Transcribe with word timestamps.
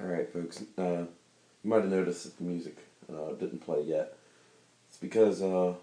All 0.00 0.06
right, 0.06 0.32
folks. 0.32 0.62
Uh, 0.76 1.06
you 1.64 1.70
might 1.70 1.80
have 1.80 1.90
noticed 1.90 2.22
that 2.24 2.36
the 2.36 2.44
music 2.44 2.76
uh, 3.12 3.32
didn't 3.32 3.58
play 3.58 3.82
yet. 3.82 4.16
It's 4.88 4.98
because 4.98 5.42
uh, 5.42 5.74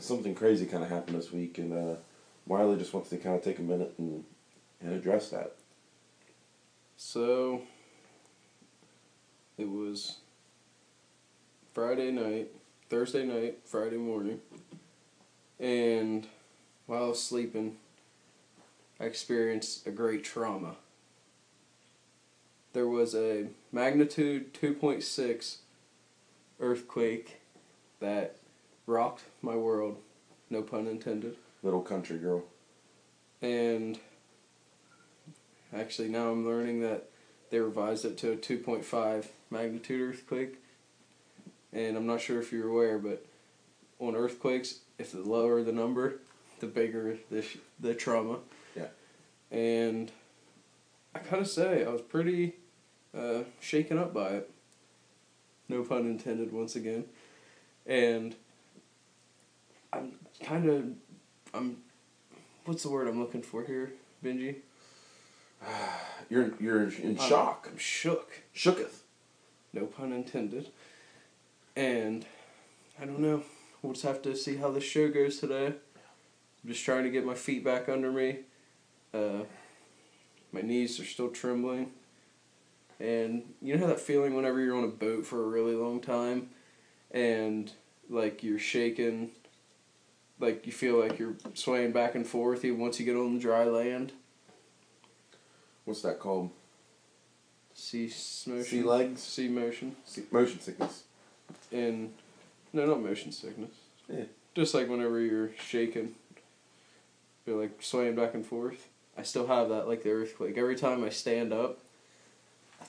something 0.00 0.34
crazy 0.34 0.64
kind 0.64 0.82
of 0.82 0.88
happened 0.88 1.18
this 1.18 1.32
week, 1.32 1.58
and 1.58 1.72
uh, 1.72 1.96
Wiley 2.46 2.78
just 2.78 2.94
wants 2.94 3.10
to 3.10 3.18
kind 3.18 3.36
of 3.36 3.44
take 3.44 3.58
a 3.58 3.62
minute 3.62 3.92
and, 3.98 4.24
and 4.80 4.94
address 4.94 5.28
that. 5.30 5.56
So 6.96 7.62
it 9.58 9.68
was 9.68 10.16
Friday 11.74 12.12
night, 12.12 12.48
Thursday 12.88 13.26
night, 13.26 13.58
Friday 13.66 13.98
morning, 13.98 14.40
and 15.60 16.26
while 16.86 17.04
I 17.04 17.08
was 17.08 17.22
sleeping, 17.22 17.76
I 18.98 19.04
experienced 19.04 19.86
a 19.86 19.90
great 19.90 20.24
trauma. 20.24 20.76
There 22.76 22.86
was 22.86 23.14
a 23.14 23.46
magnitude 23.72 24.52
2.6 24.52 25.56
earthquake 26.60 27.40
that 28.00 28.36
rocked 28.86 29.22
my 29.40 29.56
world, 29.56 29.96
no 30.50 30.60
pun 30.60 30.86
intended. 30.86 31.36
Little 31.62 31.80
country 31.80 32.18
girl. 32.18 32.44
And 33.40 33.98
actually, 35.74 36.08
now 36.08 36.28
I'm 36.28 36.46
learning 36.46 36.82
that 36.82 37.08
they 37.48 37.60
revised 37.60 38.04
it 38.04 38.18
to 38.18 38.32
a 38.32 38.36
2.5 38.36 39.24
magnitude 39.48 40.10
earthquake. 40.10 40.56
And 41.72 41.96
I'm 41.96 42.06
not 42.06 42.20
sure 42.20 42.42
if 42.42 42.52
you're 42.52 42.68
aware, 42.68 42.98
but 42.98 43.24
on 44.00 44.14
earthquakes, 44.14 44.80
if 44.98 45.12
the 45.12 45.22
lower 45.22 45.62
the 45.62 45.72
number, 45.72 46.16
the 46.60 46.66
bigger 46.66 47.16
the, 47.30 47.40
sh- 47.40 47.56
the 47.80 47.94
trauma. 47.94 48.40
Yeah. 48.76 48.88
And 49.50 50.12
I 51.14 51.20
gotta 51.20 51.46
say, 51.46 51.82
I 51.82 51.88
was 51.88 52.02
pretty 52.02 52.56
uh, 53.16 53.44
shaken 53.60 53.98
up 53.98 54.12
by 54.12 54.28
it. 54.28 54.50
No 55.68 55.82
pun 55.82 56.06
intended, 56.06 56.52
once 56.52 56.76
again. 56.76 57.04
And 57.86 58.34
I'm 59.92 60.12
kind 60.44 60.68
of, 60.68 60.84
I'm, 61.54 61.78
what's 62.64 62.82
the 62.82 62.90
word 62.90 63.08
I'm 63.08 63.18
looking 63.20 63.42
for 63.42 63.64
here, 63.64 63.92
Benji? 64.24 64.56
You're 66.28 66.52
you're 66.58 66.82
in 66.82 67.16
I'm- 67.18 67.28
shock. 67.28 67.68
I'm 67.70 67.78
shook. 67.78 68.42
Shooketh. 68.54 69.02
No 69.72 69.86
pun 69.86 70.12
intended. 70.12 70.70
And 71.76 72.26
I 73.00 73.04
don't 73.04 73.20
know. 73.20 73.42
We'll 73.82 73.92
just 73.92 74.04
have 74.04 74.22
to 74.22 74.34
see 74.34 74.56
how 74.56 74.70
this 74.70 74.82
show 74.84 75.08
goes 75.08 75.38
today. 75.38 75.66
I'm 75.66 76.68
just 76.72 76.84
trying 76.84 77.04
to 77.04 77.10
get 77.10 77.24
my 77.24 77.34
feet 77.34 77.64
back 77.64 77.88
under 77.88 78.10
me. 78.10 78.38
Uh, 79.14 79.44
my 80.50 80.62
knees 80.62 80.98
are 80.98 81.04
still 81.04 81.28
trembling. 81.28 81.92
And 82.98 83.42
you 83.60 83.76
know 83.76 83.86
that 83.88 84.00
feeling 84.00 84.34
whenever 84.34 84.60
you're 84.60 84.76
on 84.76 84.84
a 84.84 84.88
boat 84.88 85.26
for 85.26 85.42
a 85.42 85.46
really 85.46 85.74
long 85.74 86.00
time 86.00 86.48
and 87.10 87.70
like 88.08 88.42
you're 88.42 88.58
shaking, 88.58 89.30
like 90.40 90.66
you 90.66 90.72
feel 90.72 90.98
like 90.98 91.18
you're 91.18 91.34
swaying 91.54 91.92
back 91.92 92.14
and 92.14 92.26
forth 92.26 92.64
even 92.64 92.80
once 92.80 92.98
you 92.98 93.04
get 93.06 93.16
on 93.16 93.34
the 93.34 93.40
dry 93.40 93.64
land? 93.64 94.12
What's 95.84 96.02
that 96.02 96.18
called? 96.18 96.50
Sea 97.74 98.04
motion. 98.46 98.64
Sea 98.64 98.82
legs? 98.82 99.20
Sea 99.22 99.48
motion. 99.48 99.96
Se- 100.04 100.22
Motion 100.30 100.60
sickness. 100.60 101.02
and 101.70 102.12
no, 102.72 102.86
not 102.86 103.02
motion 103.02 103.30
sickness. 103.30 103.70
Yeah. 104.08 104.24
Just 104.54 104.72
like 104.74 104.88
whenever 104.88 105.20
you're 105.20 105.50
shaking, 105.58 106.14
you're 107.44 107.60
like 107.60 107.82
swaying 107.82 108.16
back 108.16 108.32
and 108.34 108.44
forth. 108.44 108.88
I 109.18 109.22
still 109.22 109.46
have 109.46 109.68
that, 109.68 109.86
like 109.86 110.02
the 110.02 110.10
earthquake. 110.10 110.56
Every 110.56 110.76
time 110.76 111.04
I 111.04 111.10
stand 111.10 111.52
up, 111.52 111.78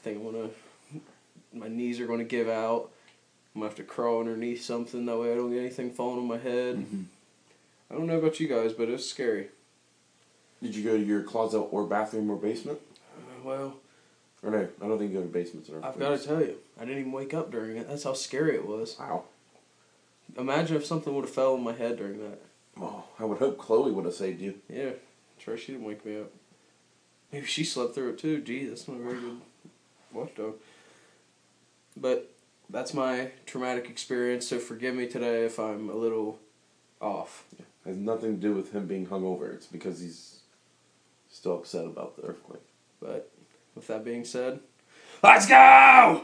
think 0.08 0.26
I'm 0.26 0.32
gonna, 0.32 0.50
my 1.54 1.68
knees 1.68 2.00
are 2.00 2.08
gonna 2.08 2.24
give 2.24 2.48
out. 2.50 2.92
I'm 3.56 3.62
gonna 3.62 3.70
have 3.70 3.78
to 3.78 3.84
crawl 3.84 4.20
underneath 4.20 4.64
something 4.64 5.06
that 5.06 5.18
way 5.18 5.32
I 5.32 5.36
don't 5.36 5.52
get 5.52 5.60
anything 5.60 5.92
falling 5.92 6.20
on 6.20 6.28
my 6.28 6.38
head. 6.38 6.78
Mhm. 6.78 7.06
I 7.90 7.96
don't 7.96 8.08
know 8.08 8.18
about 8.18 8.40
you 8.40 8.48
guys, 8.48 8.74
but 8.74 8.90
it's 8.90 9.06
scary. 9.06 9.48
Did 10.62 10.76
you 10.76 10.84
go 10.84 10.98
to 10.98 11.04
your 11.04 11.24
closet 11.24 11.60
or 11.60 11.86
bathroom 11.86 12.30
or 12.30 12.36
basement? 12.36 12.80
Uh, 13.18 13.44
well, 13.44 13.78
Or 14.44 14.52
no, 14.52 14.68
I 14.82 14.88
don't 14.88 15.00
think 15.00 15.12
you 15.12 15.18
go 15.18 15.24
to 15.24 15.32
basements. 15.32 15.70
Or 15.70 15.84
I've 15.84 15.98
got 15.98 16.18
to 16.20 16.24
tell 16.26 16.40
you, 16.42 16.58
I 16.80 16.82
didn't 16.86 17.00
even 17.00 17.12
wake 17.12 17.34
up 17.34 17.52
during 17.52 17.78
it. 17.78 17.88
That's 17.88 18.04
how 18.04 18.14
scary 18.14 18.56
it 18.56 18.68
was. 18.68 18.98
Wow. 19.00 19.24
Imagine 20.38 20.78
if 20.78 20.86
something 20.86 21.14
would 21.16 21.26
have 21.26 21.34
fell 21.34 21.54
on 21.54 21.64
my 21.64 21.74
head 21.74 21.98
during 21.98 22.20
that. 22.20 22.40
Oh, 22.80 23.06
I 23.20 23.24
would 23.26 23.40
hope 23.40 23.58
Chloe 23.58 23.92
would 23.92 24.06
have 24.06 24.14
saved 24.14 24.40
you. 24.42 24.56
Yeah, 24.70 24.92
sure 25.40 25.58
she 25.58 25.72
didn't 25.72 25.88
wake 25.88 26.06
me 26.06 26.20
up. 26.20 26.32
Maybe 27.32 27.48
she 27.48 27.64
slept 27.64 27.96
through 27.96 28.10
it 28.12 28.20
too. 28.20 28.42
Gee, 28.42 28.66
that's 28.66 28.88
not 28.88 28.98
very 29.00 29.20
good 29.20 29.38
watchdog. 30.14 30.56
But 31.96 32.32
that's 32.70 32.94
my 32.94 33.32
traumatic 33.46 33.90
experience, 33.90 34.48
so 34.48 34.60
forgive 34.60 34.96
me 34.96 35.08
today 35.08 35.46
if 35.46 35.60
I'm 35.60 35.90
a 35.90 35.96
little 35.96 36.40
off. 37.02 37.46
has 37.86 37.96
nothing 37.98 38.36
to 38.36 38.42
do 38.42 38.54
with 38.54 38.72
him 38.72 38.88
being 38.88 39.08
hungover. 39.08 39.54
It's 39.54 39.68
because 39.68 40.00
he's 40.00 40.40
still 41.30 41.56
upset 41.56 41.86
about 41.86 42.16
the 42.16 42.24
earthquake. 42.24 42.62
But 43.00 43.32
with 43.76 43.88
that 43.88 44.04
being 44.04 44.26
said, 44.26 44.60
Let's 45.24 45.48
go! 45.48 46.24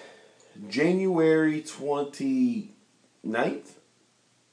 January 0.71 1.61
29th? 1.61 3.71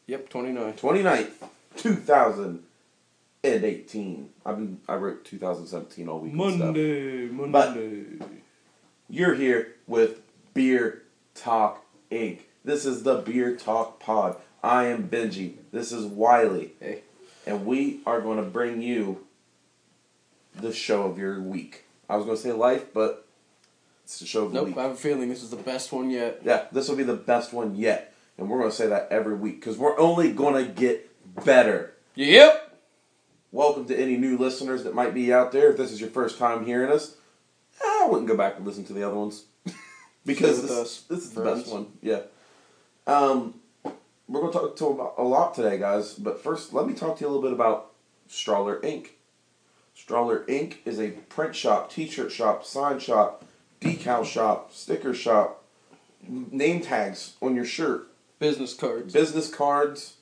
yep, 0.08 0.28
29. 0.28 0.72
29th, 0.72 1.30
2018. 1.76 4.30
I've 4.44 4.56
been, 4.56 4.80
I 4.88 4.96
wrote 4.96 5.24
2017 5.24 6.08
all 6.08 6.18
week. 6.18 6.32
Monday, 6.32 7.28
Monday. 7.28 8.18
You're 9.08 9.36
here 9.36 9.76
with 9.86 10.22
Beer 10.54 11.04
Talk 11.36 11.84
Inc. 12.10 12.40
This 12.64 12.84
is 12.84 13.04
the 13.04 13.18
Beer 13.18 13.54
Talk 13.54 14.00
Pod. 14.00 14.38
I 14.60 14.86
am 14.86 15.08
Benji. 15.08 15.58
This 15.70 15.92
is 15.92 16.04
Wiley. 16.04 16.72
Hey. 16.80 17.02
And 17.46 17.64
we 17.64 18.00
are 18.04 18.20
going 18.20 18.38
to 18.38 18.50
bring 18.50 18.82
you 18.82 19.24
the 20.52 20.72
show 20.72 21.04
of 21.04 21.16
your 21.16 21.40
week. 21.40 21.84
I 22.10 22.16
was 22.16 22.24
going 22.24 22.36
to 22.36 22.42
say 22.42 22.50
life, 22.50 22.92
but 22.92 23.27
it's 24.08 24.20
the 24.20 24.26
show 24.26 24.46
of 24.46 24.52
the 24.52 24.54
Nope, 24.56 24.68
week. 24.68 24.78
I 24.78 24.84
have 24.84 24.92
a 24.92 24.94
feeling 24.94 25.28
this 25.28 25.42
is 25.42 25.50
the 25.50 25.56
best 25.56 25.92
one 25.92 26.08
yet. 26.08 26.40
Yeah, 26.42 26.64
this 26.72 26.88
will 26.88 26.96
be 26.96 27.02
the 27.02 27.12
best 27.12 27.52
one 27.52 27.76
yet. 27.76 28.14
And 28.38 28.48
we're 28.48 28.58
going 28.58 28.70
to 28.70 28.74
say 28.74 28.86
that 28.86 29.08
every 29.10 29.34
week 29.34 29.60
because 29.60 29.76
we're 29.76 29.98
only 29.98 30.32
going 30.32 30.54
to 30.64 30.72
get 30.72 31.10
better. 31.44 31.92
Yep. 32.14 32.78
Welcome 33.52 33.84
to 33.84 33.94
any 34.00 34.16
new 34.16 34.38
listeners 34.38 34.84
that 34.84 34.94
might 34.94 35.12
be 35.12 35.30
out 35.30 35.52
there. 35.52 35.72
If 35.72 35.76
this 35.76 35.92
is 35.92 36.00
your 36.00 36.08
first 36.08 36.38
time 36.38 36.64
hearing 36.64 36.90
us, 36.90 37.16
I 37.84 38.08
wouldn't 38.10 38.28
go 38.28 38.34
back 38.34 38.56
and 38.56 38.66
listen 38.66 38.86
to 38.86 38.94
the 38.94 39.02
other 39.02 39.14
ones 39.14 39.44
because 40.24 40.62
this, 40.62 41.02
this 41.02 41.18
is 41.26 41.32
the 41.32 41.44
best 41.44 41.70
one. 41.70 41.88
Yeah. 42.00 42.20
Um, 43.06 43.60
we're 44.26 44.40
going 44.40 44.52
to 44.54 44.58
talk 44.58 44.74
to 44.74 44.86
about 44.86 45.16
a 45.18 45.22
lot 45.22 45.52
today, 45.52 45.76
guys. 45.76 46.14
But 46.14 46.42
first, 46.42 46.72
let 46.72 46.86
me 46.86 46.94
talk 46.94 47.18
to 47.18 47.24
you 47.24 47.26
a 47.26 47.30
little 47.30 47.42
bit 47.42 47.52
about 47.52 47.90
Strawler 48.26 48.80
Inc. 48.80 49.08
Stroller 49.94 50.46
Inc. 50.46 50.76
is 50.86 50.98
a 50.98 51.10
print 51.10 51.54
shop, 51.54 51.90
t-shirt 51.90 52.32
shop, 52.32 52.64
sign 52.64 52.98
shop, 53.00 53.44
decal 53.80 54.24
shop, 54.24 54.72
sticker 54.72 55.14
shop, 55.14 55.64
name 56.26 56.80
tags 56.80 57.34
on 57.40 57.54
your 57.54 57.64
shirt, 57.64 58.08
Business 58.38 58.74
cards. 58.74 59.12
business 59.12 59.52
cards, 59.52 60.14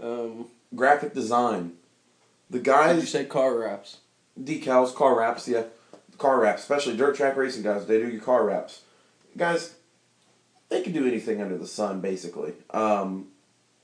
Um, 0.00 0.46
graphic 0.74 1.12
design. 1.14 1.72
The 2.50 2.58
did 2.58 2.66
you 2.66 2.72
guys 2.72 3.10
say 3.10 3.24
car 3.24 3.58
wraps? 3.58 3.98
decals, 4.40 4.94
car 4.94 5.18
wraps, 5.18 5.48
yeah, 5.48 5.64
car 6.18 6.40
wraps, 6.40 6.62
especially 6.62 6.96
dirt 6.96 7.16
track 7.16 7.36
racing 7.36 7.62
guys. 7.62 7.86
They 7.86 7.98
do 7.98 8.08
your 8.08 8.20
car 8.20 8.44
wraps, 8.44 8.82
guys. 9.36 9.74
They 10.68 10.82
can 10.82 10.92
do 10.92 11.06
anything 11.06 11.42
under 11.42 11.58
the 11.58 11.66
sun, 11.66 12.00
basically. 12.00 12.52
Um, 12.70 13.28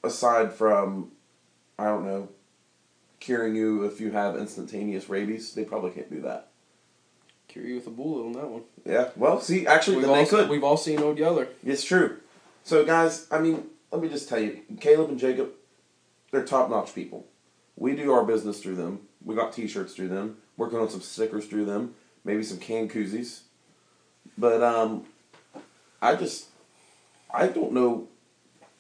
aside 0.03 0.53
from, 0.53 1.11
I 1.79 1.85
don't 1.87 2.05
know, 2.07 2.29
curing 3.21 3.57
you 3.57 3.85
if 3.85 4.01
you 4.01 4.13
have 4.13 4.37
instantaneous 4.37 5.09
rabies, 5.09 5.55
they 5.55 5.65
probably 5.65 5.91
can't 5.91 6.11
do 6.11 6.21
that. 6.23 6.49
Cure 7.49 7.67
you 7.67 7.75
with 7.77 7.87
a 7.87 7.91
bullet 7.91 8.27
on 8.27 8.33
that 8.33 8.49
one. 8.49 8.63
Yeah. 8.85 9.11
Well, 9.17 9.41
see, 9.41 9.67
actually, 9.67 9.99
We've 9.99 10.09
all, 10.09 10.27
could. 10.27 10.49
we've 10.49 10.65
all 10.65 10.77
seen 10.77 11.01
Old 11.01 11.19
Yeller. 11.19 11.49
It's 11.65 11.85
true. 11.85 12.19
So, 12.65 12.85
guys, 12.85 13.27
I 13.31 13.39
mean, 13.39 13.65
let 13.93 14.03
me 14.03 14.09
just 14.09 14.29
tell 14.29 14.41
you, 14.41 14.61
Caleb 14.81 15.11
and 15.11 15.19
Jacob, 15.19 15.51
they're 16.31 16.45
top 16.45 16.71
notch 16.71 16.95
people. 16.95 17.27
We 17.77 17.95
do 17.95 18.13
our 18.13 18.25
business 18.25 18.61
through 18.61 18.77
them. 18.77 19.01
We 19.25 19.35
got 19.35 19.53
t 19.53 19.67
shirts 19.69 19.95
through 19.95 20.09
them, 20.09 20.39
working 20.57 20.79
on 20.79 20.89
some 20.89 21.01
stickers 21.01 21.47
through 21.47 21.65
them, 21.67 21.95
maybe 22.25 22.43
some 22.43 22.59
can 22.59 22.89
koozies. 22.89 23.41
But, 24.37 24.63
um, 24.63 25.05
I 26.03 26.17
just, 26.17 26.47
I 27.33 27.47
don't 27.47 27.73
know, 27.73 28.09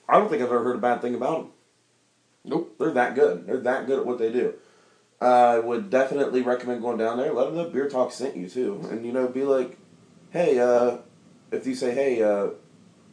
I 0.09 0.19
don't 0.19 0.29
think 0.29 0.43
I've 0.43 0.49
ever 0.49 0.63
heard 0.65 0.77
a 0.77 0.81
bad 0.81 1.01
thing 1.01 1.15
about 1.15 1.39
them. 1.39 1.51
Nope. 2.45 2.75
They're 2.79 2.91
that 2.91 3.15
good. 3.15 3.47
They're 3.47 3.61
that 3.61 3.87
good 3.87 4.01
at 4.01 4.07
what 4.07 4.19
they 4.19 4.31
do. 4.31 4.55
I 5.25 5.59
would 5.59 5.91
definitely 5.91 6.43
recommend 6.43 6.83
going 6.83 6.99
down 6.99 7.17
there. 7.17 7.33
Let 7.33 7.47
them 7.47 7.57
know 7.57 7.71
Beer 7.71 7.89
Talk 7.89 8.13
sent 8.13 8.37
you 8.37 8.49
too, 8.49 8.87
and 8.91 9.07
you 9.07 9.13
know, 9.13 9.27
be 9.27 9.45
like, 9.45 9.79
hey, 10.31 10.59
uh, 10.59 10.99
if 11.51 11.67
you 11.67 11.75
say, 11.75 11.95
hey, 11.95 12.23
uh, 12.23 12.51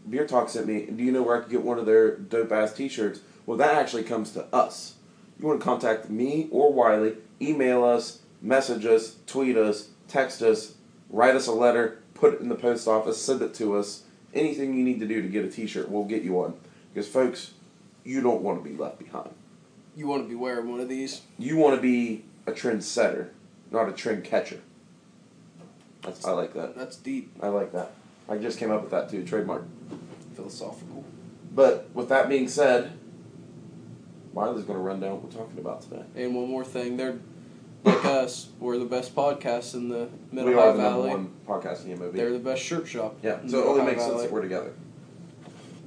Beer 0.10 0.28
Talk 0.28 0.50
sent 0.50 0.68
me. 0.68 0.86
Do 0.86 1.04
you 1.04 1.12
know 1.12 1.22
where 1.24 1.38
I 1.38 1.42
could 1.42 1.52
get 1.52 1.64
one 1.64 1.80
of 1.80 1.86
their 1.86 2.18
dope 2.18 2.52
ass 2.52 2.74
T-shirts? 2.74 3.22
Well, 3.46 3.58
that 3.58 3.76
actually 3.76 4.04
comes 4.04 4.32
to 4.32 4.46
us. 4.54 4.96
You 5.40 5.48
want 5.48 5.60
to 5.60 5.66
contact 5.66 6.10
me 6.10 6.48
or 6.52 6.74
Wiley? 6.74 7.16
Email 7.42 7.84
us, 7.84 8.20
message 8.42 8.86
us, 8.86 9.18
tweet 9.26 9.58
us, 9.58 9.90
text 10.08 10.42
us, 10.42 10.76
write 11.10 11.36
us 11.36 11.48
a 11.48 11.52
letter, 11.52 12.02
put 12.14 12.34
it 12.34 12.42
in 12.42 12.50
the 12.50 12.56
post 12.56 12.88
office, 12.88 13.22
send 13.22 13.42
it 13.42 13.54
to 13.56 13.76
us. 13.76 14.04
Anything 14.34 14.76
you 14.76 14.84
need 14.84 15.00
to 15.00 15.08
do 15.08 15.22
to 15.22 15.28
get 15.28 15.46
a 15.46 15.50
T-shirt, 15.50 15.90
we'll 15.90 16.06
get 16.06 16.24
you 16.24 16.34
one. 16.34 16.54
Because 16.94 17.08
folks, 17.08 17.54
you 18.04 18.22
don't 18.22 18.42
want 18.42 18.64
to 18.64 18.70
be 18.70 18.76
left 18.76 19.00
behind. 19.00 19.32
You 19.96 20.08
want 20.08 20.24
to 20.24 20.30
be 20.30 20.36
wearing 20.36 20.70
one 20.70 20.80
of 20.80 20.90
these? 20.90 21.22
You 21.38 21.58
want 21.58 21.76
to 21.76 21.82
be 21.82 22.24
a 22.48 22.52
trend 22.54 22.84
setter, 22.84 23.32
not 23.72 23.90
a 23.90 23.92
trend 23.92 24.24
catcher. 24.24 24.62
That's, 26.02 26.26
I 26.26 26.32
like 26.32 26.54
that. 26.54 26.76
That's 26.76 26.96
deep, 26.96 27.32
I 27.42 27.50
like 27.50 27.74
that. 27.74 27.92
I 28.30 28.38
just 28.38 28.58
came 28.58 28.72
up 28.72 28.82
with 28.82 28.92
that 28.92 29.10
too, 29.10 29.24
trademark. 29.26 29.66
philosophical. 30.36 31.04
But 31.54 31.90
with 31.94 32.10
that 32.10 32.30
being 32.30 32.48
said, 32.48 32.92
Wiley's 34.34 34.64
going 34.64 34.80
to 34.80 34.84
run 34.84 35.00
down 35.02 35.14
what 35.14 35.24
we're 35.24 35.32
talking 35.32 35.60
about 35.60 35.82
today. 35.82 36.04
And 36.16 36.34
one 36.34 36.48
more 36.50 36.64
thing, 36.64 36.96
they're 36.98 37.20
like 37.84 38.06
us. 38.06 38.50
We're 38.60 38.78
the 38.78 38.86
best 38.86 39.14
podcast 39.14 39.74
in 39.74 39.90
the 39.90 40.08
Middle 40.32 40.52
we 40.52 40.56
Ohio 40.56 40.70
are 40.70 40.74
the 40.74 40.82
Valley. 40.82 41.10
number 41.10 41.30
one 41.48 41.62
podcast 41.62 41.84
in 41.84 41.90
the 41.92 41.98
MOB. 41.98 42.14
They're 42.14 42.32
the 42.32 42.40
best 42.40 42.62
shirt 42.64 42.88
shop. 42.88 43.18
yeah, 43.22 43.40
so 43.46 43.60
it 43.60 43.66
only 43.66 43.82
Ohio 43.82 43.92
makes 43.92 44.04
sense 44.04 44.22
that 44.22 44.32
we're 44.32 44.42
together. 44.42 44.74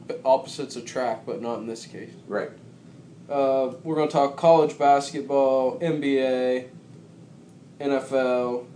But 0.06 0.20
Opposites 0.24 0.76
attract, 0.76 1.24
but 1.24 1.40
not 1.40 1.60
in 1.60 1.66
this 1.66 1.86
case. 1.86 2.12
Right. 2.28 2.50
Uh, 3.28 3.72
we're 3.82 3.94
going 3.94 4.08
to 4.08 4.12
talk 4.12 4.36
college 4.36 4.78
basketball, 4.78 5.78
NBA, 5.80 6.68
NFL, 7.80 8.66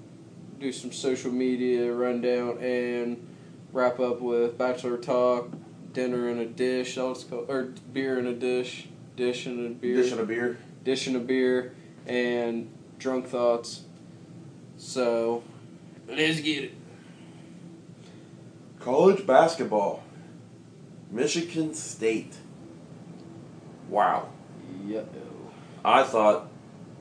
do 0.59 0.73
some 0.73 0.91
social 0.91 1.31
media 1.31 1.93
rundown, 1.93 2.59
and 2.59 3.27
wrap 3.73 4.01
up 4.01 4.21
with 4.21 4.57
bachelor 4.57 4.97
talk, 4.97 5.51
dinner 5.93 6.31
in 6.31 6.39
a 6.39 6.47
dish, 6.47 6.95
called, 6.95 7.47
or 7.49 7.65
beer 7.93 8.19
in 8.19 8.27
a 8.27 8.33
dish, 8.33 8.89
dish 9.17 9.47
in 9.47 9.67
a 9.67 9.69
beer, 9.69 9.97
Dish 9.97 10.13
and 10.13 10.21
a 10.21 10.25
beer. 10.25 10.59
dish 10.83 11.07
and 11.07 11.17
a 11.17 11.21
beer, 11.21 11.75
and 12.07 12.71
drunk 12.99 13.27
thoughts. 13.27 13.83
So, 14.79 15.43
let's 16.09 16.41
get 16.41 16.65
it. 16.65 16.73
College 18.81 19.27
basketball. 19.27 20.03
Michigan 21.11 21.75
State. 21.75 22.35
Wow. 23.89 24.29
Yeah. 24.89 25.03
I 25.85 26.03
thought 26.03 26.49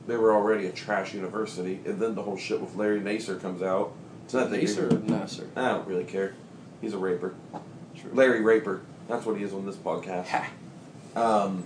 they 0.06 0.16
were 0.16 0.32
already 0.32 0.66
a 0.66 0.72
trash 0.72 1.14
university, 1.14 1.80
and 1.84 2.00
then 2.00 2.14
the 2.14 2.22
whole 2.22 2.36
shit 2.36 2.60
with 2.60 2.74
Larry 2.76 3.00
Nassar 3.00 3.40
comes 3.40 3.62
out. 3.62 3.92
That 4.28 4.50
they 4.50 4.60
Nasser 4.60 4.94
or 4.94 4.98
Nasser? 4.98 5.48
I 5.56 5.68
don't 5.68 5.88
really 5.88 6.04
care. 6.04 6.34
He's 6.82 6.92
a 6.92 6.98
raper. 6.98 7.34
True. 7.96 8.10
Larry 8.12 8.42
Raper. 8.42 8.82
That's 9.08 9.24
what 9.24 9.38
he 9.38 9.42
is 9.42 9.54
on 9.54 9.64
this 9.64 9.76
podcast. 9.76 10.26
Ha. 10.26 10.50
Um, 11.16 11.64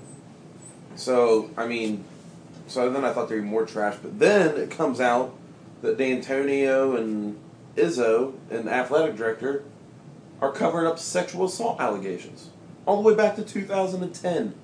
so 0.94 1.50
I 1.56 1.66
mean, 1.66 2.04
so 2.68 2.88
then 2.88 3.04
I 3.04 3.12
thought 3.12 3.28
they 3.28 3.34
were 3.36 3.42
more 3.42 3.66
trash, 3.66 3.96
but 4.00 4.18
then 4.18 4.56
it 4.56 4.70
comes 4.70 5.00
out 5.00 5.34
that 5.82 5.98
D'Antonio 5.98 6.96
and 6.96 7.36
Izzo 7.76 8.34
and 8.48 8.68
the 8.68 8.72
athletic 8.72 9.16
director 9.16 9.64
are 10.40 10.52
covering 10.52 10.86
up 10.86 11.00
sexual 11.00 11.46
assault 11.46 11.80
allegations 11.80 12.50
all 12.86 13.02
the 13.02 13.08
way 13.08 13.14
back 13.14 13.36
to 13.36 13.42
2010. 13.42 14.54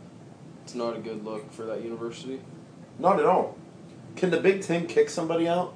It's 0.68 0.74
not 0.74 0.94
a 0.94 0.98
good 0.98 1.24
look 1.24 1.50
for 1.50 1.62
that 1.64 1.82
university. 1.82 2.42
Not 2.98 3.18
at 3.18 3.24
all. 3.24 3.56
Can 4.16 4.28
the 4.28 4.38
Big 4.38 4.60
Ten 4.60 4.86
kick 4.86 5.08
somebody 5.08 5.48
out? 5.48 5.72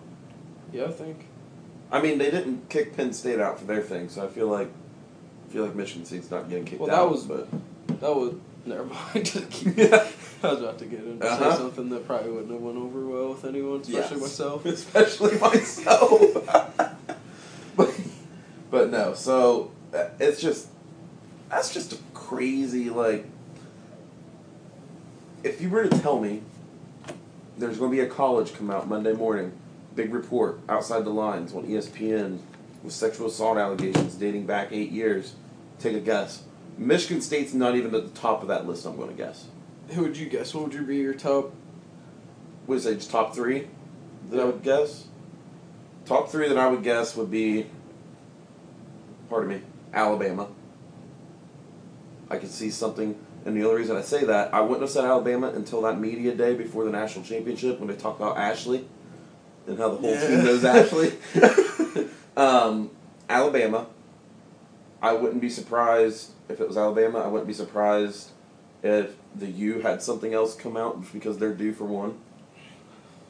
Yeah, 0.70 0.84
I 0.84 0.88
think. 0.92 1.28
I 1.90 2.02
mean, 2.02 2.18
they 2.18 2.30
didn't 2.30 2.68
kick 2.68 2.94
Penn 2.94 3.14
State 3.14 3.40
out 3.40 3.58
for 3.58 3.64
their 3.64 3.80
thing, 3.80 4.10
so 4.10 4.22
I 4.22 4.28
feel 4.28 4.48
like 4.48 4.68
I 5.48 5.50
feel 5.50 5.64
like 5.64 5.74
Michigan 5.74 6.04
State's 6.04 6.30
not 6.30 6.50
getting 6.50 6.66
kicked 6.66 6.82
out. 6.82 6.88
Well, 6.88 6.94
that 6.94 7.02
out. 7.04 7.10
was- 7.10 7.24
but 7.24 7.48
That 8.02 8.14
was 8.14 8.34
never 8.66 8.84
mind. 8.84 9.46
Yeah. 9.78 10.06
I 10.42 10.50
was 10.50 10.60
about 10.60 10.78
to 10.80 10.84
get 10.84 11.00
into 11.04 11.26
Uh-huh. 11.26 11.52
say 11.52 11.56
something 11.56 11.88
that 11.88 12.06
probably 12.06 12.30
wouldn't 12.32 12.50
have 12.52 12.60
went 12.60 12.76
over 12.76 13.06
well 13.06 13.30
with 13.30 13.46
anyone, 13.46 13.80
especially 13.80 14.16
Yes. 14.16 14.20
myself. 14.20 14.66
especially 14.66 15.38
myself. 15.38 16.20
but, 17.76 17.90
but 18.70 18.90
no, 18.90 19.14
so 19.14 19.70
uh, 19.94 20.08
it's 20.20 20.38
just 20.42 20.68
that's 21.48 21.72
just 21.72 21.94
a 21.94 21.98
crazy 22.12 22.90
like. 22.90 23.24
If 25.44 25.60
you 25.60 25.70
were 25.70 25.88
to 25.88 25.98
tell 26.00 26.20
me 26.20 26.42
there's 27.58 27.78
going 27.78 27.90
to 27.90 27.96
be 27.96 28.00
a 28.00 28.08
college 28.08 28.54
come 28.54 28.70
out 28.70 28.88
Monday 28.88 29.12
morning, 29.12 29.52
big 29.96 30.14
report 30.14 30.60
outside 30.68 31.04
the 31.04 31.10
lines 31.10 31.52
on 31.52 31.66
ESPN 31.66 32.38
with 32.84 32.92
sexual 32.92 33.26
assault 33.26 33.58
allegations 33.58 34.14
dating 34.14 34.46
back 34.46 34.68
eight 34.70 34.92
years, 34.92 35.34
take 35.80 35.96
a 35.96 36.00
guess. 36.00 36.44
Michigan 36.78 37.20
State's 37.20 37.52
not 37.52 37.74
even 37.74 37.92
at 37.94 38.14
the 38.14 38.20
top 38.20 38.42
of 38.42 38.48
that 38.48 38.66
list. 38.68 38.86
I'm 38.86 38.96
going 38.96 39.08
to 39.08 39.14
guess. 39.14 39.46
Who 39.88 40.02
would 40.02 40.16
you 40.16 40.28
guess? 40.28 40.54
What 40.54 40.64
would 40.64 40.74
you 40.74 40.82
be 40.82 40.96
your 40.98 41.14
top? 41.14 41.52
Would 42.68 42.76
you 42.76 42.80
say 42.80 42.94
just 42.94 43.10
top 43.10 43.34
three 43.34 43.66
that 44.30 44.40
I 44.40 44.44
would 44.44 44.62
guess? 44.62 45.06
Top 46.06 46.30
three 46.30 46.48
that 46.48 46.58
I 46.58 46.68
would 46.68 46.84
guess 46.84 47.16
would 47.16 47.30
be, 47.30 47.66
pardon 49.28 49.50
me, 49.50 49.60
Alabama. 49.92 50.48
I 52.30 52.38
could 52.38 52.50
see 52.50 52.70
something, 52.70 53.18
and 53.44 53.56
the 53.56 53.64
only 53.64 53.80
reason 53.80 53.96
I 53.96 54.02
say 54.02 54.24
that, 54.24 54.52
I 54.54 54.60
wouldn't 54.60 54.82
have 54.82 54.90
said 54.90 55.04
Alabama 55.04 55.48
until 55.48 55.82
that 55.82 55.98
media 56.00 56.34
day 56.34 56.54
before 56.54 56.84
the 56.84 56.90
national 56.90 57.24
championship 57.24 57.78
when 57.78 57.88
they 57.88 57.96
talked 57.96 58.20
about 58.20 58.36
Ashley 58.36 58.84
and 59.66 59.78
how 59.78 59.88
the 59.90 59.96
whole 59.96 60.10
Yeah. 60.12 60.26
team 60.28 60.44
knows 60.44 60.64
Ashley. 60.64 61.12
um, 62.36 62.90
Alabama. 63.28 63.86
I 65.00 65.12
wouldn't 65.14 65.40
be 65.40 65.50
surprised 65.50 66.30
if 66.48 66.60
it 66.60 66.68
was 66.68 66.76
Alabama. 66.76 67.18
I 67.20 67.26
wouldn't 67.26 67.48
be 67.48 67.54
surprised 67.54 68.30
if 68.82 69.16
the 69.34 69.46
U 69.50 69.80
had 69.80 70.02
something 70.02 70.32
else 70.34 70.54
come 70.54 70.76
out 70.76 71.12
because 71.12 71.38
they're 71.38 71.54
due 71.54 71.72
for 71.72 71.84
one. 71.84 72.18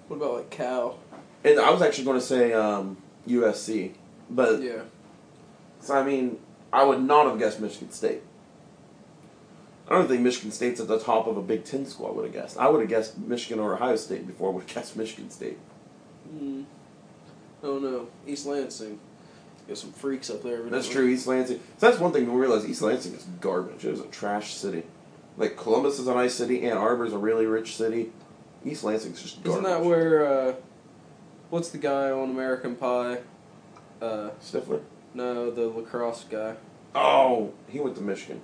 What 0.09 0.17
about 0.17 0.35
like 0.35 0.51
Cal? 0.51 0.99
And 1.45 1.59
I 1.59 1.71
was 1.71 1.81
actually 1.81 2.05
going 2.05 2.21
to 2.21 2.27
say 2.27 2.53
um, 2.53 2.99
USC, 3.27 3.93
but 4.31 4.63
Yeah. 4.63 4.83
so 5.81 5.95
I 5.95 6.03
mean, 6.05 6.39
I 6.73 6.85
would 6.85 7.03
not 7.03 7.27
have 7.27 7.39
guessed 7.39 7.61
Michigan 7.61 7.91
State. 7.91 8.23
I 9.93 9.97
don't 9.97 10.09
think 10.09 10.23
Michigan 10.23 10.51
State's 10.51 10.81
at 10.81 10.89
the 10.89 10.99
top 10.99 11.27
of 11.27 11.37
a 11.37 11.43
Big 11.43 11.65
Ten 11.65 11.85
school. 11.85 12.07
I 12.07 12.11
would 12.13 12.25
have 12.25 12.33
guessed. 12.33 12.57
I 12.57 12.67
would 12.67 12.81
have 12.81 12.89
guessed 12.89 13.19
Michigan 13.19 13.59
or 13.63 13.75
Ohio 13.75 13.97
State 13.97 14.27
before 14.27 14.49
I 14.49 14.55
would 14.55 14.65
have 14.65 14.75
guessed 14.75 14.97
Michigan 14.97 15.31
State. 15.31 15.59
Mm. 16.35 16.65
Oh 17.63 17.79
no, 17.79 18.09
East 18.27 18.47
Lansing. 18.47 18.99
Got 19.69 19.77
some 19.77 19.93
freaks 19.93 20.31
up 20.31 20.43
there. 20.43 20.63
That's 20.63 20.89
true. 20.89 21.07
East 21.07 21.27
Lansing. 21.27 21.61
So 21.77 21.87
that's 21.91 22.01
one 22.01 22.11
thing 22.11 22.25
to 22.25 22.33
realize. 22.33 22.67
East 22.67 22.81
Lansing 22.81 23.13
is 23.15 23.25
garbage. 23.43 23.85
It 23.85 23.93
is 23.93 24.01
a 24.01 24.07
trash 24.07 24.55
city. 24.55 24.85
Like 25.37 25.59
Columbus 25.59 25.99
is 25.99 26.07
a 26.07 26.15
nice 26.15 26.35
city. 26.35 26.63
Ann 26.63 26.79
Arbor 26.79 27.05
is 27.05 27.13
a 27.13 27.19
really 27.19 27.45
rich 27.45 27.77
city. 27.77 28.13
East 28.65 28.85
Lansing's 28.85 29.21
just 29.21 29.45
garbage. 29.45 29.63
Isn't 29.63 29.65
that 29.65 29.85
where? 29.87 30.27
Uh, 30.27 30.55
what's 31.51 31.69
the 31.69 31.77
guy 31.77 32.11
on 32.11 32.31
American 32.31 32.77
Pie? 32.77 33.19
Uh, 34.01 34.31
Stifler? 34.43 34.81
no, 35.13 35.51
the 35.51 35.69
lacrosse 35.69 36.25
guy. 36.25 36.57
Oh, 36.95 37.53
he 37.69 37.79
went 37.79 37.95
to 37.97 38.03
Michigan. 38.03 38.41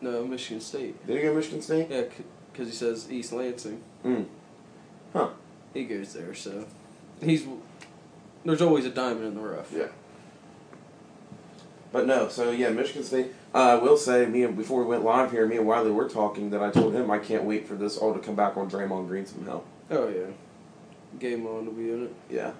No, 0.00 0.26
Michigan 0.26 0.60
State. 0.60 1.06
Did 1.06 1.16
he 1.16 1.22
go 1.22 1.30
to 1.30 1.36
Michigan 1.36 1.62
State? 1.62 1.88
Yeah, 1.90 2.02
because 2.52 2.68
he 2.68 2.74
says 2.74 3.10
East 3.10 3.32
Lansing. 3.32 3.80
Mm. 4.04 4.26
Huh. 5.12 5.28
He 5.72 5.84
goes 5.84 6.12
there, 6.12 6.34
so 6.34 6.66
he's 7.22 7.46
there's 8.44 8.62
always 8.62 8.84
a 8.84 8.90
diamond 8.90 9.26
in 9.26 9.34
the 9.34 9.40
rough. 9.40 9.72
Yeah. 9.72 9.88
But 11.92 12.06
no, 12.06 12.28
so 12.28 12.50
yeah, 12.50 12.70
Michigan 12.70 13.02
State. 13.02 13.32
Uh, 13.54 13.58
I 13.58 13.74
will 13.76 13.96
say, 13.96 14.26
me 14.26 14.42
and 14.42 14.56
before 14.56 14.82
we 14.82 14.86
went 14.86 15.04
live 15.04 15.30
here, 15.30 15.46
me 15.46 15.56
and 15.56 15.66
Wiley 15.66 15.90
were 15.90 16.08
talking 16.08 16.50
that 16.50 16.62
I 16.62 16.70
told 16.70 16.94
him 16.94 17.10
I 17.10 17.18
can't 17.18 17.44
wait 17.44 17.66
for 17.66 17.74
this 17.74 17.96
all 17.96 18.12
to 18.12 18.20
come 18.20 18.34
back 18.34 18.56
on 18.56 18.70
Draymond 18.70 19.08
Green 19.08 19.24
somehow. 19.24 19.62
Oh 19.90 20.08
yeah, 20.08 20.26
game 21.18 21.46
on 21.46 21.64
to 21.64 21.70
be 21.70 21.90
in 21.90 22.04
it. 22.04 22.14
Yeah, 22.28 22.52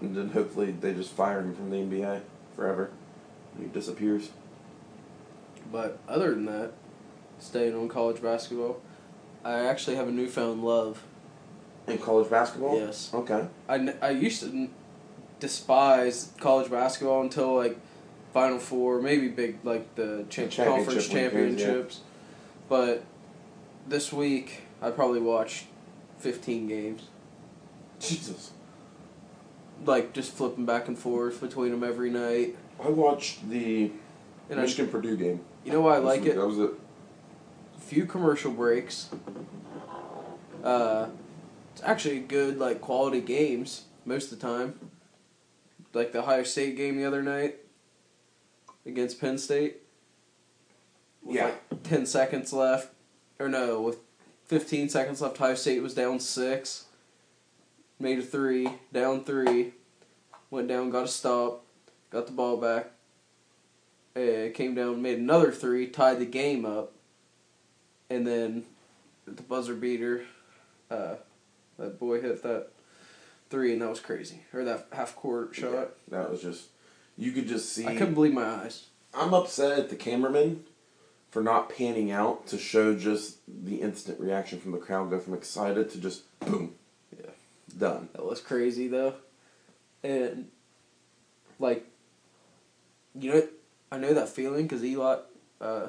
and 0.00 0.16
then 0.16 0.30
hopefully 0.30 0.72
they 0.72 0.94
just 0.94 1.12
fire 1.12 1.40
him 1.40 1.54
from 1.54 1.70
the 1.70 1.76
NBA 1.76 2.22
forever. 2.54 2.90
And 3.54 3.66
he 3.66 3.72
disappears. 3.72 4.30
But 5.70 5.98
other 6.08 6.30
than 6.30 6.46
that, 6.46 6.72
staying 7.38 7.74
on 7.74 7.88
college 7.88 8.22
basketball, 8.22 8.80
I 9.44 9.60
actually 9.66 9.96
have 9.96 10.08
a 10.08 10.12
newfound 10.12 10.64
love. 10.64 11.02
In 11.86 11.98
college 11.98 12.28
basketball. 12.28 12.78
Yes. 12.78 13.12
Okay. 13.14 13.46
I, 13.68 13.94
I 14.02 14.10
used 14.10 14.40
to 14.42 14.68
despise 15.38 16.32
college 16.40 16.70
basketball 16.70 17.22
until 17.22 17.54
like 17.54 17.78
Final 18.32 18.58
Four, 18.58 19.00
maybe 19.00 19.28
big 19.28 19.58
like 19.62 19.94
the 19.94 20.24
cha- 20.28 20.46
championship 20.48 20.66
conference 20.66 21.08
weekends, 21.08 21.12
yeah. 21.12 21.30
championships. 21.66 22.00
But 22.68 23.04
this 23.86 24.12
week 24.12 24.62
I 24.82 24.90
probably 24.90 25.20
watched 25.20 25.66
fifteen 26.18 26.66
games, 26.66 27.04
Jesus. 28.00 28.50
like 29.84 30.12
just 30.12 30.32
flipping 30.32 30.66
back 30.66 30.88
and 30.88 30.98
forth 30.98 31.40
between 31.40 31.70
them 31.70 31.84
every 31.84 32.10
night. 32.10 32.56
I 32.82 32.88
watched 32.88 33.48
the 33.48 33.92
And 34.50 34.58
I, 34.58 34.62
Michigan 34.62 34.90
Purdue 34.90 35.16
game. 35.16 35.40
You 35.66 35.72
know 35.72 35.80
why 35.80 35.96
I 35.96 35.98
like 35.98 36.24
it? 36.24 36.36
That 36.36 36.46
was 36.46 36.58
it. 36.58 36.70
few 37.80 38.06
commercial 38.06 38.52
breaks. 38.52 39.10
Uh, 40.62 41.08
it's 41.72 41.82
actually 41.84 42.20
good, 42.20 42.58
like 42.58 42.80
quality 42.80 43.20
games 43.20 43.84
most 44.04 44.32
of 44.32 44.38
the 44.40 44.46
time. 44.46 44.78
Like 45.92 46.12
the 46.12 46.20
Ohio 46.20 46.42
State 46.44 46.76
game 46.76 46.96
the 46.96 47.04
other 47.04 47.22
night 47.22 47.56
against 48.84 49.20
Penn 49.20 49.38
State. 49.38 49.78
With 51.22 51.36
Yeah. 51.36 51.44
like 51.70 51.82
ten 51.82 52.06
seconds 52.06 52.52
left, 52.52 52.92
or 53.38 53.48
no, 53.48 53.80
with 53.80 53.98
fifteen 54.44 54.88
seconds 54.88 55.20
left, 55.20 55.40
Ohio 55.40 55.54
State 55.54 55.82
was 55.82 55.94
down 55.94 56.20
six. 56.20 56.84
Made 57.98 58.18
a 58.18 58.22
three, 58.22 58.68
down 58.92 59.24
three, 59.24 59.72
went 60.50 60.68
down, 60.68 60.90
got 60.90 61.04
a 61.04 61.08
stop, 61.08 61.64
got 62.10 62.26
the 62.26 62.32
ball 62.32 62.56
back. 62.58 62.90
Uh, 64.16 64.50
came 64.54 64.74
down, 64.74 65.02
made 65.02 65.18
another 65.18 65.52
three, 65.52 65.86
tied 65.86 66.18
the 66.18 66.24
game 66.24 66.64
up 66.64 66.92
and 68.10 68.26
then 68.26 68.64
the 69.26 69.42
buzzer 69.42 69.74
beater, 69.74 70.24
uh, 70.90 71.16
that 71.78 71.98
boy 71.98 72.20
hit 72.20 72.42
that 72.42 72.68
three, 73.50 73.72
and 73.72 73.82
that 73.82 73.90
was 73.90 74.00
crazy. 74.00 74.42
Or 74.52 74.64
that 74.64 74.86
half 74.92 75.16
court 75.16 75.54
shot. 75.54 75.72
Yeah, 75.72 75.84
that 76.08 76.30
was 76.30 76.42
just. 76.42 76.68
You 77.18 77.32
could 77.32 77.48
just 77.48 77.72
see. 77.72 77.86
I 77.86 77.96
couldn't 77.96 78.14
believe 78.14 78.34
my 78.34 78.44
eyes. 78.44 78.86
I'm 79.14 79.32
upset 79.32 79.78
at 79.78 79.88
the 79.88 79.96
cameraman 79.96 80.64
for 81.30 81.42
not 81.42 81.74
panning 81.74 82.10
out 82.10 82.46
to 82.48 82.58
show 82.58 82.94
just 82.94 83.38
the 83.48 83.80
instant 83.80 84.20
reaction 84.20 84.60
from 84.60 84.72
the 84.72 84.78
crowd 84.78 85.10
go 85.10 85.18
from 85.18 85.34
excited 85.34 85.90
to 85.90 85.98
just 85.98 86.22
boom. 86.40 86.74
Yeah. 87.18 87.30
Done. 87.76 88.08
That 88.12 88.24
was 88.24 88.40
crazy 88.40 88.88
though, 88.88 89.14
and 90.02 90.48
like, 91.58 91.86
you 93.18 93.32
know, 93.32 93.48
I 93.90 93.98
know 93.98 94.12
that 94.14 94.28
feeling 94.28 94.64
because 94.64 94.84
Eli, 94.84 95.18
uh, 95.60 95.86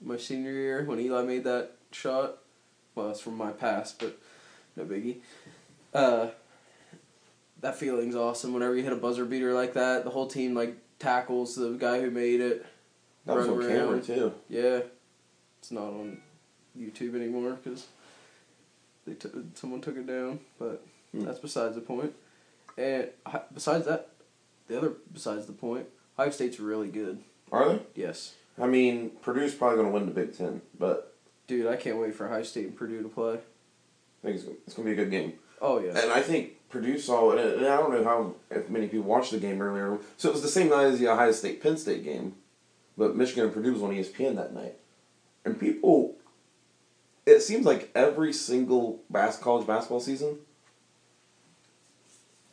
my 0.00 0.16
senior 0.16 0.52
year 0.52 0.84
when 0.84 0.98
Eli 1.00 1.22
made 1.22 1.44
that 1.44 1.72
shot. 1.92 2.38
Well, 2.94 3.10
it's 3.10 3.20
from 3.20 3.36
my 3.36 3.52
past, 3.52 3.98
but 3.98 4.18
no 4.76 4.84
biggie. 4.84 5.18
Uh, 5.94 6.28
that 7.60 7.76
feeling's 7.76 8.16
awesome. 8.16 8.52
Whenever 8.52 8.74
you 8.74 8.82
hit 8.82 8.92
a 8.92 8.96
buzzer 8.96 9.24
beater 9.24 9.52
like 9.52 9.74
that, 9.74 10.04
the 10.04 10.10
whole 10.10 10.26
team 10.26 10.54
like 10.54 10.76
tackles 10.98 11.56
the 11.56 11.70
guy 11.72 12.00
who 12.00 12.10
made 12.10 12.40
it. 12.40 12.64
That 13.26 13.36
was 13.36 13.48
on 13.48 13.60
camera 13.68 14.00
too. 14.00 14.32
Yeah, 14.48 14.80
it's 15.58 15.70
not 15.70 15.84
on 15.84 16.18
YouTube 16.78 17.14
anymore 17.14 17.58
because 17.62 17.86
they 19.06 19.14
took 19.14 19.34
someone 19.54 19.80
took 19.80 19.96
it 19.96 20.06
down. 20.06 20.40
But 20.58 20.82
Hmm. 21.12 21.24
that's 21.24 21.38
besides 21.38 21.74
the 21.76 21.80
point. 21.80 22.14
And 22.76 23.08
besides 23.54 23.86
that, 23.86 24.08
the 24.68 24.76
other 24.78 24.92
besides 25.12 25.46
the 25.46 25.52
point, 25.52 25.86
Ohio 26.18 26.30
State's 26.30 26.58
really 26.60 26.88
good. 26.88 27.22
Are 27.52 27.68
they? 27.68 27.80
Yes, 27.94 28.34
I 28.60 28.66
mean, 28.66 29.10
Purdue's 29.22 29.54
probably 29.54 29.76
going 29.76 29.88
to 29.88 29.92
win 29.94 30.06
the 30.06 30.12
Big 30.12 30.36
Ten, 30.36 30.62
but 30.78 31.14
dude, 31.46 31.66
I 31.66 31.76
can't 31.76 31.98
wait 31.98 32.14
for 32.14 32.26
Ohio 32.26 32.42
State 32.42 32.66
and 32.66 32.76
Purdue 32.76 33.02
to 33.02 33.08
play. 33.08 33.34
I 33.34 33.38
think 34.22 34.36
it's, 34.36 34.44
it's 34.66 34.74
going 34.74 34.88
to 34.88 34.94
be 34.94 35.00
a 35.00 35.04
good 35.04 35.10
game. 35.10 35.34
Oh 35.60 35.78
yeah, 35.78 35.98
And 35.98 36.12
I 36.12 36.20
think 36.20 36.52
Purdue 36.68 36.98
saw 36.98 37.32
it, 37.32 37.56
and 37.58 37.66
I 37.66 37.76
don't 37.76 37.92
know 37.92 38.04
how 38.04 38.34
if 38.50 38.68
many 38.68 38.88
people 38.88 39.06
watched 39.06 39.30
the 39.30 39.38
game 39.38 39.62
earlier. 39.62 39.98
So 40.16 40.28
it 40.28 40.32
was 40.32 40.42
the 40.42 40.48
same 40.48 40.68
night 40.68 40.86
as 40.86 40.98
the 40.98 41.08
Ohio 41.08 41.32
State 41.32 41.62
Penn 41.62 41.76
State 41.76 42.04
game, 42.04 42.34
but 42.98 43.16
Michigan 43.16 43.44
and 43.44 43.54
Purdue 43.54 43.72
was 43.72 43.82
on 43.82 43.90
ESPN 43.90 44.36
that 44.36 44.52
night. 44.52 44.74
And 45.44 45.58
people, 45.58 46.16
it 47.24 47.40
seems 47.40 47.64
like 47.64 47.90
every 47.94 48.32
single 48.32 49.00
bas- 49.08 49.38
college 49.38 49.66
basketball 49.66 50.00
season, 50.00 50.38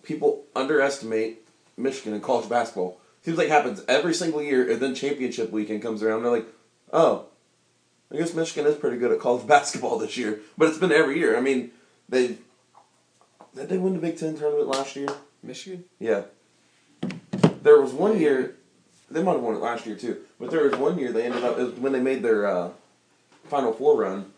people 0.03 0.43
underestimate 0.55 1.47
Michigan 1.75 2.13
in 2.13 2.21
college 2.21 2.47
basketball. 2.47 2.99
Seems 3.23 3.37
like 3.37 3.47
happens 3.47 3.83
every 3.87 4.13
single 4.13 4.41
year, 4.41 4.69
and 4.69 4.81
then 4.81 4.95
championship 4.95 5.51
weekend 5.51 5.81
comes 5.81 6.03
around, 6.03 6.17
and 6.17 6.25
they're 6.25 6.31
like, 6.33 6.47
oh, 6.91 7.25
I 8.11 8.17
guess 8.17 8.33
Michigan 8.33 8.69
is 8.69 8.77
pretty 8.77 8.97
good 8.97 9.11
at 9.11 9.19
college 9.19 9.47
basketball 9.47 9.97
this 9.97 10.17
year. 10.17 10.39
But 10.57 10.69
it's 10.69 10.77
been 10.77 10.91
every 10.91 11.17
year. 11.17 11.37
I 11.37 11.41
mean, 11.41 11.71
they 12.09 12.37
did 13.55 13.69
they 13.69 13.77
win 13.77 13.93
the 13.93 13.99
Big 13.99 14.17
Ten 14.17 14.35
tournament 14.35 14.67
last 14.67 14.95
year? 14.95 15.09
Michigan. 15.41 15.83
Yeah. 15.99 16.23
There 17.61 17.79
was 17.79 17.93
one 17.93 18.19
year, 18.19 18.55
they 19.09 19.21
might 19.21 19.33
have 19.33 19.41
won 19.41 19.55
it 19.55 19.59
last 19.59 19.85
year 19.85 19.95
too, 19.95 20.21
but 20.39 20.51
there 20.51 20.63
was 20.63 20.75
one 20.75 20.97
year 20.97 21.11
they 21.11 21.23
ended 21.23 21.43
up, 21.43 21.57
it 21.57 21.63
was 21.63 21.73
when 21.75 21.93
they 21.93 22.01
made 22.01 22.23
their 22.23 22.47
uh, 22.47 22.71
Final 23.45 23.71
Four 23.71 24.01
run, 24.01 24.31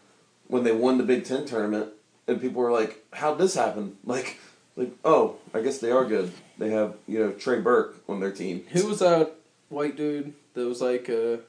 when 0.47 0.63
they 0.63 0.71
won 0.71 0.97
the 0.97 1.03
Big 1.03 1.23
Ten 1.23 1.45
tournament, 1.45 1.91
and 2.27 2.41
people 2.41 2.61
were 2.61 2.71
like, 2.71 3.03
how'd 3.13 3.37
this 3.37 3.55
happen? 3.55 3.97
Like, 4.03 4.37
like 4.75 4.91
oh, 5.03 5.37
I 5.53 5.61
guess 5.61 5.79
they 5.79 5.91
are 5.91 6.05
good. 6.05 6.31
They 6.57 6.69
have, 6.69 6.95
you 7.07 7.19
know, 7.19 7.31
Trey 7.31 7.59
Burke 7.59 7.97
on 8.07 8.19
their 8.19 8.31
team. 8.31 8.65
Who 8.71 8.87
was 8.87 8.99
that 8.99 9.35
white 9.69 9.95
dude 9.95 10.33
that 10.53 10.67
was 10.67 10.81
like 10.81 11.09
a 11.09 11.39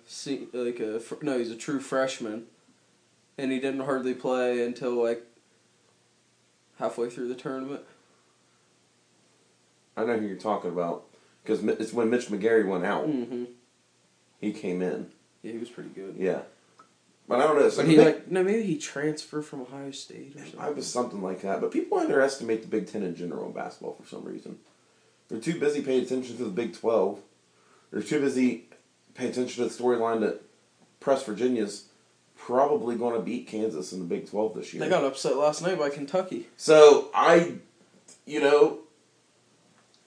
like 0.53 0.81
a 0.81 1.01
no, 1.23 1.39
he's 1.39 1.51
a 1.51 1.57
true 1.57 1.81
freshman, 1.81 2.45
and 3.39 3.53
he 3.53 3.59
didn't 3.59 3.85
hardly 3.85 4.15
play 4.15 4.65
until 4.65 5.03
like 5.03 5.25
halfway 6.79 7.09
through 7.09 7.29
the 7.29 7.35
tournament. 7.35 7.83
I 9.97 10.05
know 10.05 10.19
who 10.19 10.27
you're 10.27 10.37
talking 10.37 10.71
about, 10.71 11.05
because 11.43 11.65
it's 11.65 11.93
when 11.93 12.11
Mitch 12.11 12.27
McGary 12.27 12.67
went 12.67 12.85
out. 12.85 13.09
Mm-hmm. 13.09 13.45
He 14.41 14.53
came 14.53 14.83
in. 14.83 15.11
Yeah, 15.43 15.53
he 15.53 15.59
was 15.59 15.71
pretty 15.71 15.89
good. 15.91 16.17
Yeah. 16.19 16.43
But 17.29 17.41
I 17.41 17.47
don't 17.47 17.59
know. 17.59 17.69
So 17.69 17.83
But 17.83 17.91
he 17.91 17.97
like 17.99 18.31
no, 18.31 18.43
maybe 18.43 18.63
he 18.63 18.79
transferred 18.79 19.43
from 19.45 19.63
Ohio 19.63 19.91
State 19.91 20.35
or 20.37 20.41
something. 20.41 20.61
I 20.61 20.71
was 20.71 20.87
something 20.87 21.23
like 21.23 21.43
that. 21.43 21.61
But 21.61 21.73
people 21.73 21.99
underestimate 21.99 22.63
the 22.63 22.69
Big 22.69 22.87
Ten 22.87 23.03
in 23.03 23.17
general 23.17 23.47
in 23.47 23.53
basketball 23.53 23.95
for 23.95 24.07
some 24.09 24.25
reason. 24.25 24.59
They're 25.29 25.41
too 25.41 25.59
busy 25.59 25.83
paying 25.83 26.03
attention 26.05 26.37
to 26.37 26.45
the 26.45 26.51
Big 26.51 26.75
Twelve. 26.79 27.19
They're 27.91 28.03
too 28.03 28.21
busy 28.21 28.67
paying 29.15 29.31
attention 29.31 29.65
to 29.65 29.69
the 29.69 29.83
storyline 29.83 30.21
that 30.21 30.43
Press 31.01 31.25
Virginia's 31.25 31.89
probably 32.37 32.95
going 32.97 33.15
to 33.17 33.21
beat 33.23 33.49
Kansas 33.49 33.93
in 33.93 33.99
the 33.99 34.05
Big 34.05 34.29
Twelve 34.31 34.55
this 34.55 34.73
year. 34.73 34.85
They 34.85 34.89
got 34.89 35.03
upset 35.05 35.37
last 35.37 35.63
night 35.63 35.79
by 35.79 35.89
Kentucky. 35.91 36.47
so 36.57 37.11
I, 37.13 37.55
you 38.25 38.41
know, 38.41 38.81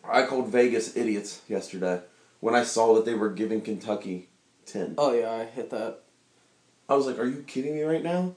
I 0.08 0.26
called 0.26 0.48
Vegas 0.48 0.96
idiots 0.96 1.42
yesterday 1.50 2.02
when 2.40 2.56
I 2.56 2.64
saw 2.64 2.96
that 2.96 3.04
they 3.06 3.14
were 3.14 3.30
giving 3.30 3.60
Kentucky 3.60 4.30
ten. 4.66 4.96
Oh 4.98 5.12
yeah, 5.14 5.32
I 5.32 5.44
hit 5.44 5.70
that. 5.72 6.00
I 6.90 6.96
was 6.96 7.06
like, 7.06 7.20
"Are 7.20 7.26
you 7.26 7.44
kidding 7.48 7.76
me 7.76 7.84
right 7.84 8.04
now? 8.04 8.36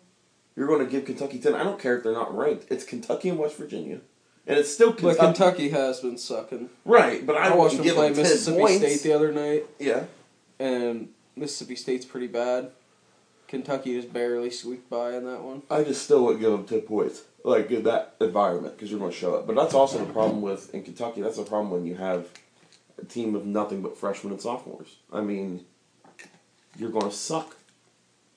You're 0.54 0.66
going 0.68 0.84
to 0.84 0.90
give 0.90 1.06
Kentucky 1.06 1.38
ten? 1.38 1.54
I 1.54 1.64
don't 1.64 1.80
care 1.80 1.96
if 1.96 2.04
they're 2.04 2.12
not 2.12 2.36
ranked. 2.36 2.66
It's 2.70 2.84
Kentucky 2.84 3.30
and 3.30 3.38
West 3.38 3.56
Virginia, 3.56 4.00
and 4.46 4.58
it's 4.58 4.72
still 4.72 4.90
But 4.92 4.98
Kentucky." 5.16 5.24
Kentucky 5.24 5.68
has 5.70 6.00
been 6.00 6.18
sucking. 6.18 6.68
Right, 6.84 7.26
but 7.26 7.36
I, 7.36 7.48
I 7.48 7.56
watched 7.56 7.76
them 7.78 7.86
play 7.94 8.10
them 8.10 8.16
Mississippi 8.18 8.58
points. 8.58 8.76
State 8.78 9.02
the 9.02 9.12
other 9.14 9.32
night, 9.32 9.64
Yeah. 9.78 10.04
and 10.58 11.08
Mississippi 11.34 11.76
State's 11.76 12.04
pretty 12.04 12.26
bad. 12.28 12.70
Kentucky 13.48 13.94
just 14.00 14.12
barely 14.12 14.50
squeaked 14.50 14.88
by 14.88 15.14
in 15.14 15.24
that 15.26 15.42
one. 15.42 15.62
I 15.70 15.84
just 15.84 16.02
still 16.02 16.24
wouldn't 16.24 16.40
give 16.40 16.52
them 16.52 16.64
10 16.64 16.80
points, 16.82 17.22
like 17.44 17.70
in 17.70 17.82
that 17.84 18.14
environment, 18.20 18.74
because 18.76 18.90
you're 18.90 18.98
going 19.00 19.12
to 19.12 19.16
show 19.16 19.34
up. 19.34 19.46
But 19.46 19.56
that's 19.56 19.74
also 19.74 19.98
the 19.98 20.10
problem 20.10 20.40
with, 20.40 20.74
in 20.74 20.82
Kentucky, 20.82 21.20
that's 21.20 21.36
the 21.36 21.42
problem 21.44 21.70
when 21.70 21.84
you 21.84 21.94
have 21.96 22.28
a 22.98 23.04
team 23.04 23.34
of 23.34 23.44
nothing 23.44 23.82
but 23.82 23.98
freshmen 23.98 24.32
and 24.32 24.40
sophomores. 24.40 24.96
I 25.12 25.20
mean, 25.20 25.66
you're 26.78 26.90
going 26.90 27.10
to 27.10 27.14
suck. 27.14 27.56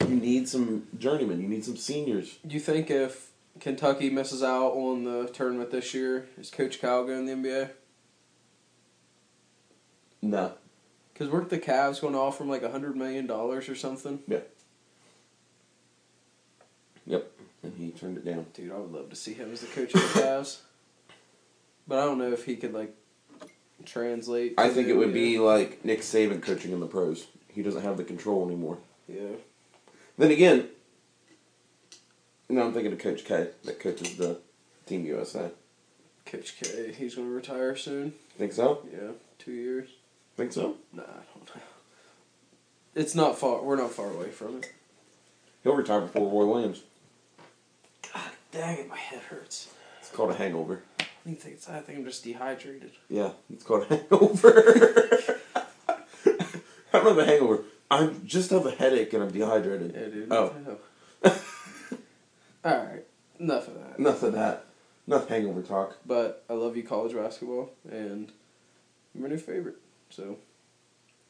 You 0.10 0.16
need 0.16 0.48
some 0.48 0.88
journeymen, 0.98 1.42
you 1.42 1.48
need 1.48 1.66
some 1.66 1.78
seniors. 1.78 2.38
Do 2.46 2.54
you 2.54 2.60
think 2.60 2.90
if 2.90 3.32
Kentucky 3.60 4.10
misses 4.10 4.44
out 4.44 4.74
on 4.74 5.04
the 5.04 5.28
tournament 5.28 5.72
this 5.72 5.94
year, 5.94 6.28
is 6.38 6.50
Coach 6.50 6.80
Cal 6.80 7.06
going 7.06 7.28
in 7.28 7.42
the 7.42 7.50
NBA? 7.50 7.70
No. 10.22 10.54
Because 11.14 11.30
weren't 11.30 11.50
the 11.50 11.60
Cavs 11.60 12.02
going 12.02 12.14
to 12.14 12.20
offer 12.20 12.44
him 12.44 12.50
like 12.50 12.64
a 12.64 12.72
hundred 12.72 12.96
million 12.96 13.26
dollars 13.26 13.70
or 13.70 13.76
something? 13.76 14.20
Yeah. 14.28 14.40
Yep. 17.06 17.32
And 17.64 17.74
he 17.78 17.92
turned 17.92 18.18
it 18.18 18.26
down. 18.26 18.46
Dude, 18.54 18.72
I 18.72 18.78
would 18.78 18.92
love 18.92 19.10
to 19.10 19.16
see 19.16 19.34
him 19.34 19.54
as 19.54 19.62
the 19.62 19.68
coach 19.68 19.94
of 19.94 20.02
the 20.02 20.20
Cavs. 20.20 20.60
But 21.88 22.00
I 22.00 22.06
don't 22.06 22.18
know 22.18 22.32
if 22.32 22.46
he 22.46 22.56
could 22.56 22.74
like 22.74 22.94
translate. 23.86 24.56
I 24.58 24.70
think 24.70 24.88
it 24.88 24.96
would 24.96 25.14
be 25.14 25.40
like 25.40 25.86
Nick 25.86 26.02
Saban 26.02 26.42
coaching 26.42 26.72
in 26.72 26.80
the 26.80 26.88
pros. 26.88 27.28
He 27.48 27.62
doesn't 27.62 27.84
have 27.84 27.98
the 27.98 28.04
control 28.04 28.46
anymore. 28.46 28.78
Yeah. 29.08 29.38
Then 30.18 30.32
again, 30.32 30.68
no, 32.50 32.66
I'm 32.66 32.74
thinking 32.74 32.94
of 32.94 33.00
Coach 33.00 33.26
K 33.26 33.50
that 33.66 33.80
coaches 33.80 34.16
the 34.18 34.40
Team 34.86 35.06
USA. 35.06 35.52
Coach 36.26 36.56
K, 36.62 36.94
he's 36.98 37.16
gonna 37.16 37.30
retire 37.30 37.76
soon. 37.76 38.14
Think 38.38 38.54
so? 38.54 38.82
Yeah, 38.92 39.12
two 39.40 39.52
years. 39.52 39.90
Think 40.38 40.52
so? 40.54 40.76
Nah, 40.94 41.04
I 41.04 41.38
don't 41.38 41.56
know. 41.56 41.62
It's 42.94 43.16
not 43.16 43.38
far. 43.38 43.62
We're 43.62 43.76
not 43.76 43.92
far 43.92 44.10
away 44.10 44.30
from 44.30 44.58
it. 44.58 44.72
He'll 45.64 45.76
retire 45.76 46.02
before 46.02 46.30
Roy 46.30 46.50
Williams. 46.52 46.84
God 48.14 48.32
dang 48.52 48.78
it, 48.80 48.90
my 48.90 48.98
head 48.98 49.22
hurts. 49.24 49.70
It's 50.00 50.12
called 50.12 50.32
a 50.32 50.36
hangover. 50.36 50.82
I 51.00 51.04
think 51.26 51.56
it's. 51.56 51.68
I 51.68 51.80
think 51.80 52.00
I'm 52.00 52.06
just 52.06 52.24
dehydrated. 52.24 52.92
Yeah, 53.10 53.32
it's 53.52 53.64
called 53.64 53.86
a 53.90 53.96
hangover. 53.98 54.64
I 56.94 57.00
don't 57.00 57.08
have 57.08 57.18
a 57.18 57.26
hangover. 57.26 57.64
I 57.90 58.12
just 58.26 58.50
have 58.50 58.66
a 58.66 58.72
headache 58.72 59.14
and 59.14 59.24
I'm 59.24 59.32
dehydrated. 59.32 59.94
Yeah, 59.94 60.06
dude. 60.08 60.32
Oh. 60.32 60.78
All 62.64 62.78
right. 62.86 63.04
Enough 63.40 63.68
of 63.68 63.74
that. 63.76 64.00
Enough 64.00 64.24
of 64.24 64.34
that. 64.34 64.66
Enough 65.08 65.28
hangover 65.28 65.62
talk. 65.62 65.98
But 66.06 66.44
I 66.50 66.54
love 66.54 66.76
you, 66.76 66.84
college 66.84 67.14
basketball, 67.14 67.72
and 67.90 68.32
you're 69.14 69.24
my 69.24 69.30
new 69.30 69.38
favorite. 69.38 69.76
So 70.10 70.38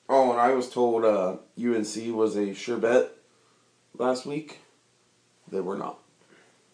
Oh, 0.07 0.31
and 0.31 0.39
I 0.39 0.51
was 0.53 0.69
told 0.69 1.03
uh, 1.03 1.37
UNC 1.59 2.15
was 2.15 2.35
a 2.35 2.53
sure 2.53 2.77
bet 2.77 3.11
last 3.97 4.25
week. 4.25 4.59
They 5.51 5.61
were 5.61 5.77
not. 5.77 5.99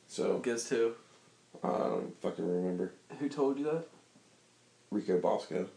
So, 0.08 0.40
guess 0.40 0.68
who? 0.68 0.94
I 1.64 1.68
don't 1.70 2.22
fucking 2.22 2.46
remember. 2.46 2.92
Who 3.20 3.30
told 3.30 3.58
you 3.58 3.64
that? 3.66 3.86
Rico 4.90 5.20
Bosco. 5.20 5.68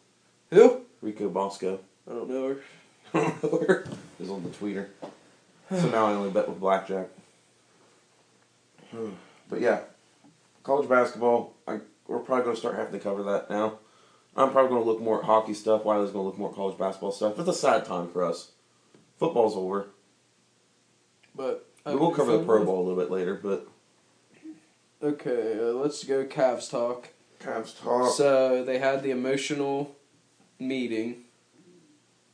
Who? 0.51 0.81
Rico 1.01 1.29
Bosco. 1.29 1.79
I 2.11 2.15
don't 2.15 2.29
know 2.29 2.49
her. 2.49 2.57
Is 3.15 4.31
on 4.31 4.43
the 4.43 4.51
tweeter. 4.51 4.89
So 5.71 5.89
now 5.89 6.07
I 6.07 6.13
only 6.13 6.31
bet 6.31 6.49
with 6.49 6.61
blackjack. 6.61 7.09
But 9.51 9.61
yeah, 9.61 9.81
college 10.63 10.89
basketball. 10.89 11.53
I 11.69 11.81
we're 12.07 12.21
probably 12.21 12.45
going 12.45 12.57
to 12.57 12.61
start 12.61 12.77
having 12.77 12.95
to 12.95 12.99
cover 12.99 13.23
that 13.25 13.51
now. 13.51 13.79
I'm 14.37 14.51
probably 14.51 14.71
going 14.71 14.83
to 14.83 14.91
look 14.91 15.03
more 15.03 15.19
at 15.21 15.27
hockey 15.27 15.53
stuff. 15.53 15.85
Wiley's 15.85 16.11
going 16.11 16.25
to 16.25 16.29
look 16.29 16.39
more 16.39 16.49
at 16.49 16.57
college 16.57 16.79
basketball 16.79 17.13
stuff. 17.13 17.39
It's 17.39 17.49
a 17.49 17.53
sad 17.53 17.85
time 17.85 18.09
for 18.11 18.25
us. 18.25 18.53
Football's 19.19 19.55
over. 19.55 19.89
But 21.37 21.69
We 21.85 21.95
will 21.95 22.11
cover 22.13 22.39
the 22.39 22.45
Pro 22.45 22.65
Bowl 22.65 22.81
a 22.81 22.85
little 22.89 22.97
bit 23.01 23.11
later, 23.11 23.35
but 23.35 23.69
Okay, 25.03 25.59
uh, 25.61 25.73
let's 25.75 26.03
go 26.05 26.25
Cavs 26.25 26.71
talk. 26.71 27.11
Cavs 27.39 27.79
talk. 27.79 28.11
So 28.15 28.65
they 28.65 28.79
had 28.79 29.03
the 29.03 29.11
emotional 29.11 29.95
meeting. 30.59 31.24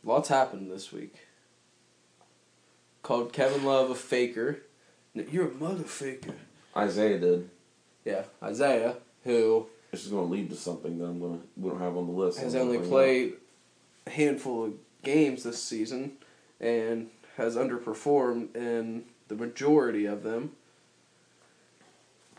Lots 0.03 0.29
happened 0.29 0.71
this 0.71 0.93
week. 0.93 1.15
Called 3.03 3.33
Kevin 3.33 3.65
Love 3.65 3.91
a 3.91 3.95
faker. 3.95 4.63
You're 5.15 5.49
a 5.49 5.55
mother 5.55 5.85
faker. 5.85 6.35
Isaiah 6.77 7.19
did. 7.19 7.51
Yeah, 8.05 8.23
Isaiah, 8.43 8.97
who 9.25 9.67
This 9.91 10.05
is 10.05 10.11
going 10.11 10.27
to 10.27 10.33
lead 10.33 10.51
to 10.51 10.57
something 10.57 10.99
that 10.99 11.05
I'm 11.05 11.21
going 11.21 11.41
to 11.41 11.47
we 11.57 11.71
don't 11.71 11.81
have 11.81 11.97
on 11.97 12.07
the 12.07 12.13
list. 12.13 12.41
has 12.41 12.55
only 12.55 12.79
played 12.79 13.35
a 14.07 14.11
handful 14.11 14.65
of 14.65 14.73
games 15.03 15.43
this 15.43 15.63
season 15.63 16.13
and 16.61 17.11
has 17.37 17.57
underperformed 17.57 18.55
in 18.55 19.05
the 19.29 19.35
majority 19.35 20.07
of 20.07 20.23
them. 20.23 20.53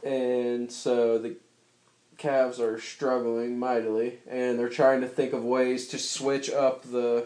And 0.04 0.72
so 0.72 1.18
the 1.20 1.36
Cavs 2.18 2.60
are 2.60 2.80
struggling 2.80 3.58
mightily, 3.60 4.20
and 4.30 4.58
they're 4.58 4.70
trying 4.70 5.02
to 5.02 5.08
think 5.08 5.34
of 5.34 5.44
ways 5.44 5.88
to 5.90 5.98
switch 6.00 6.50
up 6.50 6.84
the 6.84 7.26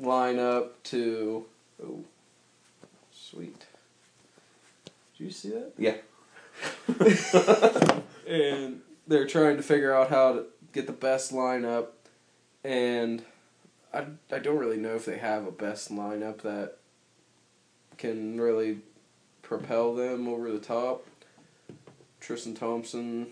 lineup 0.00 0.70
to. 0.84 1.44
Oh, 1.82 2.04
sweet. 3.12 3.66
Did 5.16 5.24
you 5.24 5.30
see 5.30 5.50
that? 5.50 5.72
Yeah. 5.78 5.96
and 8.28 8.80
they're 9.06 9.26
trying 9.26 9.56
to 9.56 9.62
figure 9.62 9.94
out 9.94 10.10
how 10.10 10.32
to 10.32 10.44
get 10.72 10.86
the 10.86 10.92
best 10.92 11.32
lineup 11.32 11.86
and 12.64 13.24
I, 13.92 14.06
I 14.30 14.38
don't 14.38 14.58
really 14.58 14.78
know 14.78 14.94
if 14.94 15.04
they 15.04 15.18
have 15.18 15.46
a 15.46 15.52
best 15.52 15.92
lineup 15.92 16.42
that 16.42 16.76
can 17.98 18.40
really 18.40 18.78
propel 19.42 19.94
them 19.94 20.28
over 20.28 20.50
the 20.50 20.58
top. 20.58 21.06
Tristan 22.20 22.54
Thompson 22.54 23.26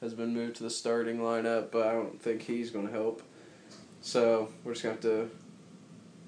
has 0.00 0.14
been 0.14 0.34
moved 0.34 0.56
to 0.56 0.62
the 0.62 0.70
starting 0.70 1.18
lineup, 1.18 1.70
but 1.72 1.86
I 1.86 1.92
don't 1.92 2.20
think 2.20 2.42
he's 2.42 2.70
going 2.70 2.86
to 2.86 2.92
help. 2.92 3.22
So 4.02 4.50
we're 4.62 4.74
just 4.74 4.84
going 4.84 4.98
to 4.98 5.08
have 5.08 5.28
to 5.28 5.36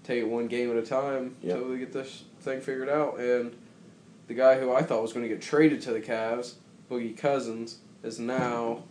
take 0.09 0.23
it 0.23 0.29
one 0.29 0.47
game 0.49 0.71
at 0.71 0.77
a 0.77 0.83
time 0.87 1.37
Yep. 1.43 1.57
until 1.57 1.71
we 1.71 1.79
get 1.79 1.93
this 1.93 2.25
thing 2.41 2.61
figured 2.63 2.89
out. 2.89 3.21
And 3.21 3.55
the 4.27 4.33
guy 4.35 4.59
who 4.59 4.73
I 4.73 4.83
thought 4.83 5.03
was 5.03 5.13
going 5.13 5.23
to 5.23 5.29
get 5.29 5.43
traded 5.43 5.83
to 5.83 5.93
the 5.93 6.01
Cavs, 6.01 6.55
Boogie 6.91 7.15
Cousins, 7.17 7.79
is 8.03 8.19
now 8.19 8.85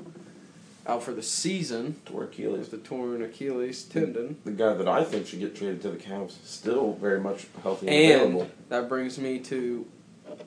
out 0.85 1.01
for 1.01 1.13
the 1.13 1.23
season 1.23 1.95
Tore 2.05 2.25
Achilles. 2.25 2.59
with 2.59 2.71
the 2.71 2.77
torn 2.77 3.21
Achilles 3.23 3.83
tendon. 3.83 4.37
The 4.45 4.51
guy 4.51 4.73
that 4.75 4.87
I 4.87 5.03
think 5.03 5.25
should 5.27 5.39
get 5.39 5.55
traded 5.55 5.81
to 5.81 5.89
the 5.89 5.97
Cavs 5.97 6.35
still 6.45 6.93
very 6.93 7.19
much 7.19 7.47
healthy 7.63 7.87
and, 7.87 7.95
And 7.95 8.21
available. 8.33 8.51
that 8.69 8.87
brings 8.87 9.17
me 9.17 9.39
to 9.39 9.85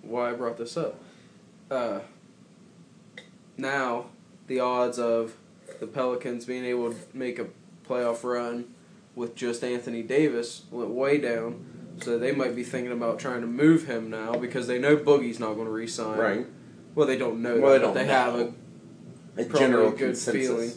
why 0.02 0.30
I 0.30 0.34
brought 0.34 0.56
this 0.56 0.76
up. 0.76 0.94
Uh, 1.68 2.00
now, 3.56 4.06
the 4.46 4.60
odds 4.60 4.98
of 5.00 5.34
the 5.80 5.86
Pelicans 5.86 6.44
being 6.44 6.64
able 6.64 6.92
to 6.92 6.96
make 7.12 7.38
a 7.40 7.46
playoff 7.88 8.22
run 8.24 8.66
with 9.20 9.36
just 9.36 9.62
Anthony 9.62 10.02
Davis 10.02 10.62
went 10.70 10.90
way 10.90 11.18
down. 11.18 11.66
So 12.02 12.18
they 12.18 12.32
might 12.32 12.56
be 12.56 12.64
thinking 12.64 12.92
about 12.92 13.18
trying 13.18 13.42
to 13.42 13.46
move 13.46 13.86
him 13.86 14.08
now 14.08 14.34
because 14.34 14.66
they 14.66 14.78
know 14.78 14.96
Boogie's 14.96 15.38
not 15.38 15.52
going 15.52 15.66
to 15.66 15.72
re-sign. 15.72 16.18
Right. 16.18 16.46
Well, 16.94 17.06
they 17.06 17.18
don't 17.18 17.42
know 17.42 17.60
Well, 17.60 17.72
that, 17.72 17.78
they 17.78 17.84
don't 17.84 17.94
they 17.94 18.06
have 18.06 18.34
a. 18.34 18.52
A 19.36 19.44
general 19.44 19.90
good 19.90 19.98
consensus. 20.14 20.32
feeling. 20.32 20.72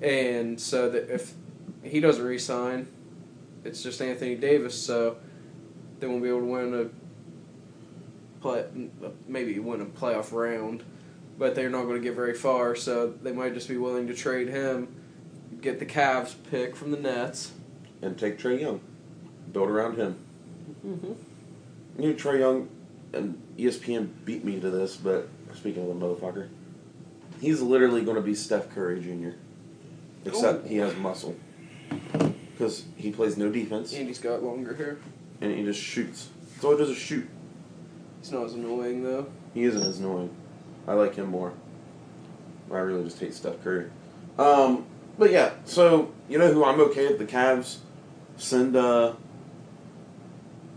And 0.00 0.58
so 0.60 0.88
that 0.88 1.10
if 1.12 1.34
he 1.82 2.00
doesn't 2.00 2.24
resign, 2.24 2.86
it's 3.64 3.82
just 3.82 4.00
Anthony 4.00 4.34
Davis. 4.34 4.80
So 4.80 5.16
they 6.00 6.06
won't 6.06 6.22
be 6.22 6.28
able 6.28 6.40
to 6.40 6.46
win 6.46 6.74
a 6.74 8.40
play, 8.40 8.64
maybe 9.28 9.58
win 9.58 9.80
a 9.80 9.86
playoff 9.86 10.32
round, 10.32 10.82
but 11.38 11.54
they're 11.54 11.70
not 11.70 11.84
going 11.84 11.96
to 11.96 12.00
get 12.02 12.14
very 12.14 12.34
far. 12.34 12.74
So 12.74 13.08
they 13.22 13.32
might 13.32 13.54
just 13.54 13.68
be 13.68 13.76
willing 13.76 14.06
to 14.08 14.14
trade 14.14 14.48
him, 14.48 14.88
get 15.60 15.78
the 15.78 15.86
Cavs 15.86 16.34
pick 16.50 16.74
from 16.74 16.92
the 16.92 16.96
Nets. 16.96 17.52
And 18.02 18.18
take 18.18 18.38
Trae 18.38 18.60
Young. 18.60 18.80
Build 19.52 19.68
around 19.70 19.96
him. 19.96 20.16
Mm-hmm. 20.86 21.12
You 22.02 22.08
know, 22.08 22.14
Trae 22.14 22.38
Young, 22.40 22.68
and 23.12 23.40
ESPN 23.58 24.08
beat 24.24 24.44
me 24.44 24.58
to 24.60 24.70
this, 24.70 24.96
but 24.96 25.28
speaking 25.54 25.82
of 25.82 25.88
the 25.88 26.06
motherfucker, 26.06 26.48
he's 27.40 27.60
literally 27.60 28.02
going 28.02 28.16
to 28.16 28.22
be 28.22 28.34
Steph 28.34 28.70
Curry 28.70 29.00
Jr. 29.00 29.36
Except 30.24 30.64
Ooh. 30.64 30.68
he 30.68 30.76
has 30.78 30.96
muscle. 30.96 31.36
Because 32.52 32.84
he 32.96 33.10
plays 33.10 33.36
no 33.36 33.50
defense, 33.50 33.92
And 33.92 34.06
he's 34.08 34.18
got 34.18 34.42
longer 34.42 34.74
hair. 34.74 34.98
and 35.40 35.52
he 35.56 35.62
just 35.64 35.80
shoots. 35.80 36.28
That's 36.54 36.64
all 36.64 36.72
he 36.72 36.78
does 36.78 36.90
is 36.90 36.96
shoot. 36.96 37.28
He's 38.20 38.30
not 38.30 38.44
as 38.46 38.54
annoying 38.54 39.02
though. 39.02 39.26
He 39.52 39.64
isn't 39.64 39.82
as 39.82 39.98
annoying. 39.98 40.30
I 40.86 40.94
like 40.94 41.16
him 41.16 41.26
more. 41.26 41.52
I 42.70 42.78
really 42.78 43.04
just 43.04 43.18
hate 43.18 43.34
Steph 43.34 43.62
Curry. 43.64 43.90
Um, 44.38 44.86
but 45.18 45.30
yeah, 45.30 45.50
so 45.64 46.12
you 46.28 46.38
know 46.38 46.52
who 46.52 46.64
I'm 46.64 46.80
okay 46.80 47.08
with 47.08 47.18
the 47.18 47.24
Cavs 47.26 47.78
send 48.36 48.76
uh, 48.76 49.14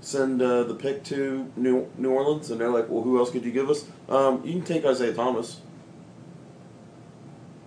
send 0.02 0.42
uh, 0.42 0.64
the 0.64 0.76
pick 0.76 1.04
to 1.06 1.52
New 1.56 1.90
New 1.98 2.12
Orleans, 2.12 2.52
and 2.52 2.60
they're 2.60 2.70
like, 2.70 2.90
well, 2.90 3.04
who 3.04 3.18
else 3.18 3.32
could 3.32 3.44
you 3.44 3.52
give 3.52 3.70
us? 3.70 3.86
Um, 4.08 4.42
you 4.46 4.54
can 4.54 4.64
take 4.64 4.86
Isaiah 4.86 5.14
Thomas. 5.14 5.62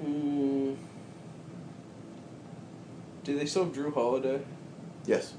Mm. 0.03 0.77
Do 3.25 3.39
they 3.39 3.45
still 3.45 3.65
have 3.65 3.75
Jrue 3.75 3.93
Holiday? 3.93 4.41
Yes. 5.05 5.35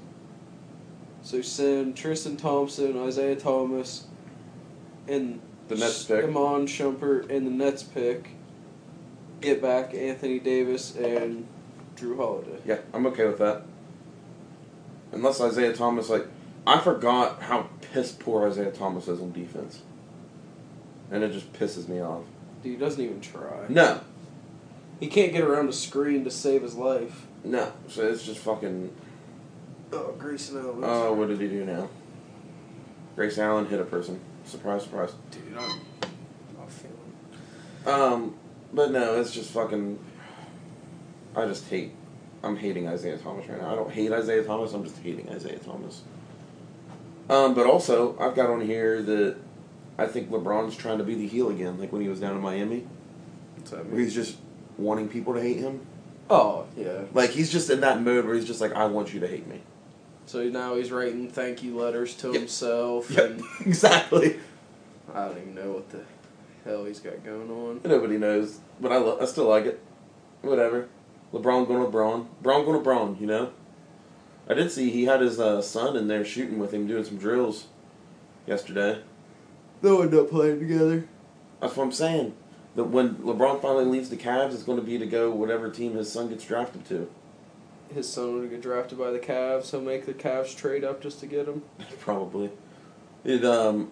So 1.22 1.42
send 1.42 1.96
Tristan 1.96 2.36
Thompson, 2.36 2.98
Isaiah 2.98 3.36
Thomas, 3.36 4.06
and 5.08 5.40
The 5.68 5.76
Nets 5.76 6.04
pick. 6.04 6.24
Iman 6.24 6.66
Shumpert 6.66 7.30
and 7.30 7.46
the 7.46 7.50
Nets 7.50 7.82
pick. 7.82 8.30
Get 9.40 9.62
back 9.62 9.94
Anthony 9.94 10.38
Davis 10.38 10.94
and 10.96 11.46
Jrue 11.96 12.16
Holiday. 12.16 12.58
Yeah, 12.64 12.78
I'm 12.92 13.06
okay 13.06 13.26
with 13.26 13.38
that. 13.38 13.62
Unless 15.12 15.40
Isaiah 15.40 15.72
Thomas, 15.74 16.08
like, 16.08 16.26
I 16.66 16.78
forgot 16.78 17.42
how 17.42 17.68
piss 17.92 18.12
poor 18.12 18.46
Isaiah 18.48 18.70
Thomas 18.70 19.08
is 19.08 19.20
on 19.20 19.32
defense, 19.32 19.80
and 21.10 21.24
it 21.24 21.32
just 21.32 21.52
pisses 21.52 21.88
me 21.88 22.00
off. 22.00 22.22
Dude 22.62 22.78
doesn't 22.78 23.02
even 23.02 23.20
try. 23.20 23.66
No, 23.68 24.00
He 25.00 25.06
can't 25.08 25.32
get 25.32 25.42
around 25.42 25.68
a 25.68 25.72
screen 25.72 26.24
to 26.24 26.30
save 26.30 26.62
his 26.62 26.74
life. 26.76 27.26
no. 27.44 27.72
So 27.88 28.06
it's 28.06 28.24
just 28.24 28.40
fucking. 28.40 28.92
Oh, 29.92 30.12
Grayson 30.18 30.58
Allen. 30.58 30.80
Oh, 30.84 31.12
what 31.14 31.28
did 31.28 31.40
he 31.40 31.48
do 31.48 31.64
now? 31.64 31.88
Grace 33.16 33.38
Allen 33.38 33.66
hit 33.66 33.80
a 33.80 33.84
person. 33.84 34.20
Surprise, 34.44 34.82
surprise. 34.84 35.12
Dude, 35.32 35.42
I'm 35.58 35.80
not 36.56 36.70
feeling. 36.70 36.96
Um, 37.86 38.34
But 38.72 38.92
no, 38.92 39.20
it's 39.20 39.32
just 39.32 39.50
fucking. 39.50 39.98
I 41.34 41.46
just 41.46 41.68
hate. 41.68 41.92
I'm 42.42 42.56
hating 42.56 42.88
Isaiah 42.88 43.18
Thomas 43.18 43.46
right 43.48 43.60
now. 43.60 43.72
I 43.72 43.74
don't 43.76 43.90
hate 43.90 44.12
Isaiah 44.12 44.42
Thomas. 44.44 44.72
I'm 44.72 44.84
just 44.84 44.98
hating 44.98 45.28
Isaiah 45.28 45.58
Thomas. 45.58 46.02
Um, 47.28 47.54
but 47.54 47.66
also, 47.66 48.16
I've 48.18 48.34
got 48.34 48.50
on 48.50 48.60
here 48.60 49.02
that 49.02 49.36
I 49.98 50.06
think 50.06 50.30
LeBron's 50.30 50.76
trying 50.76 50.98
to 50.98 51.04
be 51.04 51.14
the 51.14 51.26
heel 51.28 51.48
again, 51.50 51.78
like 51.78 51.92
when 51.92 52.02
he 52.02 52.08
was 52.08 52.18
down 52.20 52.34
in 52.36 52.42
Miami, 52.42 52.86
What's 53.56 53.70
that 53.72 53.84
where 53.86 53.94
mean? 53.96 54.04
he's 54.04 54.14
just 54.14 54.36
wanting 54.78 55.08
people 55.08 55.34
to 55.34 55.40
hate 55.40 55.58
him. 55.58 55.80
Oh 56.30 56.66
yeah. 56.76 57.02
Like 57.12 57.30
he's 57.30 57.52
just 57.52 57.70
in 57.70 57.80
that 57.82 58.00
mode 58.00 58.24
where 58.24 58.34
he's 58.34 58.46
just 58.46 58.60
like, 58.60 58.72
I 58.72 58.86
want 58.86 59.12
you 59.12 59.20
to 59.20 59.28
hate 59.28 59.46
me. 59.46 59.60
So 60.26 60.44
now 60.48 60.76
he's 60.76 60.90
writing 60.90 61.28
thank 61.28 61.62
you 61.62 61.76
letters 61.76 62.14
to 62.16 62.28
Yep. 62.28 62.36
himself, 62.36 63.10
and 63.16 63.42
exactly. 63.66 64.38
I 65.14 65.26
don't 65.26 65.38
even 65.38 65.54
know 65.54 65.72
what 65.72 65.90
the 65.90 66.00
hell 66.64 66.84
he's 66.84 67.00
got 67.00 67.22
going 67.24 67.50
on. 67.50 67.80
Nobody 67.84 68.16
knows, 68.16 68.60
but 68.80 68.92
I 68.92 68.96
lo- 68.98 69.18
I 69.20 69.24
still 69.26 69.46
like 69.48 69.66
it. 69.66 69.80
Whatever. 70.42 70.88
LeBron 71.32 71.66
going 71.66 71.84
to 71.84 71.96
LeBron. 71.96 72.26
Braun 72.42 72.64
going 72.64 72.78
to 72.78 72.82
Braun. 72.84 73.16
You 73.20 73.26
know. 73.26 73.52
I 74.48 74.54
did 74.54 74.72
see 74.72 74.90
he 74.90 75.04
had 75.04 75.20
his 75.20 75.38
uh, 75.38 75.62
son 75.62 75.96
in 75.96 76.08
there 76.08 76.24
shooting 76.24 76.58
with 76.58 76.74
him, 76.74 76.86
doing 76.88 77.04
some 77.04 77.18
drills 77.18 77.66
yesterday. 78.46 79.00
They'll 79.80 80.02
end 80.02 80.14
up 80.14 80.28
playing 80.28 80.58
together. 80.58 81.06
That's 81.60 81.76
what 81.76 81.84
I'm 81.84 81.92
saying. 81.92 82.34
That 82.74 82.84
when 82.84 83.16
LeBron 83.16 83.62
finally 83.62 83.84
leaves 83.84 84.10
the 84.10 84.16
Cavs, 84.16 84.52
it's 84.52 84.62
going 84.64 84.78
to 84.78 84.84
be 84.84 84.98
to 84.98 85.06
go 85.06 85.30
whatever 85.30 85.70
team 85.70 85.94
his 85.94 86.10
son 86.10 86.28
gets 86.28 86.44
drafted 86.44 86.84
to. 86.86 87.08
His 87.94 88.08
son 88.08 88.34
would 88.40 88.50
get 88.50 88.60
drafted 88.60 88.98
by 88.98 89.10
the 89.10 89.18
Cavs. 89.18 89.70
He'll 89.70 89.80
make 89.80 90.06
the 90.06 90.14
Cavs 90.14 90.56
trade 90.56 90.84
up 90.84 91.00
just 91.00 91.20
to 91.20 91.26
get 91.26 91.46
him. 91.46 91.62
Probably. 92.00 92.50
It 93.24 93.44
um, 93.44 93.90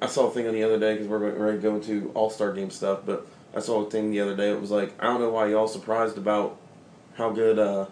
I 0.00 0.06
saw 0.06 0.28
a 0.28 0.30
thing 0.30 0.46
on 0.46 0.54
the 0.54 0.62
other 0.62 0.78
day 0.78 0.94
because 0.94 1.08
we're 1.08 1.18
going- 1.18 1.38
ready 1.38 1.58
to 1.58 1.62
go 1.62 1.74
into 1.76 2.10
All 2.14 2.30
Star 2.30 2.52
game 2.52 2.70
stuff, 2.70 3.00
but 3.04 3.26
I 3.54 3.60
saw 3.60 3.84
a 3.84 3.90
thing 3.90 4.10
the 4.10 4.20
other 4.20 4.36
day. 4.36 4.50
It 4.50 4.60
was 4.60 4.70
like 4.70 4.94
I 4.98 5.04
don't 5.04 5.20
know 5.20 5.30
why 5.30 5.48
y'all 5.48 5.68
surprised 5.68 6.16
about 6.18 6.58
how 7.20 7.30
good 7.30 7.58
uh, 7.58 7.84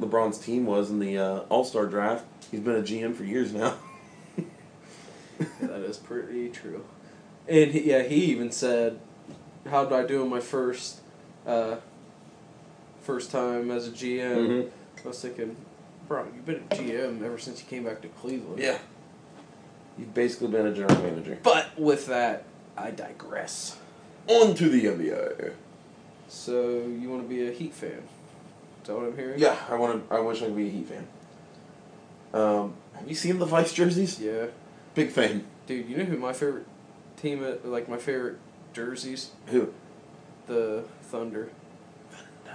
LeBron's 0.00 0.38
team 0.38 0.64
was 0.64 0.90
in 0.90 1.00
the 1.00 1.18
uh, 1.18 1.38
All 1.48 1.64
Star 1.64 1.86
draft. 1.86 2.24
He's 2.50 2.60
been 2.60 2.76
a 2.76 2.82
GM 2.82 3.14
for 3.14 3.24
years 3.24 3.52
now. 3.52 3.74
That 5.60 5.80
is 5.80 5.96
pretty 5.96 6.50
true. 6.50 6.84
And 7.48 7.72
he, 7.72 7.90
yeah, 7.90 8.04
he 8.04 8.26
even 8.26 8.52
said, 8.52 9.00
"How 9.68 9.82
did 9.84 9.92
I 9.92 10.06
do 10.06 10.22
in 10.22 10.30
my 10.30 10.38
first, 10.38 11.00
uh, 11.44 11.76
first 13.02 13.32
time 13.32 13.72
as 13.72 13.88
a 13.88 13.90
GM?" 13.90 14.36
Mhm. 14.46 14.70
I 15.04 15.08
was 15.08 15.20
thinking, 15.20 15.56
bro, 16.06 16.26
you've 16.32 16.46
been 16.46 16.62
a 16.70 16.76
GM 16.76 17.24
ever 17.24 17.38
since 17.38 17.60
you 17.60 17.66
came 17.68 17.82
back 17.82 18.02
to 18.02 18.08
Cleveland. 18.08 18.60
Yeah. 18.62 18.78
You've 19.98 20.14
basically 20.14 20.48
been 20.48 20.66
a 20.66 20.72
general 20.72 21.02
manager. 21.02 21.38
But 21.42 21.76
with 21.76 22.06
that, 22.06 22.44
I 22.76 22.92
digress. 22.92 23.78
On 24.28 24.54
to 24.54 24.68
the 24.68 24.84
NBA. 24.84 25.54
So 26.32 26.86
you 26.98 27.10
want 27.10 27.22
to 27.22 27.28
be 27.28 27.46
a 27.46 27.52
Heat 27.52 27.74
fan? 27.74 27.90
Is 28.80 28.88
that 28.88 28.94
what 28.96 29.04
I'm 29.04 29.16
hearing? 29.16 29.38
Yeah, 29.38 29.54
I 29.68 29.74
want 29.74 30.08
to. 30.08 30.14
I 30.14 30.18
wish 30.20 30.40
I 30.42 30.46
could 30.46 30.56
be 30.56 30.66
a 30.66 30.70
Heat 30.70 30.86
fan. 30.86 31.06
Um, 32.32 32.72
have 32.94 33.06
you 33.06 33.14
seen 33.14 33.38
the 33.38 33.44
Vice 33.44 33.72
jerseys? 33.74 34.18
Yeah, 34.18 34.46
Big 34.94 35.10
fan. 35.10 35.44
dude. 35.66 35.88
You 35.90 35.98
know 35.98 36.04
who 36.04 36.16
my 36.16 36.32
favorite 36.32 36.66
team? 37.18 37.44
Is, 37.44 37.62
like 37.64 37.86
my 37.86 37.98
favorite 37.98 38.38
jerseys, 38.72 39.30
Who? 39.48 39.74
the 40.46 40.84
Thunder. 41.02 41.50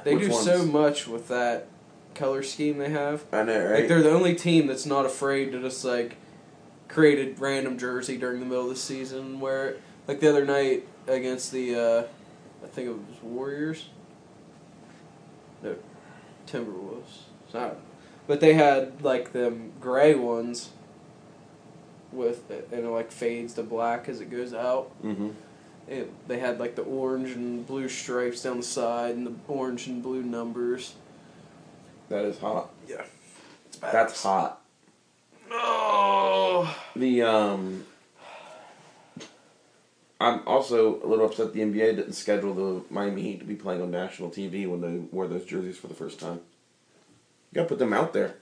They 0.03 0.15
Which 0.15 0.25
do 0.25 0.31
ones? 0.31 0.43
so 0.45 0.65
much 0.65 1.07
with 1.07 1.27
that 1.27 1.67
color 2.15 2.41
scheme 2.41 2.79
they 2.79 2.89
have. 2.89 3.25
I 3.31 3.43
know, 3.43 3.63
right? 3.63 3.79
Like 3.81 3.87
they're 3.87 4.01
the 4.01 4.09
only 4.11 4.33
team 4.33 4.65
that's 4.65 4.87
not 4.87 5.05
afraid 5.05 5.51
to 5.51 5.61
just 5.61 5.85
like 5.85 6.17
create 6.87 7.19
a 7.37 7.39
random 7.39 7.77
jersey 7.77 8.17
during 8.17 8.39
the 8.39 8.45
middle 8.47 8.63
of 8.63 8.69
the 8.69 8.75
season. 8.75 9.39
Where 9.39 9.75
like 10.07 10.19
the 10.19 10.29
other 10.29 10.45
night 10.45 10.87
against 11.05 11.51
the 11.51 11.75
uh, 11.75 12.03
I 12.63 12.67
think 12.67 12.87
it 12.89 12.91
was 12.91 13.23
Warriors. 13.23 13.89
No, 15.63 15.75
Timberwolves. 16.47 17.23
So. 17.51 17.77
But 18.27 18.39
they 18.39 18.53
had 18.53 19.01
like 19.01 19.33
them 19.33 19.73
gray 19.79 20.15
ones. 20.15 20.69
With 22.11 22.49
and 22.49 22.85
it 22.85 22.89
like 22.89 23.11
fades 23.11 23.53
to 23.55 23.63
black 23.63 24.07
as 24.07 24.21
it 24.21 24.31
goes 24.31 24.53
out. 24.53 24.91
mm-hmm. 25.03 25.29
It, 25.87 26.11
they 26.27 26.39
had 26.39 26.59
like 26.59 26.75
the 26.75 26.81
orange 26.81 27.31
and 27.31 27.65
blue 27.67 27.87
stripes 27.89 28.43
down 28.43 28.57
the 28.57 28.63
side 28.63 29.15
and 29.15 29.27
the 29.27 29.33
orange 29.47 29.87
and 29.87 30.01
blue 30.01 30.23
numbers. 30.23 30.95
That 32.09 32.25
is 32.25 32.39
hot. 32.39 32.69
Yeah, 32.87 33.03
it's 33.65 33.77
That's 33.77 34.23
hot. 34.23 34.61
Oh. 35.51 36.75
The 36.95 37.21
um, 37.21 37.85
I'm 40.19 40.41
also 40.47 41.03
a 41.03 41.05
little 41.05 41.25
upset 41.25 41.53
the 41.53 41.61
NBA 41.61 41.95
didn't 41.95 42.13
schedule 42.13 42.53
the 42.53 42.83
Miami 42.93 43.21
Heat 43.21 43.39
to 43.39 43.45
be 43.45 43.55
playing 43.55 43.81
on 43.81 43.91
national 43.91 44.29
TV 44.29 44.67
when 44.67 44.81
they 44.81 44.97
wore 44.97 45.27
those 45.27 45.45
jerseys 45.45 45.77
for 45.77 45.87
the 45.87 45.93
first 45.93 46.19
time. 46.19 46.41
You 47.51 47.55
gotta 47.55 47.67
put 47.67 47.79
them 47.79 47.93
out 47.93 48.13
there. 48.13 48.35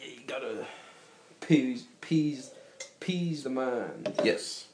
Yeah, 0.00 0.08
you 0.08 0.20
gotta 0.26 0.66
peas, 1.40 1.86
peas, 2.00 2.50
peas 3.00 3.44
the 3.44 3.50
mind. 3.50 4.14
Yes. 4.22 4.66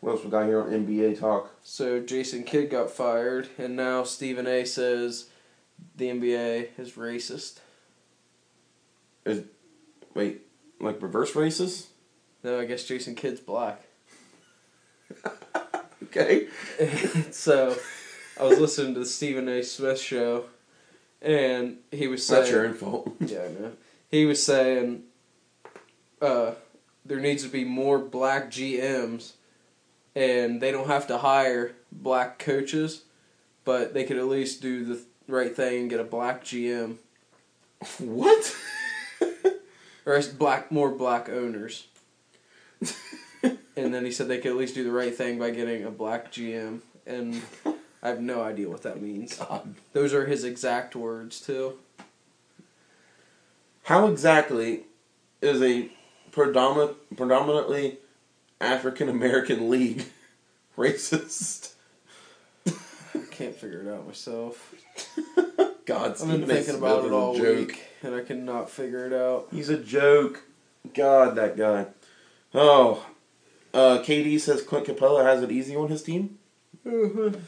What 0.00 0.12
else 0.12 0.24
we 0.24 0.30
got 0.30 0.46
here 0.46 0.62
on 0.62 0.70
NBA 0.70 1.18
talk? 1.20 1.50
So 1.62 2.00
Jason 2.00 2.42
Kidd 2.44 2.70
got 2.70 2.90
fired, 2.90 3.48
and 3.58 3.76
now 3.76 4.02
Stephen 4.04 4.46
A. 4.46 4.64
says 4.64 5.26
the 5.96 6.08
NBA 6.08 6.68
is 6.78 6.92
racist. 6.92 7.58
Is 9.24 9.44
wait, 10.14 10.42
like 10.80 11.00
reverse 11.02 11.32
racist? 11.32 11.86
No, 12.42 12.58
I 12.58 12.64
guess 12.64 12.84
Jason 12.84 13.14
Kidd's 13.14 13.40
black. 13.40 13.82
Okay. 16.10 16.48
so 17.30 17.76
I 18.38 18.44
was 18.44 18.58
listening 18.58 18.94
to 18.94 19.00
the 19.00 19.06
Stephen 19.06 19.48
A. 19.48 19.62
Smith 19.62 20.00
show, 20.00 20.44
and 21.22 21.78
he 21.90 22.08
was 22.08 22.26
saying, 22.26 22.42
That's 22.42 22.52
your 22.52 22.66
own 22.66 22.74
fault. 22.74 23.16
Yeah, 23.20 23.44
I 23.44 23.48
know. 23.48 23.72
He 24.10 24.26
was 24.26 24.42
saying 24.42 25.04
uh, 26.20 26.52
there 27.04 27.20
needs 27.20 27.44
to 27.44 27.48
be 27.48 27.64
more 27.64 27.98
black 27.98 28.50
GMs, 28.50 29.32
and 30.14 30.60
they 30.60 30.72
don't 30.72 30.88
have 30.88 31.06
to 31.08 31.18
hire 31.18 31.76
black 31.92 32.38
coaches, 32.38 33.02
but 33.64 33.94
they 33.94 34.04
could 34.04 34.16
at 34.16 34.26
least 34.26 34.60
do 34.60 34.84
the 34.84 35.00
right 35.28 35.54
thing 35.54 35.82
and 35.82 35.90
get 35.90 36.00
a 36.00 36.04
black 36.04 36.42
GM 36.42 36.96
what? 37.98 38.56
or 40.06 40.22
black 40.38 40.70
more 40.70 40.90
black 40.90 41.28
owners. 41.28 41.86
And 43.42 43.94
then 43.94 44.04
he 44.04 44.10
said 44.10 44.28
they 44.28 44.38
could 44.38 44.52
at 44.52 44.56
least 44.56 44.74
do 44.74 44.84
the 44.84 44.92
right 44.92 45.14
thing 45.14 45.38
by 45.38 45.50
getting 45.50 45.84
a 45.84 45.90
black 45.90 46.32
GM, 46.32 46.80
and 47.06 47.42
I 48.02 48.08
have 48.08 48.20
no 48.20 48.42
idea 48.42 48.68
what 48.68 48.82
that 48.82 49.00
means. 49.00 49.36
God. 49.36 49.74
Those 49.92 50.14
are 50.14 50.26
his 50.26 50.44
exact 50.44 50.96
words 50.96 51.40
too. 51.40 51.78
How 53.84 54.06
exactly 54.08 54.84
is 55.40 55.62
a 55.62 55.90
predominant, 56.30 56.96
predominantly 57.16 57.98
African 58.60 59.08
American 59.08 59.70
league 59.70 60.04
racist? 60.78 61.74
I 62.66 63.24
can't 63.30 63.54
figure 63.54 63.82
it 63.82 63.88
out 63.92 64.06
myself. 64.06 64.74
God, 65.86 66.12
I've 66.22 66.28
been 66.28 66.46
thinking 66.46 66.76
about 66.76 67.04
it 67.04 67.12
all 67.12 67.36
joke. 67.36 67.68
week, 67.68 67.84
and 68.02 68.14
I 68.14 68.22
cannot 68.22 68.70
figure 68.70 69.06
it 69.06 69.12
out. 69.12 69.48
He's 69.50 69.68
a 69.68 69.78
joke. 69.78 70.42
God, 70.94 71.34
that 71.36 71.56
guy. 71.56 71.86
Oh, 72.54 73.04
uh, 73.72 73.98
KD 74.04 74.40
says 74.40 74.62
Clint 74.62 74.86
Capela 74.86 75.24
has 75.24 75.42
it 75.42 75.50
easy 75.50 75.76
on 75.76 75.88
his 75.88 76.02
team. 76.02 76.38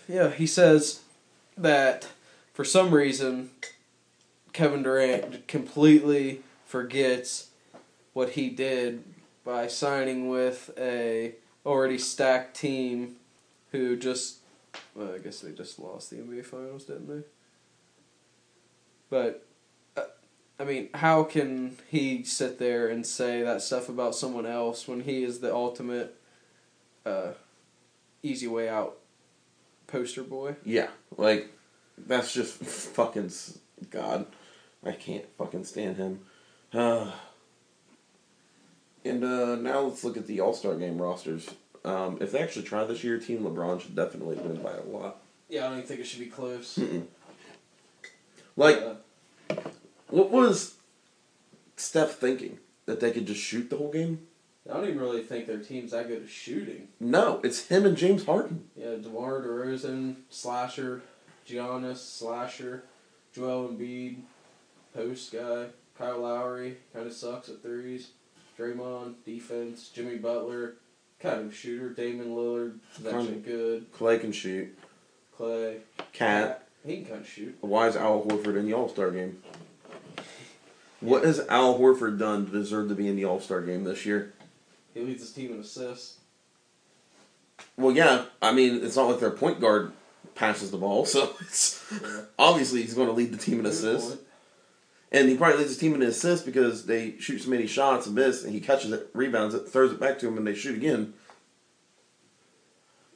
Yeah, 0.09 0.31
he 0.31 0.47
says 0.47 1.01
that 1.57 2.09
for 2.53 2.65
some 2.65 2.93
reason 2.93 3.51
Kevin 4.53 4.83
Durant 4.83 5.47
completely 5.49 6.43
forgets 6.67 7.49
what 8.13 8.31
he 8.31 8.51
did 8.51 9.05
by 9.45 9.67
signing 9.67 10.29
with 10.29 10.71
a 10.79 11.35
already 11.65 11.99
stacked 11.99 12.57
team 12.57 13.17
who 13.71 13.97
just 13.97 14.39
well, 14.95 15.15
I 15.15 15.19
guess 15.19 15.41
they 15.41 15.53
just 15.53 15.79
lost 15.79 16.11
the 16.11 16.17
NBA 16.17 16.45
finals, 16.45 16.85
didn't 16.85 17.09
they? 17.09 17.27
But 19.11 19.47
I 20.63 20.65
mean, 20.65 20.91
how 20.95 21.25
can 21.25 21.77
he 21.89 22.23
sit 22.23 22.61
there 22.61 22.87
and 22.87 23.05
say 23.05 23.43
that 23.43 23.63
stuff 23.63 23.89
about 23.89 24.15
someone 24.15 24.47
else 24.47 24.87
when 24.87 25.01
he 25.01 25.25
is 25.25 25.41
the 25.41 25.53
ultimate 25.53 26.15
uh, 27.05 27.33
easy 28.23 28.47
way 28.47 28.69
out 28.69 28.97
poster 29.89 30.23
boy? 30.23 30.55
Yeah, 30.65 30.91
like 31.17 31.51
that's 31.99 32.33
just 32.33 32.53
fucking 32.95 33.33
God. 33.91 34.27
I 34.87 34.93
can't 34.93 35.25
fucking 35.37 35.65
stand 35.65 35.97
him. 35.97 36.21
Uh, 36.73 37.11
and 39.05 39.25
uh, 39.25 39.57
now 39.57 39.81
let's 39.81 40.05
look 40.05 40.17
at 40.17 40.29
the 40.29 40.43
All 40.43 40.55
Star 40.55 40.77
Game 40.77 41.03
rosters. 41.03 41.51
Um, 41.85 42.19
if 42.21 42.31
they 42.31 42.39
actually 42.39 42.67
try 42.67 42.85
this 42.85 43.03
year, 43.03 43.19
Team 43.19 43.43
LeBron 43.43 43.81
should 43.81 43.97
definitely 43.97 44.37
win 44.37 44.63
by 44.63 44.75
a 44.75 44.83
lot. 44.85 45.17
Yeah, 45.49 45.67
I 45.67 45.71
don't 45.71 45.79
even 45.79 45.89
think 45.89 45.99
it 45.99 46.07
should 46.07 46.21
be 46.21 46.27
close. 46.27 46.79
Mm-mm. 46.79 47.07
Like, 48.57 48.77
Uh, 48.77 49.55
what 50.13 50.31
was 50.31 50.75
Steph 51.77 52.13
thinking? 52.17 52.59
That 52.87 53.01
they 53.01 53.13
could 53.13 53.27
just 53.27 53.41
shoot 53.41 53.71
the 53.71 53.77
whole 53.77 53.93
game? 53.93 54.27
I 54.69 54.75
don't 54.75 54.85
even 54.89 55.01
really 55.01 55.23
think 55.23 55.47
their 55.47 55.59
team's 55.59 55.91
that 55.93 56.09
good 56.09 56.23
at 56.23 56.29
shooting. 56.29 56.89
No, 57.01 57.41
it's 57.43 57.67
him 57.67 57.85
and 57.85 57.97
James 57.97 58.25
Harden. 58.27 58.65
Yeah, 58.77 58.97
DeMar 59.01 59.41
DeRozan, 59.43 60.17
slasher, 60.31 61.03
Giannis, 61.49 61.97
slasher, 61.99 62.85
Joel 63.33 63.69
Embiid, 63.69 64.19
post 64.95 65.33
guy, 65.33 65.67
Kyle 65.99 66.21
Lowry, 66.21 66.77
kind 66.93 67.07
of 67.07 67.13
sucks 67.13 67.49
at 67.49 67.63
threes, 67.63 68.11
Draymond, 68.59 69.15
defense, 69.25 69.89
Jimmy 69.89 70.17
Butler, 70.17 70.75
kind 71.19 71.41
of 71.47 71.55
shooter, 71.55 71.91
Damian 71.91 72.35
Lillard, 72.35 72.79
is 72.99 73.07
actually 73.07 73.41
good, 73.41 73.93
Klay 73.93 74.21
can 74.21 74.33
shoot. 74.33 74.77
Klay, 75.39 75.79
Cat. 76.13 76.69
he 76.87 76.97
can 76.97 77.05
kind 77.07 77.21
of 77.21 77.29
shoot. 77.29 77.57
Why 77.61 77.89
is 77.89 77.97
Al 77.97 78.23
Horford 78.23 78.57
in 78.57 78.67
the 78.67 78.75
All 78.75 78.89
Star 78.89 79.11
game? 79.11 79.43
What 81.03 81.25
has 81.25 81.41
Al 81.49 81.79
Horford 81.79 82.19
done 82.19 82.47
to 82.47 82.53
deserve 82.53 82.89
to 82.89 82.95
be 82.95 83.09
in 83.09 83.17
the 83.17 83.25
All 83.25 83.41
Star 83.41 83.61
game 83.61 83.85
this 83.85 84.07
year? 84.07 84.33
He 84.95 85.01
leads 85.01 85.21
his 85.21 85.33
team 85.33 85.53
in 85.53 85.61
assists. 85.61 86.19
Well, 87.77 87.95
yeah. 87.95 88.25
I 88.41 88.53
mean, 88.53 88.85
it's 88.85 88.97
not 88.97 89.09
like 89.11 89.21
their 89.21 89.31
point 89.31 89.61
guard 89.61 89.93
passes 90.35 90.71
the 90.71 90.77
ball, 90.79 91.05
so 91.07 91.35
it's, 91.41 91.85
Yeah. 91.93 92.23
obviously 92.39 92.83
he's 92.83 92.95
going 92.95 93.09
to 93.09 93.13
lead 93.13 93.33
the 93.33 93.37
team 93.39 93.61
in 93.61 93.67
assists. 93.67 94.17
And 95.11 95.29
he 95.29 95.37
probably 95.37 95.59
leads 95.59 95.71
his 95.71 95.79
team 95.79 95.95
in 95.95 96.03
assists 96.03 96.45
because 96.47 96.87
they 96.87 97.19
shoot 97.19 97.43
so 97.43 97.51
many 97.51 97.67
shots 97.67 98.07
and 98.07 98.15
miss, 98.15 98.45
and 98.45 98.55
he 98.55 98.61
catches 98.61 98.93
it, 98.93 99.11
rebounds 99.13 99.55
it, 99.55 99.69
throws 99.69 99.93
it 99.93 100.01
back 100.01 100.19
to 100.21 100.29
him, 100.29 100.39
and 100.39 100.47
they 100.47 100.55
shoot 100.55 100.75
again. 100.77 101.13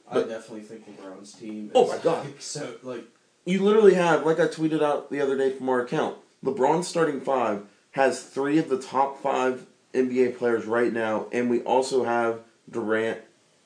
I 0.09 0.19
definitely 0.21 0.61
think 0.61 0.85
LeBron's 0.87 1.33
team. 1.33 1.71
Oh 1.73 1.85
is 1.85 1.91
Oh 1.91 1.97
my 1.97 2.03
God. 2.03 2.25
like, 2.25 2.35
so 2.41 2.75
like 2.83 3.03
You 3.45 3.63
literally 3.63 3.93
have, 3.95 4.25
like 4.25 4.39
I 4.39 4.47
tweeted 4.47 4.81
out 4.83 5.09
the 5.09 5.21
other 5.21 5.37
day 5.37 5.51
from 5.51 5.69
our 5.69 5.81
account, 5.81 6.17
LeBron's 6.43 6.87
starting 6.87 7.19
five 7.19 7.63
has 7.97 8.21
three 8.21 8.59
of 8.59 8.69
the 8.69 8.79
top 8.79 9.21
five 9.23 9.65
NBA 9.91 10.37
players 10.37 10.65
right 10.65 10.93
now, 10.93 11.25
and 11.31 11.49
we 11.49 11.61
also 11.61 12.03
have 12.03 12.41
Durant 12.69 13.19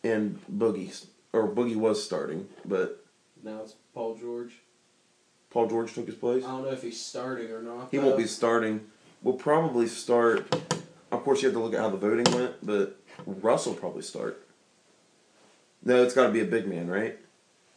and 0.05 0.39
Boogie, 0.49 1.05
or 1.33 1.49
Boogie 1.49 1.75
was 1.75 2.01
starting, 2.01 2.47
but 2.65 3.03
now 3.43 3.59
it's 3.63 3.75
Paul 3.93 4.15
George. 4.15 4.53
Paul 5.49 5.67
George 5.67 5.93
took 5.93 6.05
his 6.05 6.15
place. 6.15 6.45
I 6.45 6.47
don't 6.47 6.63
know 6.63 6.71
if 6.71 6.81
he's 6.81 6.99
starting 6.99 7.51
or 7.51 7.61
not. 7.61 7.89
He 7.91 7.97
though. 7.97 8.05
won't 8.05 8.17
be 8.17 8.25
starting. 8.25 8.87
We'll 9.21 9.35
probably 9.35 9.87
start. 9.87 10.55
Of 11.11 11.23
course, 11.25 11.41
you 11.41 11.49
have 11.49 11.55
to 11.55 11.61
look 11.61 11.73
at 11.73 11.81
how 11.81 11.89
the 11.89 11.97
voting 11.97 12.33
went, 12.33 12.65
but 12.65 12.97
Russell 13.25 13.73
probably 13.73 14.01
start. 14.01 14.47
No, 15.83 16.01
it's 16.03 16.13
got 16.13 16.27
to 16.27 16.31
be 16.31 16.39
a 16.39 16.45
big 16.45 16.67
man, 16.67 16.89
right? 16.89 17.19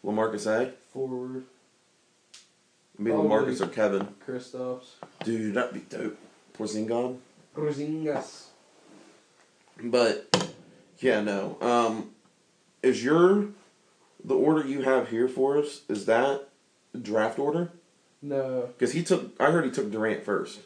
Lamarcus 0.04 0.46
A. 0.46 0.72
forward. 0.92 1.46
Maybe 2.96 3.16
Probably. 3.16 3.54
Lamarcus 3.54 3.60
or 3.60 3.66
Kevin. 3.66 4.08
Kristaps. 4.24 4.84
Dude, 5.24 5.54
that'd 5.54 5.74
be 5.74 5.80
dope. 5.80 6.16
Porzingis. 6.58 7.16
Porzingis. 7.54 8.44
But 9.82 10.54
yeah, 10.98 11.20
no. 11.20 11.58
Um, 11.60 12.10
is 12.82 13.04
your 13.04 13.48
the 14.24 14.34
order 14.34 14.66
you 14.66 14.82
have 14.82 15.08
here 15.08 15.28
for 15.28 15.58
us? 15.58 15.82
Is 15.88 16.06
that 16.06 16.48
draft 17.00 17.38
order? 17.38 17.72
No. 18.22 18.68
Because 18.78 18.92
he 18.92 19.02
took. 19.02 19.34
I 19.40 19.50
heard 19.50 19.64
he 19.64 19.70
took 19.70 19.90
Durant 19.90 20.24
first. 20.24 20.60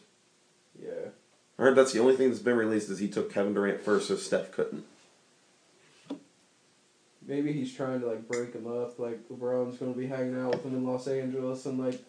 Yeah. 0.81 1.11
I 1.59 1.63
heard 1.63 1.77
that's 1.77 1.93
the 1.93 2.01
only 2.01 2.17
thing 2.17 2.29
that's 2.29 2.43
been 2.43 2.57
released 2.57 2.89
is 2.89 2.99
he 3.01 3.09
took 3.09 3.33
Kevin 3.33 3.55
Durant 3.55 3.81
first, 3.81 4.09
so 4.09 4.17
Steph 4.17 4.53
couldn't. 4.53 4.85
Maybe 7.27 7.53
he's 7.53 7.75
trying 7.75 8.01
to 8.01 8.07
like 8.07 8.29
break 8.29 8.55
him 8.55 8.67
up. 8.67 8.99
Like 8.99 9.29
LeBron's 9.29 9.79
gonna 9.79 9.93
be 9.93 10.07
hanging 10.07 10.39
out 10.39 10.53
with 10.53 10.65
him 10.65 10.75
in 10.75 10.87
Los 10.87 11.09
Angeles 11.09 11.67
and 11.67 11.79
like 11.79 12.01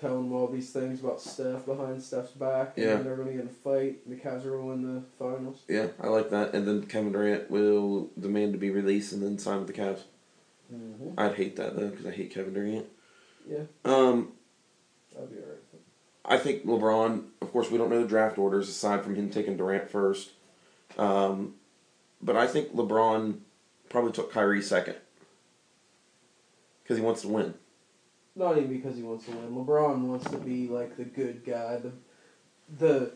telling 0.00 0.30
all 0.32 0.46
these 0.48 0.70
things 0.72 1.00
about 1.00 1.20
Steph 1.20 1.64
behind 1.64 2.02
Steph's 2.02 2.32
back. 2.32 2.76
And 2.76 2.86
Yeah. 2.86 2.94
then 2.96 3.04
they're 3.04 3.16
gonna 3.16 3.32
get 3.32 3.40
in 3.42 3.46
a 3.46 3.50
fight. 3.50 4.00
And 4.04 4.16
the 4.18 4.20
Cavs 4.22 4.44
are 4.44 4.60
win 4.60 4.82
the 4.94 5.02
finals. 5.18 5.62
Yeah, 5.68 5.88
I 6.00 6.08
like 6.08 6.30
that. 6.30 6.54
And 6.54 6.66
then 6.66 6.86
Kevin 6.86 7.12
Durant 7.12 7.50
will 7.50 8.10
demand 8.18 8.52
to 8.52 8.58
be 8.58 8.70
released 8.70 9.12
and 9.12 9.22
then 9.22 9.38
sign 9.38 9.58
with 9.58 9.68
the 9.68 9.72
Cavs. 9.72 10.02
Mm-hmm. 10.72 11.18
I'd 11.18 11.34
hate 11.34 11.56
that 11.56 11.76
though 11.76 11.88
because 11.88 12.06
I 12.06 12.10
hate 12.10 12.30
Kevin 12.30 12.52
Durant. 12.52 12.86
Yeah, 13.48 13.62
Um, 13.84 14.32
that'd 15.14 15.30
be 15.30 15.36
alright. 15.40 15.58
I 16.24 16.36
think 16.38 16.64
LeBron. 16.66 17.24
Of 17.40 17.52
course, 17.52 17.70
we 17.70 17.78
don't 17.78 17.88
know 17.88 18.02
the 18.02 18.08
draft 18.08 18.36
orders 18.36 18.68
aside 18.68 19.04
from 19.04 19.14
him 19.14 19.30
taking 19.30 19.56
Durant 19.56 19.88
first. 19.88 20.32
Um, 20.98 21.54
but 22.20 22.36
I 22.36 22.46
think 22.48 22.74
LeBron 22.74 23.38
probably 23.88 24.10
took 24.12 24.32
Kyrie 24.32 24.60
second 24.62 24.96
because 26.82 26.96
he 26.98 27.02
wants 27.04 27.22
to 27.22 27.28
win. 27.28 27.54
Not 28.36 28.58
even 28.58 28.68
because 28.68 28.96
he 28.96 29.02
wants 29.02 29.24
to 29.24 29.30
win. 29.30 29.54
LeBron 29.54 30.02
wants 30.02 30.30
to 30.30 30.36
be 30.36 30.68
like 30.68 30.96
the 30.98 31.04
good 31.04 31.42
guy, 31.44 31.78
the 31.78 31.92
the 32.78 33.12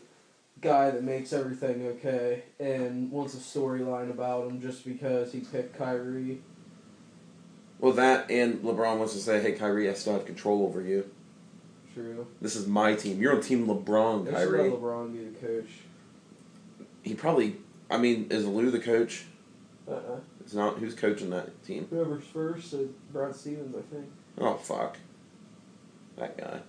guy 0.61 0.89
that 0.89 1.03
makes 1.03 1.31
everything 1.31 1.85
okay, 1.87 2.43
and 2.59 3.11
wants 3.11 3.35
a 3.35 3.37
storyline 3.37 4.09
about 4.09 4.47
him 4.47 4.59
just 4.59 4.83
because 4.83 5.31
he 5.31 5.41
picked 5.41 5.77
Kyrie. 5.77 6.41
Well, 7.79 7.93
that 7.93 8.31
and 8.31 8.63
LeBron 8.63 8.97
wants 8.97 9.13
to 9.13 9.19
say, 9.19 9.39
"Hey, 9.41 9.51
Kyrie, 9.51 9.89
I 9.89 9.93
still 9.93 10.13
have 10.13 10.25
control 10.25 10.63
over 10.63 10.81
you. 10.81 11.09
True. 11.93 12.25
This 12.41 12.55
is 12.55 12.67
my 12.67 12.95
team. 12.95 13.21
You're 13.21 13.35
on 13.35 13.41
Team 13.41 13.67
LeBron, 13.67 14.25
They 14.25 14.31
should 14.31 14.39
let 14.39 14.47
Kyrie." 14.47 14.69
LeBron 14.71 15.13
be 15.13 15.25
the 15.25 15.39
coach. 15.39 15.69
He 17.03 17.13
probably. 17.13 17.57
I 17.91 17.97
mean, 17.97 18.27
is 18.31 18.47
Lou 18.47 18.71
the 18.71 18.79
coach? 18.79 19.25
Uh 19.87 19.91
uh 19.91 20.19
It's 20.39 20.53
not. 20.55 20.79
Who's 20.79 20.95
coaching 20.95 21.29
that 21.29 21.63
team? 21.63 21.85
Whoever's 21.91 22.23
first, 22.23 22.73
uh, 22.73 22.77
Brad 23.11 23.35
Stevens, 23.35 23.75
I 23.75 23.81
think. 23.93 24.05
Oh 24.39 24.55
fuck. 24.55 24.97
That 26.21 26.37
guy. 26.37 26.59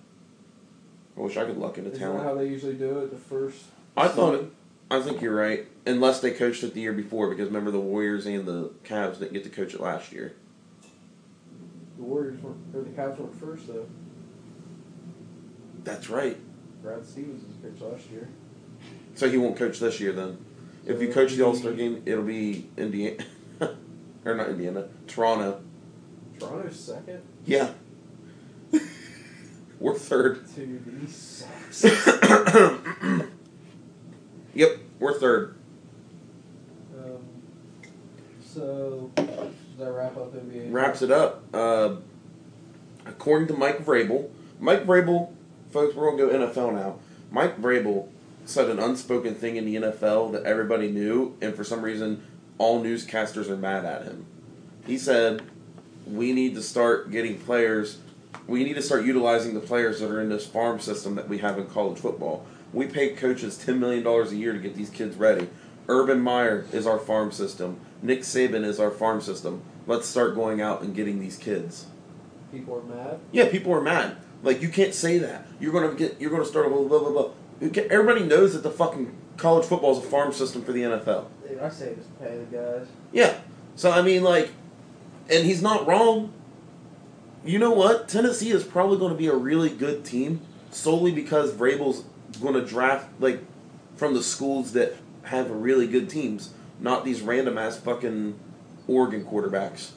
I 1.15 1.21
wish 1.21 1.37
I 1.37 1.45
could 1.45 1.59
luck 1.59 1.77
into 1.77 1.91
that 1.91 1.99
talent. 1.99 2.23
how 2.23 2.33
they 2.33 2.47
usually 2.47 2.73
do 2.73 2.97
it? 2.99 3.11
The 3.11 3.17
first. 3.17 3.65
I 3.95 4.07
thought 4.07 4.33
it. 4.33 4.45
I 4.89 4.99
think 4.99 5.21
you're 5.21 5.35
right. 5.35 5.67
Unless 5.85 6.21
they 6.21 6.31
coached 6.31 6.63
it 6.63 6.73
the 6.73 6.81
year 6.81 6.91
before, 6.91 7.29
because 7.29 7.47
remember 7.47 7.69
the 7.69 7.79
Warriors 7.79 8.25
and 8.25 8.47
the 8.47 8.71
Cavs 8.83 9.19
didn't 9.19 9.33
get 9.33 9.43
to 9.43 9.51
coach 9.51 9.75
it 9.75 9.79
last 9.79 10.11
year. 10.11 10.33
The 11.97 12.03
Warriors 12.03 12.41
weren't, 12.41 12.57
or 12.73 12.81
the 12.81 12.89
Cavs 12.89 13.19
weren't 13.19 13.39
first 13.39 13.67
though. 13.67 13.85
That's 15.83 16.09
right. 16.09 16.37
Brad 16.81 17.05
Stevens 17.05 17.43
was 17.45 17.55
coach 17.79 17.91
last 17.93 18.09
year. 18.09 18.29
So 19.13 19.29
he 19.29 19.37
won't 19.37 19.55
coach 19.55 19.77
this 19.77 19.99
year 19.99 20.13
then. 20.13 20.43
If 20.87 20.99
you 20.99 21.13
coach 21.13 21.33
the 21.33 21.45
All 21.45 21.53
Star 21.53 21.73
game, 21.73 22.01
it'll 22.07 22.23
be 22.23 22.69
Indiana, 22.75 23.23
or 24.25 24.33
not 24.33 24.49
Indiana, 24.49 24.87
Toronto. 25.05 25.61
Toronto's 26.39 26.79
second. 26.79 27.21
Yeah. 27.45 27.69
We're 29.83 29.95
third. 29.95 30.39
Dude, 30.55 30.81
he 31.01 31.07
sucks. 31.07 31.83
Yep, 34.53 34.77
we're 34.97 35.19
third. 35.19 35.55
um, 36.97 37.17
so, 38.41 39.11
does 39.17 39.27
that 39.77 39.91
wrap 39.91 40.15
up 40.15 40.33
NBA? 40.33 40.71
wraps 40.71 41.01
it 41.01 41.11
up. 41.11 41.43
Uh, 41.53 41.95
according 43.05 43.49
to 43.49 43.55
Mike 43.55 43.83
Vrabel, 43.83 44.29
Mike 44.57 44.85
Vrabel, 44.85 45.33
folks, 45.71 45.93
we're 45.95 46.11
gonna 46.11 46.31
go 46.31 46.47
NFL 46.47 46.73
now. 46.75 46.99
Mike 47.29 47.61
Vrabel 47.61 48.07
said 48.45 48.69
an 48.69 48.79
unspoken 48.79 49.35
thing 49.35 49.57
in 49.57 49.65
the 49.65 49.75
NFL 49.75 50.31
that 50.31 50.45
everybody 50.45 50.89
knew, 50.89 51.35
and 51.41 51.53
for 51.53 51.65
some 51.65 51.81
reason, 51.81 52.23
all 52.57 52.81
newscasters 52.81 53.49
are 53.49 53.57
mad 53.57 53.83
at 53.83 54.03
him. 54.03 54.27
He 54.85 54.97
said, 54.97 55.41
"We 56.07 56.31
need 56.31 56.55
to 56.55 56.61
start 56.61 57.11
getting 57.11 57.37
players. 57.37 57.97
We 58.47 58.63
need 58.63 58.73
to 58.75 58.81
start 58.81 59.05
utilizing 59.05 59.53
the 59.53 59.59
players 59.59 59.99
that 59.99 60.09
are 60.09 60.21
in 60.21 60.29
this 60.29 60.45
farm 60.45 60.79
system 60.79 61.15
that 61.15 61.29
we 61.29 61.37
have 61.39 61.57
in 61.57 61.67
college 61.67 61.99
football. 61.99 62.45
We 62.73 62.87
pay 62.87 63.09
coaches 63.09 63.57
ten 63.57 63.79
million 63.79 64.03
dollars 64.03 64.31
a 64.31 64.35
year 64.35 64.53
to 64.53 64.59
get 64.59 64.75
these 64.75 64.89
kids 64.89 65.15
ready. 65.15 65.49
Urban 65.87 66.21
Meyer 66.21 66.65
is 66.71 66.87
our 66.87 66.97
farm 66.99 67.31
system. 67.31 67.79
Nick 68.01 68.21
Saban 68.21 68.63
is 68.63 68.79
our 68.79 68.91
farm 68.91 69.21
system. 69.21 69.61
Let's 69.85 70.07
start 70.07 70.35
going 70.35 70.61
out 70.61 70.81
and 70.81 70.95
getting 70.95 71.19
these 71.19 71.37
kids." 71.37 71.87
People 72.51 72.75
are 72.77 72.95
mad. 72.95 73.19
Yeah, 73.31 73.49
people 73.49 73.73
are 73.73 73.81
mad. 73.81 74.17
Like 74.43 74.61
you 74.61 74.69
can't 74.69 74.93
say 74.93 75.17
that. 75.19 75.47
You're 75.59 75.71
gonna 75.71 75.93
get. 75.93 76.19
You're 76.19 76.31
gonna 76.31 76.45
start 76.45 76.65
a 76.65 76.69
blah 76.69 76.83
blah 76.83 76.99
blah. 76.99 77.11
blah. 77.11 77.83
Everybody 77.89 78.25
knows 78.25 78.53
that 78.53 78.63
the 78.63 78.71
fucking 78.71 79.13
college 79.37 79.65
football 79.65 79.97
is 79.97 80.03
a 80.03 80.07
farm 80.07 80.33
system 80.33 80.63
for 80.63 80.71
the 80.71 80.81
NFL. 80.81 81.25
Dude, 81.47 81.59
I 81.59 81.69
say 81.69 81.95
just 81.95 82.19
pay 82.19 82.37
the 82.37 82.57
guys. 82.57 82.87
Yeah. 83.11 83.39
So 83.75 83.91
I 83.91 84.01
mean, 84.01 84.23
like, 84.23 84.51
and 85.29 85.45
he's 85.45 85.61
not 85.61 85.87
wrong. 85.87 86.31
You 87.45 87.59
know 87.59 87.71
what? 87.71 88.07
Tennessee 88.07 88.51
is 88.51 88.63
probably 88.63 88.97
going 88.97 89.11
to 89.11 89.17
be 89.17 89.27
a 89.27 89.35
really 89.35 89.69
good 89.69 90.05
team 90.05 90.41
solely 90.71 91.11
because 91.11 91.53
Vrabel's 91.53 92.05
going 92.41 92.53
to 92.53 92.65
draft 92.65 93.09
like 93.19 93.41
from 93.95 94.13
the 94.13 94.23
schools 94.23 94.73
that 94.73 94.95
have 95.23 95.49
really 95.49 95.87
good 95.87 96.09
teams, 96.09 96.53
not 96.79 97.03
these 97.05 97.21
random 97.21 97.57
ass 97.57 97.77
fucking 97.77 98.39
Oregon 98.87 99.25
quarterbacks. 99.25 99.91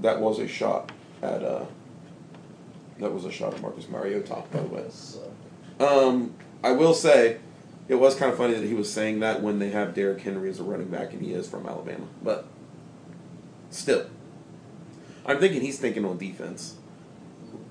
That 0.00 0.20
was 0.20 0.38
a 0.38 0.48
shot 0.48 0.92
at 1.22 1.42
uh. 1.42 1.66
That 2.98 3.12
was 3.12 3.24
a 3.24 3.32
shot 3.32 3.54
at 3.54 3.62
Marcus 3.62 3.88
Mariota, 3.88 4.42
by 4.52 4.60
the 4.60 4.68
way. 4.68 4.84
Um, 5.78 6.34
I 6.62 6.72
will 6.72 6.92
say, 6.92 7.38
it 7.88 7.94
was 7.94 8.14
kind 8.14 8.30
of 8.30 8.36
funny 8.36 8.52
that 8.52 8.66
he 8.66 8.74
was 8.74 8.92
saying 8.92 9.20
that 9.20 9.42
when 9.42 9.58
they 9.58 9.70
have 9.70 9.94
Derrick 9.94 10.20
Henry 10.20 10.50
as 10.50 10.60
a 10.60 10.64
running 10.64 10.88
back 10.88 11.14
and 11.14 11.22
he 11.22 11.32
is 11.32 11.48
from 11.48 11.66
Alabama. 11.66 12.06
But 12.22 12.46
still, 13.70 14.06
I'm 15.30 15.38
thinking 15.38 15.60
he's 15.60 15.78
thinking 15.78 16.04
on 16.04 16.18
defense. 16.18 16.74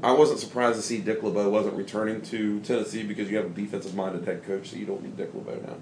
I 0.01 0.13
wasn't 0.13 0.39
surprised 0.39 0.77
to 0.77 0.81
see 0.81 0.99
Dick 0.99 1.21
LeBeau 1.21 1.49
wasn't 1.49 1.75
returning 1.75 2.21
to 2.23 2.61
Tennessee 2.61 3.03
because 3.03 3.29
you 3.29 3.35
have 3.35 3.47
a 3.47 3.49
defensive-minded 3.49 4.25
head 4.25 4.45
coach, 4.45 4.69
so 4.69 4.77
you 4.77 4.85
don't 4.85 5.03
need 5.03 5.17
Dick 5.17 5.31
LeBeau 5.33 5.59
now. 5.67 5.75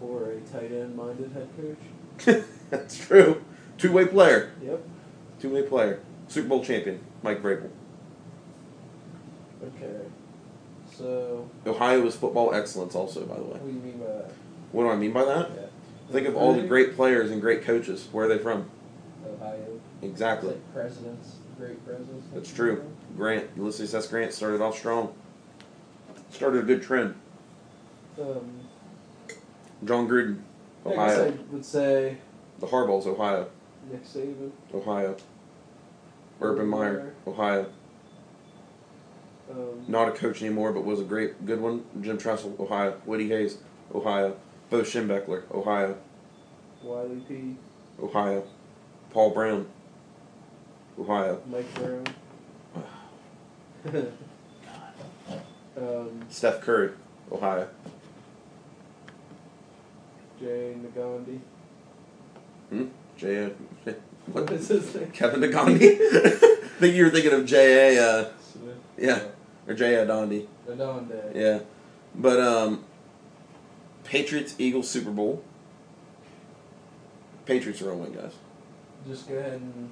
or 0.00 0.30
a 0.30 0.40
tight 0.40 0.72
end 0.72 0.96
minded 0.96 1.30
head 1.32 1.48
coach. 1.56 2.42
That's 2.70 2.98
true. 3.06 3.44
Two 3.76 3.92
way 3.92 4.06
player. 4.06 4.52
Yep. 4.64 4.80
Two 5.40 5.50
way 5.54 5.62
player. 5.62 6.00
Super 6.26 6.48
Bowl 6.48 6.64
champion, 6.64 7.00
Mike 7.22 7.42
Vrabel. 7.42 7.68
Okay. 9.62 10.00
So, 10.96 11.48
Ohio 11.66 12.06
is 12.06 12.16
football 12.16 12.54
excellence, 12.54 12.94
also, 12.94 13.24
by 13.26 13.36
the 13.36 13.42
way. 13.42 13.58
what 13.58 13.66
do 13.66 13.72
you 13.72 13.80
mean 13.80 13.98
by 13.98 14.06
that? 14.06 14.32
What 14.72 14.82
do 14.84 14.90
I 14.90 14.96
mean 14.96 15.12
by 15.12 15.24
that? 15.24 15.50
Yeah. 15.54 16.12
Think 16.12 16.26
of 16.26 16.34
all 16.36 16.54
the 16.54 16.62
great 16.62 16.96
players 16.96 17.30
and 17.30 17.40
great 17.40 17.62
coaches. 17.62 18.08
Where 18.10 18.24
are 18.24 18.28
they 18.28 18.38
from? 18.38 18.70
Exactly. 20.02 20.50
Like 20.50 20.72
presidents, 20.74 21.36
great 21.58 21.84
presidents. 21.84 22.26
That's 22.32 22.52
true. 22.52 22.84
Grant, 23.16 23.50
Ulysses 23.56 23.94
S. 23.94 24.06
Grant 24.06 24.32
started 24.32 24.60
off 24.60 24.78
strong. 24.78 25.12
Started 26.30 26.60
a 26.60 26.66
good 26.66 26.82
trend. 26.82 27.14
Um, 28.20 28.60
Jon 29.84 30.08
Gruden, 30.08 30.40
Ohio. 30.84 31.00
I 31.00 31.30
guess 31.30 31.38
I 31.38 31.52
would 31.52 31.64
say 31.64 32.18
The 32.58 32.66
Harbaughs, 32.66 33.06
Ohio. 33.06 33.48
Nick 33.90 34.04
Saban. 34.04 34.50
Ohio. 34.74 35.16
Urban 36.40 36.66
Meyer, 36.68 37.14
Ohio. 37.26 37.66
Um, 39.50 39.84
Not 39.88 40.08
a 40.08 40.12
coach 40.12 40.42
anymore, 40.42 40.72
but 40.72 40.84
was 40.84 41.00
a 41.00 41.04
great, 41.04 41.44
good 41.46 41.60
one. 41.60 41.84
Jim 42.00 42.18
Tressel, 42.18 42.54
Ohio. 42.60 43.00
Woody 43.06 43.28
Hayes, 43.28 43.58
Ohio. 43.94 44.36
Bo 44.70 44.82
Schembechler, 44.82 45.42
Ohio. 45.52 45.96
Wiley 46.82 47.20
P. 47.26 47.56
Ohio. 48.00 48.44
Paul 49.10 49.30
Brown, 49.30 49.66
Ohio. 50.98 51.40
Mike 51.50 51.74
Brown. 51.74 52.04
um, 55.76 56.22
Steph 56.28 56.60
Curry, 56.60 56.90
Ohio. 57.30 57.68
Jay 60.40 60.74
Nagandi. 60.76 61.40
J. 63.16 63.50
What 64.28 64.44
What? 64.44 64.52
is 64.52 64.68
his 64.68 64.94
name? 64.94 65.10
Kevin 65.10 65.40
Nagandi? 65.40 65.96
I 66.00 66.80
think 66.80 66.94
you 66.94 67.04
were 67.04 67.10
thinking 67.10 67.32
of 67.32 67.46
J. 67.46 67.96
A. 67.96 68.02
Uh, 68.04 68.28
yeah, 68.98 69.20
or 69.66 69.72
J. 69.72 69.94
A. 69.94 70.04
Dondi. 70.06 70.46
Adonde. 70.68 71.34
Yeah, 71.34 71.60
but 72.14 72.38
um, 72.38 72.84
Patriots 74.04 74.54
Eagles 74.58 74.88
Super 74.90 75.10
Bowl. 75.10 75.42
Patriots 77.46 77.80
are 77.80 77.86
gonna 77.86 77.96
win, 77.96 78.12
guys. 78.12 78.34
Just 79.08 79.26
go 79.28 79.36
ahead 79.36 79.54
and 79.54 79.90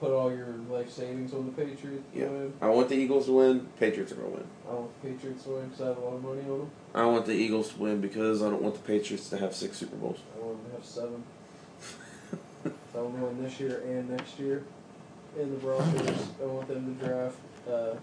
put 0.00 0.12
all 0.12 0.30
your 0.32 0.54
life 0.70 0.90
savings 0.90 1.34
on 1.34 1.46
the 1.46 1.52
Patriots. 1.52 2.04
to 2.12 2.18
Yeah. 2.18 2.28
win. 2.28 2.52
I 2.60 2.68
want 2.68 2.88
the 2.88 2.94
Eagles 2.94 3.26
to 3.26 3.32
win. 3.32 3.66
Patriots 3.80 4.12
are 4.12 4.16
gonna 4.16 4.28
win. 4.28 4.44
I 4.68 4.74
want 4.74 5.02
the 5.02 5.08
Patriots 5.08 5.44
to 5.44 5.50
win 5.50 5.64
because 5.68 5.80
I 5.80 5.86
have 5.88 5.98
a 5.98 6.00
lot 6.00 6.14
of 6.14 6.22
money 6.22 6.42
on 6.42 6.58
them. 6.58 6.70
I 6.94 7.04
want 7.06 7.26
the 7.26 7.32
Eagles 7.32 7.70
to 7.72 7.78
win 7.80 8.00
because 8.00 8.42
I 8.42 8.50
don't 8.50 8.62
want 8.62 8.74
the 8.74 8.80
Patriots 8.80 9.28
to 9.30 9.38
have 9.38 9.54
six 9.54 9.76
Super 9.78 9.96
Bowls. 9.96 10.18
I 10.36 10.44
want 10.44 10.62
them 10.62 10.70
to 10.70 10.76
have 10.76 10.84
seven. 10.86 11.22
so 12.92 13.06
I'm 13.06 13.20
going 13.20 13.42
this 13.42 13.58
year 13.60 13.82
and 13.86 14.10
next 14.10 14.38
year. 14.38 14.64
In 15.38 15.50
the 15.50 15.56
Broncos, 15.56 16.28
I 16.42 16.46
want 16.46 16.68
them 16.68 16.96
to 16.98 17.04
draft 17.06 17.36
uh, 17.70 17.94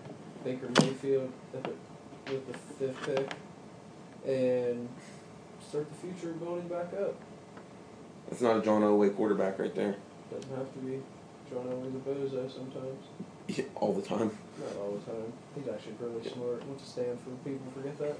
Baker 0.43 0.67
Mayfield 0.81 1.31
the, 1.51 1.57
with 2.31 2.47
the 2.51 2.57
fifth 2.77 3.05
pick 3.05 3.31
and 4.31 4.87
start 5.67 5.87
the 5.89 5.95
future 6.07 6.31
of 6.31 6.39
building 6.39 6.67
back 6.67 6.93
up. 6.93 7.15
That's 8.29 8.41
not 8.41 8.57
a 8.57 8.61
John 8.61 8.81
Elway 8.81 9.15
quarterback 9.15 9.59
right 9.59 9.73
there. 9.75 9.95
Doesn't 10.31 10.55
have 10.55 10.71
to 10.73 10.79
be 10.79 11.01
John 11.49 11.65
Elway's 11.65 11.95
a 11.95 12.09
bozo 12.09 12.51
sometimes. 12.51 13.03
Yeah, 13.47 13.65
all 13.75 13.93
the 13.93 14.01
time. 14.01 14.35
Not 14.59 14.75
all 14.81 14.91
the 14.93 15.11
time. 15.11 15.33
He's 15.55 15.67
actually 15.67 15.93
really 15.99 16.27
smart. 16.27 16.65
Went 16.65 16.79
to 16.79 16.85
Stanford. 16.85 17.43
People 17.43 17.71
forget 17.75 17.97
that. 17.99 18.17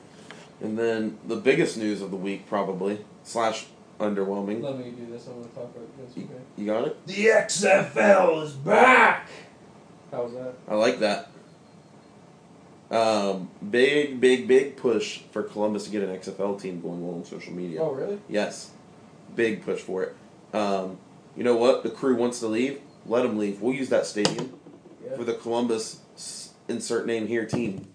And 0.61 0.77
then 0.77 1.17
the 1.27 1.35
biggest 1.35 1.77
news 1.77 2.01
of 2.01 2.11
the 2.11 2.17
week, 2.17 2.47
probably 2.47 3.03
slash 3.23 3.65
underwhelming. 3.99 4.61
Let 4.61 4.77
me 4.77 4.91
do 4.91 5.07
this. 5.11 5.27
I'm 5.27 5.33
going 5.33 5.49
to 5.49 5.55
talk 5.55 5.63
about 5.75 5.87
Vince 5.97 6.15
You, 6.17 6.29
you 6.57 6.65
got 6.65 6.87
it. 6.87 7.07
The 7.07 7.25
XFL 7.25 8.43
is 8.43 8.53
back! 8.53 9.29
How's 10.11 10.33
that? 10.33 10.53
I 10.67 10.75
like 10.75 10.99
that. 10.99 11.29
Um, 12.91 13.49
big, 13.67 14.19
big, 14.19 14.47
big 14.47 14.77
push 14.77 15.21
for 15.31 15.43
Columbus 15.43 15.85
to 15.85 15.89
get 15.89 16.03
an 16.03 16.15
XFL 16.15 16.61
team 16.61 16.81
going 16.81 17.05
well 17.05 17.17
on 17.17 17.25
social 17.25 17.53
media. 17.53 17.81
Oh, 17.81 17.91
really? 17.91 18.19
Yes, 18.29 18.71
big 19.35 19.65
push 19.65 19.79
for 19.81 20.03
it. 20.03 20.15
Um, 20.55 20.97
you 21.35 21.43
know 21.43 21.55
what? 21.57 21.83
The 21.83 21.89
crew 21.89 22.15
wants 22.15 22.39
to 22.41 22.47
leave. 22.47 22.79
Let 23.05 23.23
them 23.23 23.37
leave. 23.37 23.61
We'll 23.61 23.73
use 23.75 23.89
that 23.89 24.05
stadium 24.05 24.53
Yeah. 25.03 25.15
for 25.15 25.23
the 25.23 25.33
Columbus 25.33 25.99
insert 26.67 27.05
name 27.05 27.27
here 27.27 27.45
team, 27.45 27.87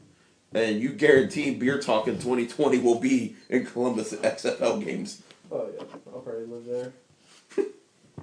and 0.54 0.80
you 0.80 0.90
guarantee 0.90 1.54
Beer 1.54 1.78
Talk 1.80 2.06
in 2.06 2.14
2020 2.18 2.78
will 2.78 3.00
be 3.00 3.36
in 3.48 3.66
Columbus 3.66 4.12
at 4.12 4.22
XFL 4.22 4.84
games. 4.84 5.22
Oh 5.50 5.68
yeah, 5.76 5.82
I'll 6.12 6.20
probably 6.20 6.46
live 6.46 6.64
there. 6.64 6.92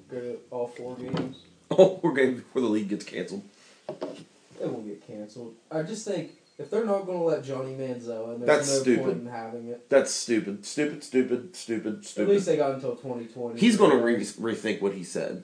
Go 0.09 0.19
to 0.19 0.37
all 0.51 0.67
four 0.67 0.95
games. 0.95 1.37
Oh, 1.69 1.99
we're 2.01 2.13
going 2.13 2.35
before 2.35 2.61
the 2.61 2.67
league 2.69 2.87
gets 2.87 3.03
canceled. 3.03 3.43
It 3.89 4.65
won't 4.67 4.87
get 4.87 5.05
canceled. 5.05 5.55
I 5.69 5.83
just 5.83 6.07
think 6.07 6.31
if 6.57 6.69
they're 6.71 6.85
not 6.85 7.05
going 7.05 7.17
to 7.19 7.23
let 7.25 7.43
Johnny 7.43 7.73
Manziel 7.73 8.33
in, 8.33 8.39
there's 8.41 8.47
That's 8.47 8.73
no 8.77 8.81
stupid. 8.81 9.03
point 9.05 9.17
in 9.19 9.27
having 9.27 9.67
it. 9.67 9.89
That's 9.89 10.11
stupid. 10.11 10.65
Stupid. 10.65 11.03
Stupid. 11.03 11.55
Stupid. 11.55 12.05
Stupid. 12.05 12.29
At 12.29 12.33
least 12.33 12.45
they 12.45 12.55
got 12.57 12.71
until 12.71 12.95
2020. 12.95 13.59
He's 13.59 13.75
going 13.77 13.91
to 13.91 13.97
re- 13.97 14.15
rethink 14.15 14.81
what 14.81 14.93
he 14.93 15.03
said. 15.03 15.43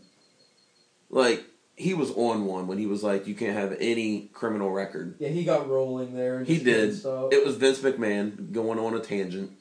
Like 1.13 1.45
he 1.75 1.93
was 1.93 2.11
on 2.11 2.45
one 2.45 2.67
when 2.67 2.77
he 2.79 2.87
was 2.87 3.03
like, 3.03 3.27
"You 3.27 3.35
can't 3.35 3.55
have 3.55 3.77
any 3.79 4.29
criminal 4.33 4.71
record." 4.71 5.15
Yeah, 5.19 5.29
he 5.29 5.43
got 5.43 5.69
rolling 5.69 6.15
there. 6.15 6.43
He 6.43 6.57
did. 6.57 6.89
It 7.31 7.45
was 7.45 7.55
Vince 7.55 7.79
McMahon 7.79 8.51
going 8.51 8.79
on 8.79 8.95
a 8.95 8.99
tangent. 8.99 9.51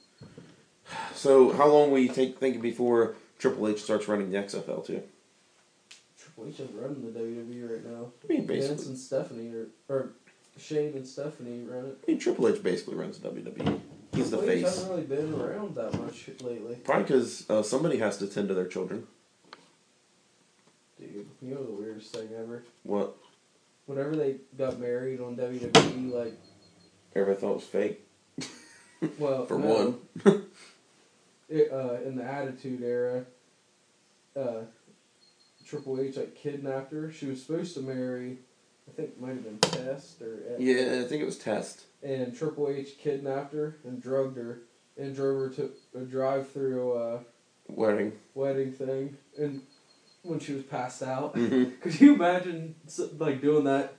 So, 1.15 1.53
how 1.53 1.69
long 1.69 1.91
will 1.91 1.99
you 1.99 2.09
take 2.09 2.39
thinking 2.39 2.61
before 2.61 3.15
Triple 3.39 3.69
H 3.69 3.83
starts 3.83 4.09
running 4.09 4.31
the 4.31 4.39
XFL 4.39 4.85
too? 4.85 5.03
Triple 6.19 6.49
H 6.49 6.61
is 6.61 6.71
running 6.73 7.13
the 7.13 7.19
WWE 7.19 7.71
right 7.71 7.85
now. 7.85 8.13
I 8.25 8.33
mean, 8.33 8.47
Vince 8.47 8.87
and 8.87 8.99
Stephanie 8.99 9.53
are, 9.55 9.69
or 9.89 10.11
Shane 10.59 10.95
and 10.95 11.07
Stephanie 11.07 11.65
run 11.65 11.87
it. 11.87 11.99
I 12.07 12.11
mean, 12.11 12.21
Triple 12.21 12.49
H 12.49 12.63
basically 12.63 12.95
runs 12.95 13.19
the 13.19 13.29
WWE. 13.29 13.81
He's 14.15 14.31
the 14.31 14.41
H 14.41 14.47
face. 14.47 14.65
hasn't 14.65 14.91
really 14.91 15.03
been 15.05 15.35
around 15.35 15.75
that 15.75 15.99
much 15.99 16.29
lately, 16.43 16.77
Probably 16.85 17.05
because 17.05 17.49
uh, 17.49 17.63
somebody 17.63 17.99
has 17.99 18.19
to 18.19 18.27
tend 18.27 18.49
to 18.49 18.55
their 18.55 18.67
children. 18.67 19.07
You 21.43 21.55
know 21.55 21.65
the 21.65 21.73
weirdest 21.73 22.15
thing 22.15 22.29
ever. 22.39 22.63
What 22.85 23.17
Whenever 23.87 24.15
they 24.15 24.37
got 24.57 24.79
married 24.79 25.21
on 25.21 25.37
WWE, 25.37 26.13
like, 26.13 26.35
everybody 27.17 27.41
thought 27.41 27.51
it 27.51 27.55
was 27.55 27.65
fake. 27.65 28.07
well, 29.19 29.45
For 29.45 29.59
no. 29.59 29.99
one, 30.25 30.43
it, 31.49 31.73
uh, 31.73 31.95
in 32.07 32.15
the 32.15 32.23
Attitude 32.23 32.81
Era, 32.83 33.25
uh, 34.37 34.61
Triple 35.67 36.01
H 36.01 36.17
like 36.17 36.37
kidnapped 36.37 36.93
her. 36.93 37.11
She 37.11 37.27
was 37.27 37.43
supposed 37.43 37.75
to 37.75 37.81
marry, 37.81 38.39
I 38.89 38.93
think 38.93 39.09
it 39.11 39.21
might 39.21 39.31
have 39.31 39.43
been 39.45 39.59
Test 39.59 40.23
or 40.23 40.39
Ed- 40.55 40.61
yeah, 40.63 41.01
I 41.05 41.09
think 41.09 41.21
it 41.23 41.27
was 41.27 41.39
Test. 41.39 41.83
And 42.05 42.37
Triple 42.37 42.69
H 42.69 42.99
kidnapped 42.99 43.53
her 43.53 43.79
and 43.85 44.01
drugged 44.01 44.37
her 44.37 44.61
and 44.97 45.15
drove 45.15 45.39
her 45.41 45.49
to 45.57 45.71
a 45.97 46.05
drive-through 46.05 46.93
uh, 46.93 47.19
Wedding. 47.69 48.13
wedding 48.35 48.71
thing. 48.73 49.17
And 49.37 49.63
when 50.23 50.41
she 50.41 50.53
was 50.53 50.63
passed 50.65 51.03
out, 51.03 51.35
hmm 51.35 51.65
could 51.81 52.01
you 52.01 52.15
imagine 52.15 52.75
like 53.19 53.41
doing 53.41 53.65
that 53.65 53.95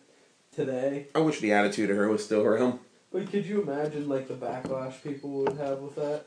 today? 0.56 1.08
I 1.16 1.20
wish 1.20 1.40
the 1.40 1.52
Attitude 1.52 1.90
Era 1.90 2.10
was 2.10 2.24
still 2.24 2.42
around. 2.42 2.80
But 3.12 3.30
could 3.30 3.46
you 3.46 3.62
imagine 3.62 4.10
like 4.10 4.28
the 4.28 4.34
backlash 4.34 5.04
people 5.04 5.30
would 5.32 5.58
have 5.58 5.80
with 5.80 5.96
that? 5.96 6.26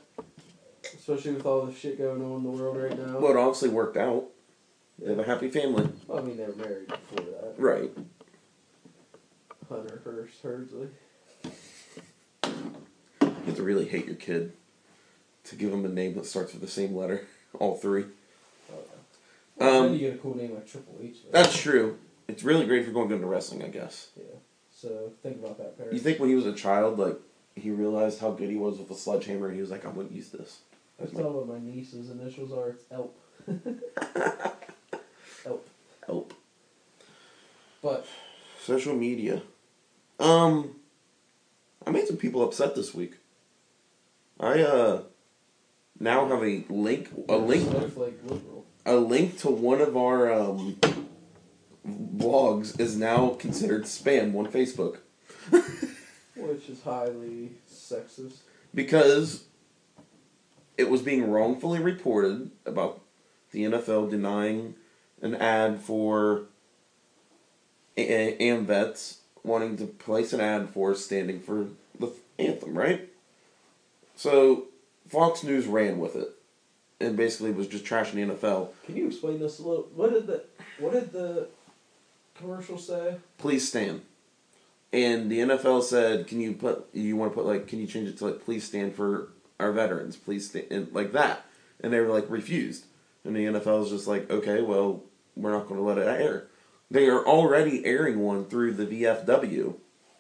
Especially 0.85 1.33
with 1.33 1.45
all 1.45 1.67
the 1.67 1.75
shit 1.75 1.99
going 1.99 2.23
on 2.23 2.37
in 2.37 2.43
the 2.45 2.51
world 2.51 2.77
right 2.77 2.97
now. 2.97 3.19
Well, 3.19 3.33
it 3.33 3.37
obviously 3.37 3.71
worked 3.71 3.97
out. 3.97 4.27
They 4.99 5.11
have 5.11 5.19
a 5.19 5.25
happy 5.25 5.51
family. 5.51 5.89
Well, 6.07 6.19
I 6.19 6.23
mean, 6.23 6.37
they 6.37 6.45
were 6.45 6.55
married 6.55 6.87
before 6.87 7.27
that. 7.27 7.55
Right. 7.59 7.91
Hunter 9.69 10.01
Hearst 10.05 10.43
Helmsley. 10.43 10.89
You 12.45 13.47
have 13.47 13.57
to 13.57 13.63
really 13.63 13.87
hate 13.87 14.07
your 14.07 14.15
kid 14.15 14.53
to 15.45 15.57
give 15.57 15.73
him 15.73 15.85
a 15.85 15.89
name 15.89 16.15
that 16.15 16.27
starts 16.27 16.53
with 16.53 16.63
the 16.63 16.69
same 16.69 16.95
letter. 16.95 17.27
All 17.59 17.77
three. 17.77 18.05
Oh, 18.73 18.79
Um, 19.61 19.93
you 19.95 19.99
get 19.99 20.15
a 20.15 20.19
cool 20.19 20.37
name 20.37 20.55
like 20.55 20.67
Triple 20.67 20.99
H. 21.03 21.19
though. 21.25 21.31
That's 21.33 21.57
true. 21.57 21.99
It's 22.29 22.43
really 22.43 22.67
great 22.67 22.81
if 22.81 22.87
you're 22.87 22.95
going 22.95 23.11
into 23.11 23.27
wrestling, 23.27 23.63
I 23.65 23.69
guess. 23.69 24.09
yeah. 24.17 24.25
So 24.71 25.13
think 25.23 25.37
about 25.43 25.57
that, 25.59 25.79
Perry. 25.79 25.95
You 25.95 26.01
think 26.01 26.19
when 26.21 26.29
he 26.29 26.35
was 26.35 26.45
a 26.47 26.53
child, 26.53 26.99
like, 26.99 27.17
he 27.55 27.71
realized 27.71 28.21
how 28.21 28.33
good 28.33 28.51
he 28.51 28.57
was 28.57 28.79
with 28.79 28.91
a 28.91 28.95
sledgehammer 28.95 29.47
and 29.47 29.55
he 29.55 29.61
was 29.63 29.71
like, 29.71 29.87
I'm 29.87 29.95
going 29.95 30.09
to 30.09 30.15
use 30.15 30.29
this. 30.29 30.59
I 31.01 31.05
was 31.05 31.13
telling 31.13 31.35
what 31.35 31.49
my 31.49 31.59
niece's 31.59 32.11
initials 32.11 32.53
are. 32.53 32.71
It's 32.71 32.85
ELP. 32.91 33.17
ELP. 35.47 35.69
Help. 36.07 36.35
But 37.83 38.07
Social 38.63 38.95
media. 38.95 39.43
Um, 40.19 40.77
I 41.87 41.91
made 41.91 42.07
some 42.07 42.17
people 42.17 42.43
upset 42.43 42.75
this 42.75 42.93
week. 42.95 43.15
I, 44.41 44.61
uh, 44.61 45.03
now 45.99 46.27
have 46.29 46.43
a 46.43 46.65
link, 46.69 47.11
a 47.29 47.37
link. 47.37 47.67
A 48.87 48.97
link 48.97 49.39
to 49.41 49.51
one 49.51 49.80
of 49.82 49.97
our 49.97 50.32
um, 50.32 50.76
blogs 51.87 52.78
is 52.80 52.97
now 52.97 53.30
considered 53.30 53.84
spam 53.84 54.34
on 54.34 54.47
Facebook 54.47 54.99
Which 56.37 56.68
is 56.68 56.82
highly 56.82 57.51
sexist. 57.70 58.37
because 58.74 59.45
it 60.78 60.91
was 60.91 61.03
being 61.03 61.30
wrongfully 61.30 61.80
reported 61.80 62.51
about 62.64 63.01
the 63.53 63.64
NFL 63.64 64.11
denying 64.11 64.74
an 65.22 65.34
ad 65.34 65.80
for 65.80 66.43
a- 67.97 68.37
a- 68.39 68.39
AMVETS 68.51 69.18
wanting 69.43 69.76
to 69.78 69.87
place 69.87 70.32
an 70.32 70.41
ad 70.41 70.68
for 70.70 70.95
standing 70.95 71.41
for 71.41 71.68
the 71.99 72.12
anthem, 72.39 72.76
right? 72.76 73.09
So 74.16 74.66
Fox 75.09 75.43
News 75.43 75.66
ran 75.66 75.99
with 75.99 76.16
it 76.16 76.36
and 77.01 77.16
basically 77.16 77.53
was 77.53 77.68
just 77.68 77.84
trashing 77.84 78.12
the 78.12 78.34
NFL. 78.34 78.70
Can 78.84 78.97
you 78.97 79.07
explain 79.07 79.38
this 79.38 79.59
a 79.59 79.62
little? 79.62 79.88
What 79.94 80.12
did 80.12 80.26
the 80.26 80.44
What 80.78 80.92
did 80.92 81.12
the 81.12 81.49
commercial 82.34 82.78
say? 82.78 83.16
Please 83.38 83.68
stand. 83.68 84.03
And 84.92 85.30
the 85.30 85.40
NFL 85.40 85.82
said, 85.82 86.26
"Can 86.26 86.40
you 86.40 86.53
put? 86.53 86.88
You 86.92 87.16
want 87.16 87.32
to 87.32 87.34
put 87.34 87.47
like? 87.47 87.66
Can 87.66 87.80
you 87.80 87.86
change 87.86 88.09
it 88.09 88.18
to 88.18 88.26
like? 88.26 88.44
Please 88.44 88.64
stand 88.64 88.94
for 88.94 89.28
our 89.59 89.72
veterans. 89.72 90.16
Please 90.16 90.49
stand 90.49 90.66
and 90.70 90.92
like 90.92 91.12
that." 91.12 91.44
And 91.80 91.92
they 91.92 92.01
were 92.01 92.12
like 92.12 92.30
refused. 92.30 92.86
And 93.24 93.36
the 93.36 93.47
NFL 93.47 93.84
is 93.84 93.90
just 93.90 94.07
like, 94.07 94.30
"Okay, 94.30 94.62
well, 94.62 95.03
we're 95.34 95.53
not 95.53 95.68
going 95.68 95.80
to 95.80 95.86
let 95.86 95.99
it 95.99 96.07
air." 96.07 96.47
They 96.90 97.09
are 97.09 97.26
already 97.26 97.84
airing 97.84 98.20
one 98.20 98.44
through 98.44 98.74
the 98.74 98.86
VFW 98.86 99.74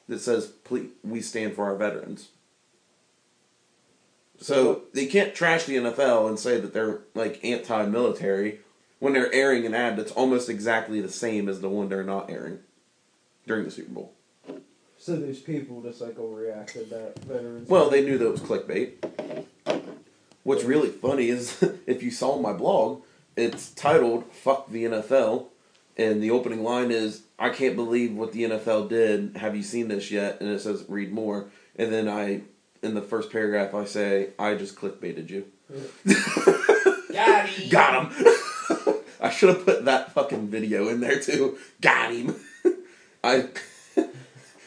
that 0.08 0.18
says, 0.18 0.46
"Please, 0.46 0.90
we 1.04 1.20
stand 1.20 1.54
for 1.54 1.64
our 1.64 1.76
veterans." 1.76 2.30
So 4.40 4.82
they 4.92 5.06
can't 5.06 5.34
trash 5.34 5.64
the 5.64 5.76
NFL 5.76 6.28
and 6.28 6.38
say 6.38 6.60
that 6.60 6.72
they're 6.72 7.00
like 7.14 7.40
anti-military 7.44 8.60
when 8.98 9.12
they're 9.12 9.32
airing 9.32 9.66
an 9.66 9.74
ad 9.74 9.96
that's 9.96 10.12
almost 10.12 10.48
exactly 10.48 11.00
the 11.00 11.08
same 11.08 11.48
as 11.48 11.60
the 11.60 11.68
one 11.68 11.88
they're 11.88 12.04
not 12.04 12.30
airing 12.30 12.58
during 13.46 13.64
the 13.64 13.70
Super 13.70 13.92
Bowl. 13.92 14.12
So 14.98 15.16
these 15.16 15.40
people 15.40 15.82
just 15.82 16.00
like 16.00 16.16
overreacted 16.16 16.90
that 16.90 17.18
veterans. 17.20 17.68
Well, 17.68 17.90
they 17.90 18.02
knew 18.02 18.18
that 18.18 18.26
it 18.26 18.30
was 18.30 18.40
clickbait. 18.40 19.44
What's 20.42 20.64
really 20.64 20.88
funny 20.88 21.28
is 21.28 21.62
if 21.86 22.02
you 22.02 22.10
saw 22.10 22.38
my 22.38 22.52
blog, 22.52 23.02
it's 23.36 23.70
titled 23.70 24.24
"Fuck 24.32 24.70
the 24.70 24.84
NFL," 24.84 25.46
and 25.96 26.22
the 26.22 26.30
opening 26.30 26.62
line 26.62 26.90
is, 26.90 27.22
"I 27.38 27.50
can't 27.50 27.76
believe 27.76 28.14
what 28.14 28.32
the 28.32 28.44
NFL 28.44 28.88
did. 28.88 29.36
Have 29.36 29.54
you 29.54 29.62
seen 29.62 29.88
this 29.88 30.10
yet?" 30.10 30.40
And 30.40 30.50
it 30.50 30.60
says, 30.60 30.84
"Read 30.88 31.12
more." 31.12 31.50
And 31.76 31.92
then 31.92 32.08
I, 32.08 32.42
in 32.82 32.94
the 32.94 33.02
first 33.02 33.30
paragraph, 33.30 33.74
I 33.74 33.84
say, 33.84 34.30
"I 34.38 34.54
just 34.54 34.76
clickbaited 34.76 35.28
you." 35.30 35.46
got 37.12 37.48
him. 37.48 37.68
Got 37.68 38.12
him. 38.12 38.26
I 39.20 39.30
should 39.30 39.48
have 39.48 39.64
put 39.64 39.84
that 39.86 40.12
fucking 40.12 40.48
video 40.48 40.88
in 40.88 41.00
there 41.00 41.20
too. 41.20 41.58
Got 41.80 42.12
him. 42.12 42.36
I. 43.24 43.48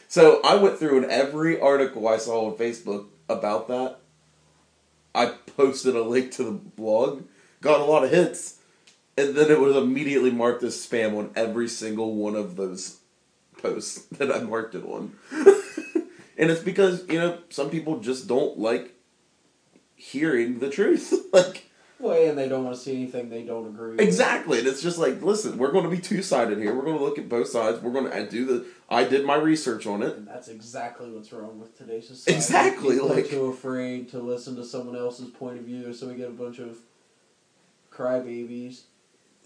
so 0.08 0.42
I 0.44 0.56
went 0.56 0.78
through 0.78 1.04
and 1.04 1.12
every 1.12 1.60
article 1.60 2.08
I 2.08 2.18
saw 2.18 2.48
on 2.50 2.58
Facebook 2.58 3.06
about 3.30 3.68
that, 3.68 4.00
I 5.14 5.34
posted 5.56 5.96
a 5.96 6.04
link 6.04 6.32
to 6.34 6.44
the 6.44 6.52
blog, 6.52 7.24
got 7.62 7.80
a 7.80 7.86
lot 7.86 8.04
of 8.04 8.10
hits, 8.10 8.58
and 9.18 9.36
then 9.36 9.52
it 9.52 9.60
was 9.60 9.76
immediately 9.76 10.32
marked 10.32 10.64
as 10.64 10.76
spam 10.76 11.18
on 11.18 11.32
every 11.36 11.68
single 11.68 12.16
one 12.16 12.36
of 12.36 12.56
those 12.56 12.98
posts 13.62 14.06
that 14.18 14.32
I 14.32 14.40
marked 14.40 14.76
it 14.76 14.84
on. 14.84 15.14
And 16.40 16.50
it's 16.50 16.62
because, 16.62 17.06
you 17.10 17.20
know, 17.20 17.38
some 17.50 17.70
people 17.70 18.00
just 18.00 18.28
don't 18.28 18.58
like 18.58 18.96
hearing 19.96 20.60
the 20.60 20.70
truth. 20.70 21.14
like 21.34 21.70
Well, 22.00 22.30
and 22.30 22.38
they 22.38 22.48
don't 22.48 22.64
want 22.64 22.78
to 22.78 22.82
see 22.82 22.96
anything 22.96 23.30
they 23.30 23.44
don't 23.44 23.68
agree 23.68 23.92
with. 23.92 24.00
Exactly, 24.00 24.60
and 24.60 24.68
it's 24.68 24.82
just 24.82 24.98
like, 24.98 25.22
listen, 25.22 25.58
we're 25.58 25.74
going 25.74 25.84
to 25.84 25.90
be 25.90 26.00
two 26.00 26.24
sided 26.24 26.58
here. 26.58 26.74
We're 26.74 26.86
going 26.86 26.98
to 26.98 27.04
look 27.04 27.20
at 27.20 27.28
both 27.28 27.50
sides. 27.50 27.82
We're 27.82 27.92
going 27.92 28.10
to 28.10 28.30
do 28.30 28.46
the. 28.46 28.66
I 28.90 29.04
did 29.04 29.26
my 29.26 29.36
research 29.36 29.86
on 29.86 30.02
it. 30.02 30.16
And 30.16 30.28
that's 30.28 30.48
exactly 30.48 31.12
what's 31.12 31.32
wrong 31.34 31.60
with 31.60 31.78
today's 31.78 32.08
society. 32.08 32.38
Exactly, 32.38 32.96
People 32.96 33.10
like- 33.10 33.30
too 33.30 33.46
afraid 33.48 34.10
to 34.10 34.20
listen 34.20 34.56
to 34.56 34.64
someone 34.64 34.96
else's 34.96 35.30
point 35.30 35.60
of 35.60 35.66
view, 35.66 35.94
so 35.94 36.08
we 36.08 36.16
get 36.16 36.30
a 36.30 36.32
bunch 36.32 36.60
of 36.60 36.78
crybabies 37.92 38.84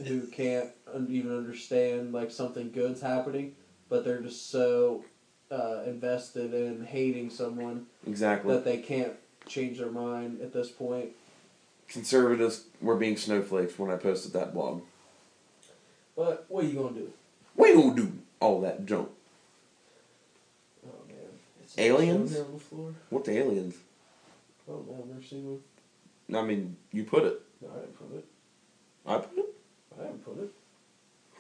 who 0.06 0.28
can't 0.28 0.70
even 1.10 1.36
understand 1.36 2.14
like 2.14 2.30
something 2.30 2.72
good's 2.72 3.02
happening, 3.02 3.56
but 3.90 4.06
they're 4.06 4.22
just 4.22 4.52
so 4.52 5.04
uh, 5.54 5.84
invested 5.86 6.54
in 6.54 6.86
hating 6.86 7.30
someone 7.30 7.86
Exactly. 8.08 8.54
that 8.54 8.66
they 8.66 8.78
can't 8.78 9.14
change 9.48 9.78
their 9.78 9.92
mind 9.92 10.42
at 10.42 10.52
this 10.54 10.70
point. 10.70 11.10
Conservatives 11.88 12.66
were 12.82 12.96
being 12.96 13.18
snowflakes 13.18 13.78
when 13.78 13.92
I 13.92 13.98
posted 13.98 14.34
that 14.34 14.54
blog. 14.54 14.82
But 16.16 16.46
what 16.48 16.64
are 16.64 16.68
you 16.68 16.80
gonna 16.80 16.96
do? 16.96 17.14
What 17.56 17.70
you 17.70 17.76
gonna 17.76 17.96
do 17.96 18.12
all 18.40 18.62
that 18.62 18.86
junk? 18.86 19.10
Oh 20.86 21.08
man, 21.08 21.18
it's 21.62 21.78
Aliens? 21.78 22.32
down 22.32 22.38
here 22.38 22.46
on 22.46 22.54
the 22.54 22.60
floor. 22.60 22.94
What 23.10 23.26
the 23.26 23.38
aliens? 23.38 23.76
Oh 24.70 24.86
I've 25.00 25.08
never 25.08 25.22
seen 25.24 25.46
one. 25.46 26.40
I 26.40 26.42
mean, 26.46 26.78
you 26.92 27.04
put 27.04 27.26
it. 27.26 27.42
No, 27.62 27.70
I 27.76 27.80
didn't 27.82 27.98
put 28.00 28.18
it. 28.18 28.26
I 29.06 29.18
put 29.18 29.38
it. 29.38 29.46
I 30.00 30.04
haven't 30.04 30.26
put 30.26 30.40
it. 30.44 30.50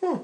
Huh. 0.01 0.20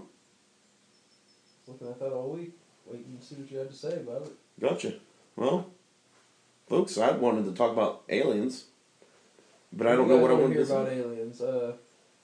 Looking 1.68 1.88
at 1.88 2.00
that 2.00 2.12
all 2.12 2.32
week, 2.32 2.52
waiting 2.90 3.18
to 3.20 3.26
see 3.26 3.36
what 3.36 3.52
you 3.52 3.58
had 3.58 3.70
to 3.70 3.76
say 3.76 3.94
about 3.98 4.24
it. 4.24 4.32
Gotcha. 4.60 4.94
Well, 5.36 5.68
folks, 6.68 6.98
I 6.98 7.12
wanted 7.12 7.46
to 7.46 7.52
talk 7.54 7.72
about 7.72 8.04
aliens, 8.10 8.66
but 9.72 9.88
I 9.88 9.96
don't 9.96 10.08
know 10.08 10.18
what 10.18 10.32
I 10.32 10.34
guys 10.36 10.42
wanted 10.42 10.56
hear 10.58 10.66
to 10.66 10.74
about 10.74 10.92
aliens. 10.92 11.42
Uh, 11.42 11.74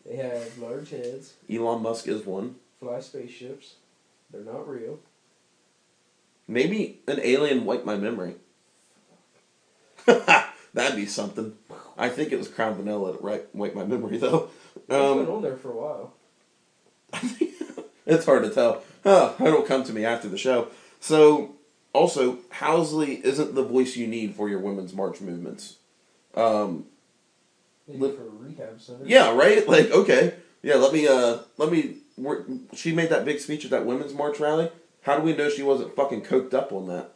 they 0.06 0.16
have 0.18 0.58
large 0.58 0.90
heads, 0.92 1.34
Elon 1.52 1.82
Musk 1.82 2.08
is 2.08 2.26
one. 2.26 2.56
fly 2.80 3.00
spaceships. 3.00 3.76
They're 4.32 4.42
not 4.44 4.68
real. 4.68 5.00
Maybe 6.48 7.00
an 7.08 7.20
alien 7.24 7.66
wiped 7.66 7.86
my 7.86 7.96
memory. 7.96 8.36
That'd 10.06 10.96
be 10.96 11.06
something. 11.06 11.54
I 11.98 12.10
think 12.10 12.32
it 12.32 12.38
was 12.38 12.48
Crown 12.50 12.76
Vanilla 12.76 13.14
that 13.14 13.22
right 13.24 13.44
wiped 13.56 13.76
my 13.76 13.86
memory 13.86 14.18
though. 14.18 14.50
It's 14.76 14.86
been 14.88 15.02
Um, 15.02 15.30
on 15.30 15.42
there 15.42 15.56
for 15.58 15.72
a 15.72 15.76
while. 15.76 16.14
it's 18.06 18.26
hard 18.26 18.44
to 18.44 18.50
tell. 18.50 18.84
Huh, 19.06 19.34
it'll 19.40 19.62
come 19.62 19.84
to 19.84 19.94
me 19.94 20.04
after 20.04 20.28
the 20.28 20.38
show. 20.38 20.70
So, 21.00 21.56
also, 21.94 22.40
Housley 22.54 23.22
isn't 23.22 23.54
the 23.54 23.64
voice 23.64 23.96
you 23.96 24.08
need 24.08 24.36
for 24.36 24.50
your 24.50 24.60
women's 24.60 24.94
march 24.94 25.22
movements. 25.22 25.78
Um, 26.34 26.86
Maybe 27.88 28.00
for 28.16 28.24
a 28.24 28.30
rehab 28.30 28.82
center. 28.82 29.06
yeah, 29.06 29.36
right. 29.36 29.68
Like, 29.68 29.92
okay, 29.92 30.34
yeah. 30.64 30.76
Let 30.76 30.92
me. 30.92 31.08
Uh, 31.08 31.40
let 31.58 31.72
me. 31.72 31.98
she 32.74 32.94
made 32.94 33.10
that 33.10 33.26
big 33.26 33.40
speech 33.40 33.64
at 33.64 33.72
that 33.72 33.86
women's 33.86 34.14
march 34.14 34.40
rally. 34.40 34.72
How 35.04 35.18
do 35.18 35.24
we 35.24 35.36
know 35.36 35.50
she 35.50 35.62
wasn't 35.62 35.96
fucking 35.96 36.24
coked 36.24 36.56
up 36.56 36.74
on 36.74 36.88
that? 36.88 37.12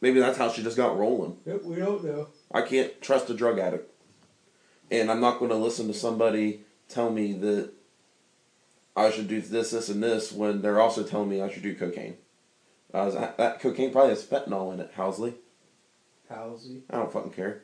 Maybe 0.00 0.20
that's 0.20 0.38
how 0.38 0.48
she 0.48 0.62
just 0.62 0.76
got 0.76 0.96
rolling. 0.96 1.38
Yep, 1.44 1.64
we 1.64 1.76
don't 1.76 2.04
know. 2.04 2.28
I 2.52 2.62
can't 2.62 3.00
trust 3.00 3.30
a 3.30 3.34
drug 3.34 3.58
addict. 3.58 3.90
And 4.90 5.10
I'm 5.10 5.20
not 5.20 5.38
going 5.38 5.50
to 5.50 5.56
listen 5.56 5.86
to 5.88 5.94
somebody 5.94 6.60
tell 6.88 7.10
me 7.10 7.32
that 7.34 7.72
I 8.94 9.10
should 9.10 9.28
do 9.28 9.40
this, 9.40 9.70
this, 9.70 9.88
and 9.88 10.02
this 10.02 10.32
when 10.32 10.62
they're 10.62 10.80
also 10.80 11.02
telling 11.02 11.28
me 11.30 11.40
I 11.40 11.50
should 11.50 11.62
do 11.62 11.74
cocaine. 11.74 12.16
Uh, 12.92 13.10
that, 13.10 13.38
that 13.38 13.60
cocaine 13.60 13.90
probably 13.90 14.10
has 14.10 14.24
fentanyl 14.24 14.72
in 14.72 14.80
it, 14.80 14.94
Housley. 14.94 15.34
Housley. 16.30 16.82
I 16.90 16.96
don't 16.96 17.12
fucking 17.12 17.32
care. 17.32 17.62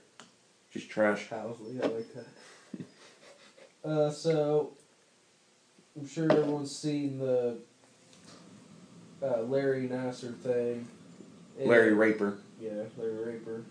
She's 0.70 0.86
trash. 0.86 1.28
Housley, 1.28 1.82
I 1.82 1.86
like 1.86 2.06
that. 2.14 2.86
uh, 3.88 4.10
so, 4.10 4.72
I'm 5.98 6.08
sure 6.08 6.30
everyone's 6.32 6.74
seen 6.74 7.18
the 7.18 7.58
uh, 9.22 9.42
Larry 9.42 9.88
Nassar 9.88 10.34
thing. 10.38 10.88
And- 11.58 11.68
Larry 11.68 11.92
Raper. 11.92 12.38
Yeah, 12.60 12.84
Larry 12.96 13.32
Raper. 13.32 13.64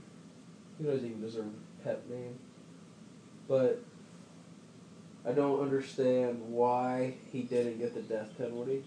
He 0.78 0.84
doesn't 0.84 1.06
even 1.06 1.22
deserve 1.22 1.46
a 1.48 1.84
pet 1.84 2.08
name. 2.10 2.38
But 3.48 3.82
I 5.28 5.34
don't 5.34 5.60
understand 5.60 6.42
why 6.48 7.16
he 7.32 7.42
didn't 7.42 7.80
get 7.80 7.94
the 7.94 8.02
death 8.02 8.38
penalty. 8.38 8.84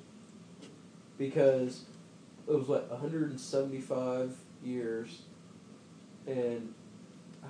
Because 1.18 1.84
it 2.49 2.55
was 2.55 2.66
what, 2.66 2.91
175 2.91 4.34
years 4.64 5.22
and 6.26 6.74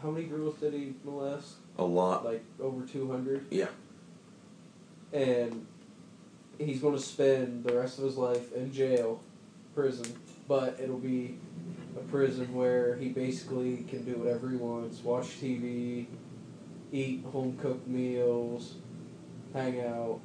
how 0.02 0.10
many 0.10 0.26
girls 0.26 0.56
did 0.56 0.72
he 0.72 0.94
molest? 1.04 1.54
A 1.78 1.84
lot. 1.84 2.24
Like 2.24 2.44
over 2.60 2.84
200? 2.84 3.46
Yeah. 3.50 3.66
and 5.12 5.66
he's 6.58 6.80
going 6.80 6.96
to 6.96 7.02
spend 7.02 7.64
the 7.64 7.74
rest 7.74 7.98
of 7.98 8.04
his 8.04 8.16
life 8.16 8.52
in 8.52 8.72
jail, 8.72 9.20
prison, 9.74 10.06
but 10.46 10.78
it'll 10.80 10.98
be 10.98 11.36
a 11.96 12.00
prison 12.10 12.52
where 12.54 12.96
he 12.96 13.08
basically 13.08 13.78
can 13.88 14.04
do 14.04 14.12
whatever 14.18 14.48
he 14.50 14.56
wants, 14.56 15.02
watch 15.02 15.40
TV, 15.40 16.06
eat 16.92 17.24
home 17.32 17.56
cooked 17.60 17.86
meals, 17.86 18.76
hang 19.54 19.80
out. 19.80 20.20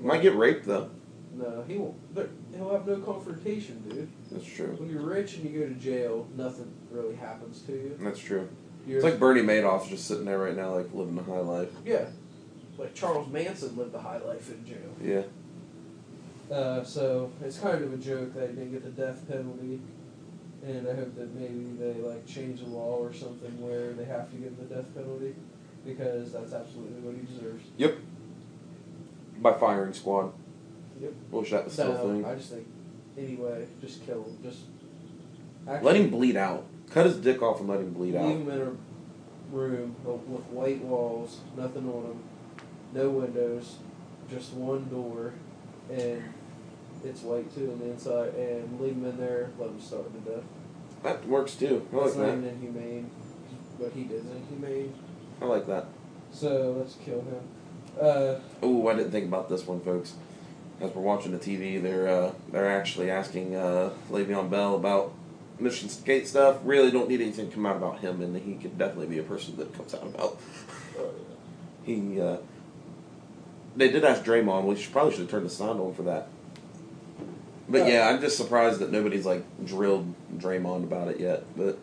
Might 0.00 0.22
get 0.22 0.34
raped, 0.36 0.66
though. 0.66 0.90
No, 1.34 1.64
he 1.66 1.76
won't. 1.76 1.96
He'll 2.54 2.70
have 2.72 2.86
no 2.86 2.98
confrontation, 3.00 3.82
dude. 3.88 4.08
That's 4.30 4.44
true. 4.46 4.76
When 4.78 4.88
you're 4.88 5.02
rich 5.02 5.34
and 5.36 5.50
you 5.50 5.60
go 5.60 5.66
to 5.68 5.74
jail, 5.74 6.28
nothing 6.36 6.72
really 6.90 7.16
happens 7.16 7.60
to 7.62 7.72
you. 7.72 7.96
That's 8.00 8.20
true. 8.20 8.48
You're, 8.86 8.98
It's 8.98 9.04
like 9.04 9.18
Bernie 9.18 9.40
Madoff's 9.42 9.88
just 9.88 10.06
sitting 10.06 10.26
there 10.26 10.38
right 10.38 10.54
now, 10.56 10.74
like 10.76 10.92
living 10.94 11.18
a 11.18 11.22
high 11.22 11.40
life. 11.40 11.70
yeah, 11.84 12.04
like 12.78 12.94
Charles 12.94 13.28
Manson 13.32 13.76
lived 13.76 13.94
a 13.94 13.98
high 14.00 14.18
life 14.18 14.50
in 14.52 14.64
jail. 14.64 14.94
Yeah. 15.02 15.22
Uh, 16.54 16.84
so 16.84 17.32
it's 17.42 17.58
kind 17.58 17.82
of 17.82 17.92
a 17.92 17.96
joke 17.96 18.34
that 18.34 18.50
he 18.50 18.54
didn't 18.56 18.72
get 18.72 18.84
the 18.84 18.90
death 19.02 19.26
penalty, 19.26 19.80
and 20.64 20.86
I 20.86 20.94
hope 20.94 21.16
that 21.16 21.34
maybe 21.34 21.64
they 21.78 21.94
like 22.00 22.26
change 22.26 22.60
the 22.60 22.66
law 22.68 22.98
or 22.98 23.12
something 23.12 23.60
where 23.60 23.92
they 23.94 24.04
have 24.04 24.30
to 24.30 24.36
give 24.36 24.56
the 24.58 24.72
death 24.74 24.94
penalty. 24.94 25.34
Because 25.84 26.32
that's 26.32 26.52
absolutely 26.52 27.00
what 27.00 27.14
he 27.14 27.22
deserves. 27.34 27.64
Yep. 27.76 27.96
By 29.40 29.52
firing 29.54 29.92
squad. 29.92 30.32
Yep. 31.00 31.12
Wish 31.30 31.50
that 31.50 31.64
was 31.64 31.72
still 31.72 31.92
a 31.92 31.94
No, 31.94 32.12
thing. 32.12 32.24
I 32.24 32.34
just 32.34 32.50
think 32.52 32.66
anyway, 33.18 33.66
just 33.80 34.04
kill 34.06 34.22
him. 34.24 34.38
Just 34.42 34.60
Let 35.66 35.96
him 35.96 36.10
bleed 36.10 36.36
out. 36.36 36.66
Cut 36.90 37.06
his 37.06 37.16
dick 37.16 37.42
off 37.42 37.60
and 37.60 37.68
let 37.68 37.80
him 37.80 37.92
bleed 37.92 38.12
leave 38.12 38.20
out. 38.20 38.26
Leave 38.28 38.36
him 38.40 38.50
in 38.50 38.60
a 38.60 38.72
room 39.54 39.96
with 40.04 40.44
white 40.50 40.80
walls, 40.82 41.40
nothing 41.56 41.88
on 41.88 42.04
him, 42.04 42.22
no 42.92 43.10
windows, 43.10 43.76
just 44.30 44.52
one 44.52 44.88
door, 44.88 45.32
and 45.90 46.22
it's 47.04 47.22
white 47.22 47.52
too 47.54 47.72
on 47.72 47.78
the 47.80 47.90
inside. 47.90 48.34
And 48.34 48.80
leave 48.80 48.92
him 48.94 49.04
in 49.06 49.16
there, 49.18 49.50
let 49.58 49.70
him 49.70 49.80
starve 49.80 50.12
to 50.12 50.30
death. 50.30 50.44
That 51.02 51.26
works 51.26 51.54
too. 51.56 51.86
I 51.92 51.96
like 51.96 52.04
That's 52.04 52.16
not 52.16 52.26
that. 52.26 52.32
even 52.38 52.48
inhumane. 52.48 53.10
What 53.78 53.92
he 53.92 54.04
did 54.04 54.24
is 54.24 54.30
inhumane. 54.30 54.94
I 55.40 55.44
like 55.46 55.66
that. 55.66 55.86
So 56.32 56.74
let's 56.78 56.94
kill 57.04 57.20
him. 57.20 57.40
Uh, 58.00 58.36
Oh, 58.62 58.88
I 58.88 58.94
didn't 58.94 59.12
think 59.12 59.26
about 59.26 59.48
this 59.48 59.66
one, 59.66 59.80
folks. 59.80 60.14
As 60.80 60.92
we're 60.94 61.02
watching 61.02 61.32
the 61.32 61.38
TV, 61.38 61.80
they're 61.80 62.08
uh, 62.08 62.32
they're 62.50 62.70
actually 62.70 63.10
asking 63.10 63.54
uh, 63.54 63.90
Le'Veon 64.10 64.50
Bell 64.50 64.74
about 64.74 65.12
Michigan 65.60 65.88
State 65.88 66.26
stuff. 66.26 66.58
Really, 66.64 66.90
don't 66.90 67.08
need 67.08 67.20
anything 67.20 67.48
to 67.48 67.54
come 67.54 67.64
out 67.66 67.76
about 67.76 68.00
him, 68.00 68.20
and 68.20 68.36
he 68.36 68.54
could 68.54 68.76
definitely 68.76 69.06
be 69.06 69.18
a 69.20 69.22
person 69.22 69.56
that 69.56 69.72
comes 69.74 69.94
out 69.94 70.02
about. 70.02 70.40
He, 71.84 72.20
uh, 72.20 72.38
they 73.76 73.88
did 73.90 74.04
ask 74.04 74.24
Draymond. 74.24 74.64
We 74.64 74.74
should 74.76 74.92
probably 74.92 75.12
should 75.12 75.20
have 75.20 75.30
turned 75.30 75.46
the 75.46 75.50
sound 75.50 75.80
on 75.80 75.94
for 75.94 76.02
that. 76.02 76.28
But 77.68 77.86
yeah, 77.88 78.08
I'm 78.08 78.20
just 78.20 78.36
surprised 78.36 78.80
that 78.80 78.90
nobody's 78.90 79.24
like 79.26 79.44
drilled 79.64 80.12
Draymond 80.36 80.82
about 80.84 81.08
it 81.08 81.20
yet. 81.20 81.44
But 81.56 81.78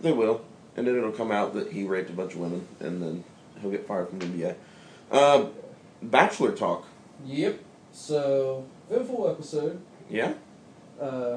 they 0.00 0.12
will, 0.12 0.40
and 0.80 0.88
then 0.88 0.96
it'll 0.96 1.12
come 1.12 1.30
out 1.30 1.52
that 1.52 1.72
he 1.72 1.84
raped 1.84 2.08
a 2.08 2.14
bunch 2.14 2.32
of 2.32 2.40
women, 2.40 2.66
and 2.80 3.02
then 3.02 3.22
he'll 3.60 3.70
get 3.70 3.86
fired 3.86 4.08
from 4.08 4.18
the 4.18 4.24
NBA. 4.24 4.54
Uh, 5.10 5.44
Bachelor 6.02 6.52
talk. 6.52 6.86
yep. 7.26 7.60
So 7.92 8.64
eventful 8.88 9.28
episode. 9.28 9.78
Yeah. 10.08 10.32
Uh, 10.98 11.36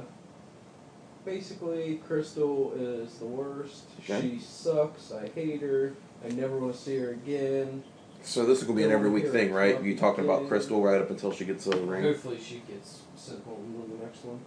basically, 1.25 1.99
Krystal 2.07 2.71
is 2.77 3.15
the 3.15 3.25
worst. 3.25 3.83
Okay. 3.99 4.21
She 4.21 4.39
sucks. 4.39 5.11
I 5.11 5.27
hate 5.35 5.61
her. 5.61 5.91
I 6.23 6.29
never 6.29 6.57
want 6.57 6.73
to 6.73 6.79
see 6.79 6.97
her 6.99 7.09
again. 7.09 7.83
So 8.21 8.45
this 8.45 8.59
is 8.59 8.63
gonna 8.63 8.77
be 8.77 8.83
an 8.85 8.91
every 8.91 9.09
week 9.09 9.29
thing, 9.29 9.51
right? 9.51 9.83
You 9.83 9.97
talking 9.97 10.23
about 10.23 10.43
Krystal 10.43 10.81
right 10.81 11.01
up 11.01 11.09
until 11.09 11.33
she 11.33 11.43
gets 11.43 11.67
a 11.67 11.75
ring. 11.75 12.03
Hopefully, 12.03 12.39
she 12.39 12.61
gets 12.65 13.01
sent 13.17 13.43
home 13.43 13.81
on 13.83 13.97
the 13.97 14.05
next 14.05 14.23
one. 14.23 14.39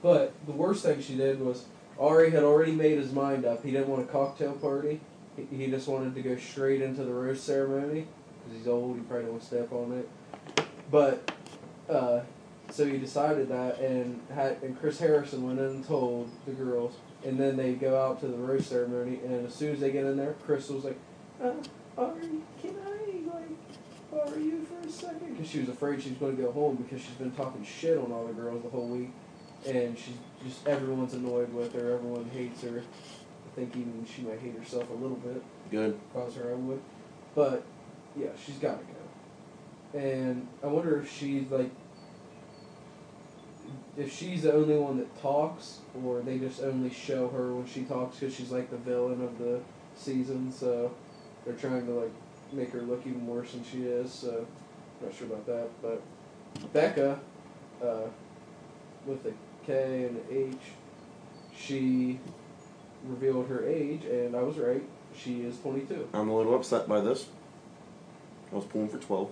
But 0.00 0.32
the 0.46 0.52
worst 0.52 0.84
thing 0.84 1.00
she 1.00 1.16
did 1.16 1.40
was 1.40 1.64
Arie 2.00 2.30
had 2.30 2.42
already 2.42 2.72
made 2.72 2.98
his 2.98 3.12
mind 3.12 3.44
up. 3.44 3.64
He 3.64 3.70
didn't 3.70 3.88
want 3.88 4.02
a 4.02 4.06
cocktail 4.06 4.52
party. 4.52 5.00
He, 5.36 5.56
he 5.56 5.70
just 5.70 5.88
wanted 5.88 6.14
to 6.14 6.22
go 6.22 6.36
straight 6.36 6.82
into 6.82 7.04
the 7.04 7.12
rose 7.12 7.42
ceremony 7.42 8.06
because 8.42 8.58
he's 8.58 8.68
old. 8.68 8.96
He 8.96 9.02
probably 9.02 9.38
to 9.38 9.44
step 9.44 9.72
on 9.72 9.92
it. 9.92 10.66
But 10.90 11.32
uh, 11.88 12.20
so 12.70 12.86
he 12.86 12.98
decided 12.98 13.48
that, 13.48 13.78
and 13.80 14.20
had 14.34 14.62
and 14.62 14.78
Chris 14.78 14.98
Harrison 14.98 15.46
went 15.46 15.58
in 15.58 15.66
and 15.66 15.86
told 15.86 16.30
the 16.46 16.52
girls, 16.52 16.94
and 17.24 17.38
then 17.38 17.56
they 17.56 17.74
go 17.74 18.00
out 18.00 18.20
to 18.20 18.26
the 18.26 18.36
rose 18.36 18.66
ceremony. 18.66 19.20
And 19.24 19.46
as 19.46 19.54
soon 19.54 19.74
as 19.74 19.80
they 19.80 19.92
get 19.92 20.04
in 20.04 20.16
there, 20.16 20.34
Krystal's 20.46 20.84
like, 20.84 20.98
uh, 21.42 21.52
"Arie, 21.98 22.40
can 22.60 22.74
I 22.86 23.34
like 23.34 23.48
borrow 24.10 24.38
you 24.38 24.64
for 24.64 24.86
a 24.86 24.90
second? 24.90 25.36
Because 25.36 25.50
she 25.50 25.60
was 25.60 25.68
afraid 25.68 26.02
she 26.02 26.10
was 26.10 26.18
going 26.18 26.36
to 26.36 26.42
go 26.42 26.52
home 26.52 26.76
because 26.76 27.00
she's 27.00 27.14
been 27.14 27.32
talking 27.32 27.64
shit 27.64 27.98
on 27.98 28.10
all 28.12 28.26
the 28.26 28.32
girls 28.32 28.62
the 28.62 28.70
whole 28.70 28.88
week, 28.88 29.10
and 29.66 29.96
she's 29.98 30.16
just 30.44 30.66
everyone's 30.66 31.14
annoyed 31.14 31.52
with 31.52 31.72
her. 31.74 31.94
Everyone 31.94 32.28
hates 32.32 32.62
her. 32.62 32.78
I 32.80 33.54
think 33.54 33.76
even 33.76 34.04
she 34.04 34.22
might 34.22 34.40
hate 34.40 34.56
herself 34.56 34.88
a 34.90 34.94
little 34.94 35.16
bit. 35.16 35.42
Good. 35.70 35.98
Cause 36.12 36.34
her, 36.36 36.50
I 36.50 36.54
would. 36.54 36.80
But 37.34 37.64
yeah, 38.16 38.28
she's 38.44 38.56
got 38.56 38.78
to 38.78 38.84
go. 38.84 39.98
And 39.98 40.48
I 40.62 40.66
wonder 40.66 41.00
if 41.00 41.10
she's 41.12 41.50
like, 41.50 41.70
if 43.96 44.12
she's 44.12 44.42
the 44.42 44.52
only 44.52 44.76
one 44.76 44.96
that 44.98 45.20
talks, 45.20 45.80
or 46.02 46.20
they 46.20 46.38
just 46.38 46.62
only 46.62 46.90
show 46.90 47.28
her 47.28 47.54
when 47.54 47.66
she 47.66 47.82
talks 47.82 48.18
because 48.18 48.34
she's 48.34 48.50
like 48.50 48.70
the 48.70 48.78
villain 48.78 49.22
of 49.22 49.38
the 49.38 49.60
season. 49.94 50.50
So 50.50 50.94
they're 51.44 51.54
trying 51.54 51.86
to 51.86 51.92
like 51.92 52.12
make 52.52 52.70
her 52.70 52.82
look 52.82 53.02
even 53.06 53.26
worse 53.26 53.52
than 53.52 53.64
she 53.64 53.82
is. 53.84 54.10
So 54.12 54.46
not 55.02 55.14
sure 55.14 55.26
about 55.26 55.46
that. 55.46 55.68
But 55.82 56.02
Bekah, 56.72 57.18
uh, 57.82 58.08
with 59.06 59.22
the 59.24 59.32
K 59.66 60.08
and 60.08 60.20
H, 60.30 60.58
she 61.56 62.18
revealed 63.04 63.48
her 63.48 63.66
age, 63.66 64.04
and 64.04 64.36
I 64.36 64.42
was 64.42 64.58
right. 64.58 64.82
She 65.16 65.42
is 65.42 65.58
22. 65.58 66.08
I'm 66.14 66.28
a 66.28 66.36
little 66.36 66.54
upset 66.54 66.88
by 66.88 67.00
this. 67.00 67.26
I 68.52 68.56
was 68.56 68.64
pulling 68.66 68.88
for 68.88 68.98
twelve. 68.98 69.30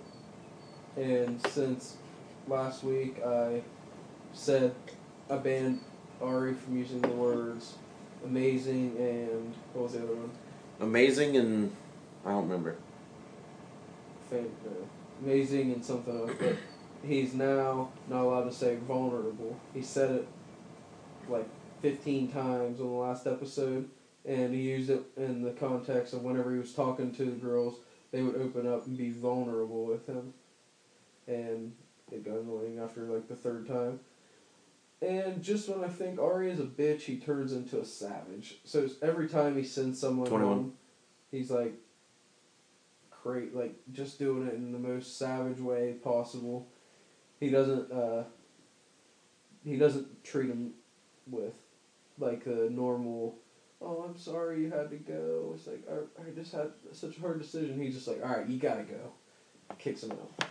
And 0.97 1.45
since 1.49 1.97
last 2.49 2.83
week 2.83 3.23
I 3.25 3.63
said 4.33 4.75
I 5.29 5.37
banned 5.37 5.81
Arie 6.23 6.55
from 6.55 6.77
using 6.77 7.01
the 7.03 7.09
words 7.09 7.75
amazing 8.25 8.97
and 8.99 9.55
what 9.73 9.85
was 9.85 9.93
the 9.93 10.03
other 10.03 10.15
one? 10.15 10.31
Amazing 10.81 11.37
and 11.37 11.73
I 12.25 12.31
don't 12.31 12.45
remember. 12.45 12.77
Fan, 14.29 14.47
uh, 14.67 14.71
amazing 15.23 15.73
and 15.73 15.85
something 15.85 16.17
else. 16.19 16.33
But 16.39 16.57
he's 17.07 17.35
now 17.35 17.91
not 18.09 18.23
allowed 18.23 18.45
to 18.45 18.53
say 18.53 18.77
vulnerable. 18.77 19.59
He 19.75 19.83
said 19.83 20.11
it 20.11 20.29
like 21.29 21.49
15 21.83 22.31
times 22.31 22.81
on 22.81 22.87
the 22.87 22.93
last 22.93 23.27
episode, 23.27 23.89
and 24.25 24.55
he 24.55 24.61
used 24.61 24.91
it 24.91 25.03
in 25.17 25.43
the 25.43 25.53
context 25.53 26.13
of 26.13 26.23
whenever 26.23 26.53
he 26.53 26.59
was 26.59 26.73
talking 26.73 27.13
to 27.15 27.25
the 27.25 27.31
girls, 27.31 27.77
they 28.11 28.23
would 28.23 28.37
open 28.37 28.67
up 28.67 28.87
and 28.87 28.99
be 28.99 29.11
vulnerable 29.11 29.85
with 29.87 30.07
him. 30.07 30.35
And 31.27 31.73
it 32.11 32.25
got 32.25 32.39
annoying 32.39 32.81
after 32.83 33.03
like 33.03 33.29
the 33.29 33.37
third 33.37 33.67
time. 33.67 34.01
And 35.03 35.43
just 35.43 35.69
when 35.69 35.83
I 35.83 35.89
think 35.89 36.19
Arie 36.19 36.51
is 36.51 36.61
a 36.61 36.65
bitch, 36.65 37.03
he 37.03 37.17
turns 37.17 37.53
into 37.53 37.81
a 37.81 37.85
savage. 37.87 38.57
So 38.65 38.89
every 39.01 39.29
time 39.29 39.57
he 39.57 39.65
sends 39.65 39.99
someone 39.99 40.29
21. 40.29 40.55
home, 40.55 40.73
he's 41.31 41.51
like, 41.51 41.73
great, 43.23 43.55
like 43.55 43.75
just 43.93 44.19
doing 44.19 44.47
it 44.47 44.55
in 44.55 44.73
the 44.73 44.79
most 44.79 45.19
savage 45.19 45.61
way 45.61 45.95
possible. 46.05 46.69
He 47.41 47.49
doesn't, 47.51 47.91
uh, 47.91 48.25
he 49.65 49.77
doesn't 49.77 50.23
treat 50.25 50.49
him 50.51 50.73
with 51.29 51.55
like 52.19 52.47
a 52.47 52.69
normal. 52.71 53.37
Oh, 53.83 54.05
I'm 54.07 54.17
sorry 54.19 54.61
you 54.61 54.71
had 54.71 54.91
to 54.91 54.97
go. 54.97 55.53
It's 55.55 55.67
like 55.67 55.83
I, 55.91 56.23
I 56.23 56.31
just 56.35 56.53
had 56.53 56.71
such 56.93 57.17
a 57.17 57.21
hard 57.21 57.41
decision. 57.41 57.81
He's 57.81 57.95
just 57.95 58.07
like, 58.09 58.23
all 58.23 58.29
right, 58.37 58.47
you 58.47 58.59
gotta 58.59 58.83
go. 58.83 59.13
Kicks 59.79 60.03
him 60.03 60.13
out. 60.13 60.49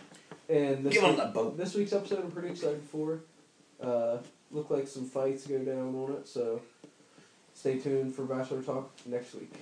And 0.48 0.84
this 0.84 0.94
Get 0.94 1.04
on 1.04 1.10
week- 1.10 1.18
that 1.18 1.32
boat. 1.34 1.56
This 1.56 1.74
week's 1.74 1.92
episode, 1.92 2.24
I'm 2.24 2.30
pretty 2.32 2.48
excited 2.48 2.82
for. 2.90 3.20
Uh, 3.80 4.18
look 4.50 4.68
like 4.70 4.88
some 4.88 5.04
fights 5.04 5.46
go 5.46 5.58
down 5.58 5.94
on 5.94 6.12
it, 6.16 6.26
so 6.26 6.60
stay 7.54 7.78
tuned 7.78 8.14
for 8.14 8.22
Bachelor 8.24 8.62
Talk 8.62 8.90
next 9.06 9.34
week. 9.34 9.52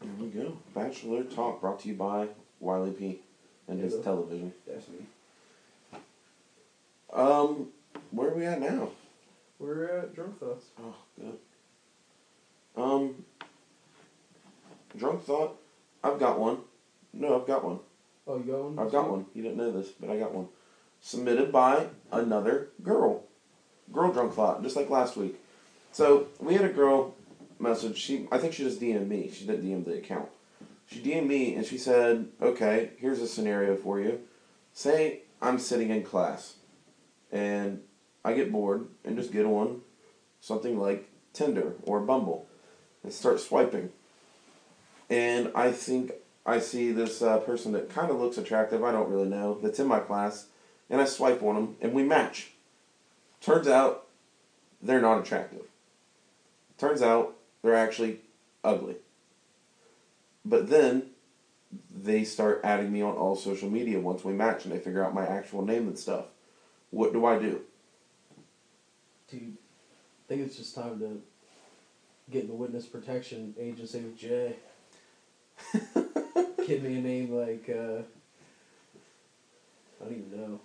There 0.00 0.10
we 0.20 0.28
go. 0.28 0.56
Bachelor 0.74 1.24
Talk 1.24 1.60
brought 1.60 1.80
to 1.80 1.88
you 1.88 1.94
by 1.94 2.28
Wiley 2.60 2.92
Pete 2.92 3.24
and 3.66 3.80
his 3.80 3.98
television. 4.00 4.52
That's 4.66 4.88
me. 4.88 4.98
Um, 7.12 7.68
where 8.10 8.30
are 8.30 8.34
we 8.34 8.44
at 8.44 8.60
now? 8.60 8.90
We're 9.58 9.84
at 9.98 10.14
Drunk 10.14 10.38
Thoughts. 10.38 10.66
Oh, 10.80 10.94
good. 11.18 11.38
Um, 12.76 13.24
drunk 14.96 15.24
thought. 15.24 15.58
I've 16.04 16.18
got 16.20 16.38
one. 16.38 16.58
No, 17.12 17.40
I've 17.40 17.46
got 17.46 17.64
one. 17.64 17.80
Oh, 18.26 18.36
you 18.36 18.44
got 18.44 18.62
one? 18.62 18.78
I've 18.78 18.92
got 18.92 19.10
one. 19.10 19.26
You 19.34 19.42
didn't 19.42 19.56
know 19.56 19.72
this, 19.72 19.88
but 19.88 20.10
I 20.10 20.18
got 20.18 20.32
one. 20.32 20.48
Submitted 21.00 21.50
by 21.50 21.86
another 22.12 22.68
girl. 22.82 23.24
Girl 23.92 24.12
drunk 24.12 24.34
thought, 24.34 24.62
just 24.62 24.76
like 24.76 24.90
last 24.90 25.16
week. 25.16 25.36
So 25.92 26.28
we 26.40 26.54
had 26.54 26.64
a 26.64 26.72
girl 26.72 27.14
message. 27.58 27.96
She, 27.96 28.28
I 28.30 28.38
think 28.38 28.52
she 28.52 28.64
just 28.64 28.80
DM'd 28.80 29.08
me. 29.08 29.30
She 29.32 29.46
didn't 29.46 29.64
DM 29.64 29.84
the 29.84 29.94
account. 29.94 30.28
She 30.86 31.00
DM'd 31.00 31.26
me 31.26 31.54
and 31.54 31.64
she 31.64 31.78
said, 31.78 32.28
"Okay, 32.40 32.90
here's 32.98 33.20
a 33.20 33.28
scenario 33.28 33.76
for 33.76 33.98
you. 33.98 34.20
Say 34.72 35.22
I'm 35.40 35.58
sitting 35.58 35.90
in 35.90 36.02
class, 36.02 36.54
and 37.32 37.82
I 38.24 38.32
get 38.34 38.52
bored 38.52 38.88
and 39.04 39.16
just 39.16 39.32
get 39.32 39.46
on 39.46 39.82
something 40.40 40.78
like 40.78 41.08
Tinder 41.32 41.74
or 41.82 42.00
Bumble, 42.00 42.46
and 43.02 43.12
start 43.12 43.40
swiping. 43.40 43.90
And 45.10 45.50
I 45.54 45.72
think 45.72 46.12
I 46.44 46.58
see 46.58 46.92
this 46.92 47.22
uh, 47.22 47.38
person 47.38 47.72
that 47.72 47.90
kind 47.90 48.10
of 48.10 48.18
looks 48.18 48.38
attractive. 48.38 48.82
I 48.84 48.92
don't 48.92 49.10
really 49.10 49.28
know. 49.28 49.58
That's 49.62 49.78
in 49.78 49.86
my 49.86 50.00
class, 50.00 50.46
and 50.90 51.00
I 51.00 51.04
swipe 51.04 51.42
on 51.42 51.54
them, 51.54 51.76
and 51.80 51.92
we 51.92 52.02
match. 52.02 52.52
Turns 53.40 53.68
out, 53.68 54.06
they're 54.82 55.00
not 55.00 55.20
attractive. 55.20 55.62
Turns 56.76 57.02
out 57.02 57.36
they're 57.62 57.74
actually 57.74 58.20
ugly. 58.64 58.96
But 60.44 60.70
then 60.70 61.10
they 61.94 62.24
start 62.24 62.60
adding 62.64 62.92
me 62.92 63.02
on 63.02 63.16
all 63.16 63.36
social 63.36 63.68
media 63.68 64.00
once 64.00 64.24
we 64.24 64.32
match, 64.32 64.64
and 64.64 64.72
they 64.72 64.78
figure 64.78 65.04
out 65.04 65.14
my 65.14 65.26
actual 65.26 65.64
name 65.64 65.88
and 65.88 65.98
stuff. 65.98 66.26
What 66.90 67.12
do 67.12 67.26
I 67.26 67.38
do? 67.38 67.60
Dude, 69.30 69.42
I 69.42 70.28
think 70.28 70.42
it's 70.42 70.56
just 70.56 70.74
time 70.74 70.98
to 71.00 71.20
get 72.30 72.42
in 72.42 72.48
the 72.48 72.54
witness 72.54 72.86
protection 72.86 73.54
agency 73.58 74.00
with 74.00 74.18
Jay. 74.18 74.56
Give 76.66 76.82
me 76.82 76.98
a 76.98 77.00
name 77.00 77.32
like 77.32 77.68
uh, 77.68 78.02
I 80.00 80.04
don't 80.04 80.12
even 80.12 80.40
know. 80.40 80.60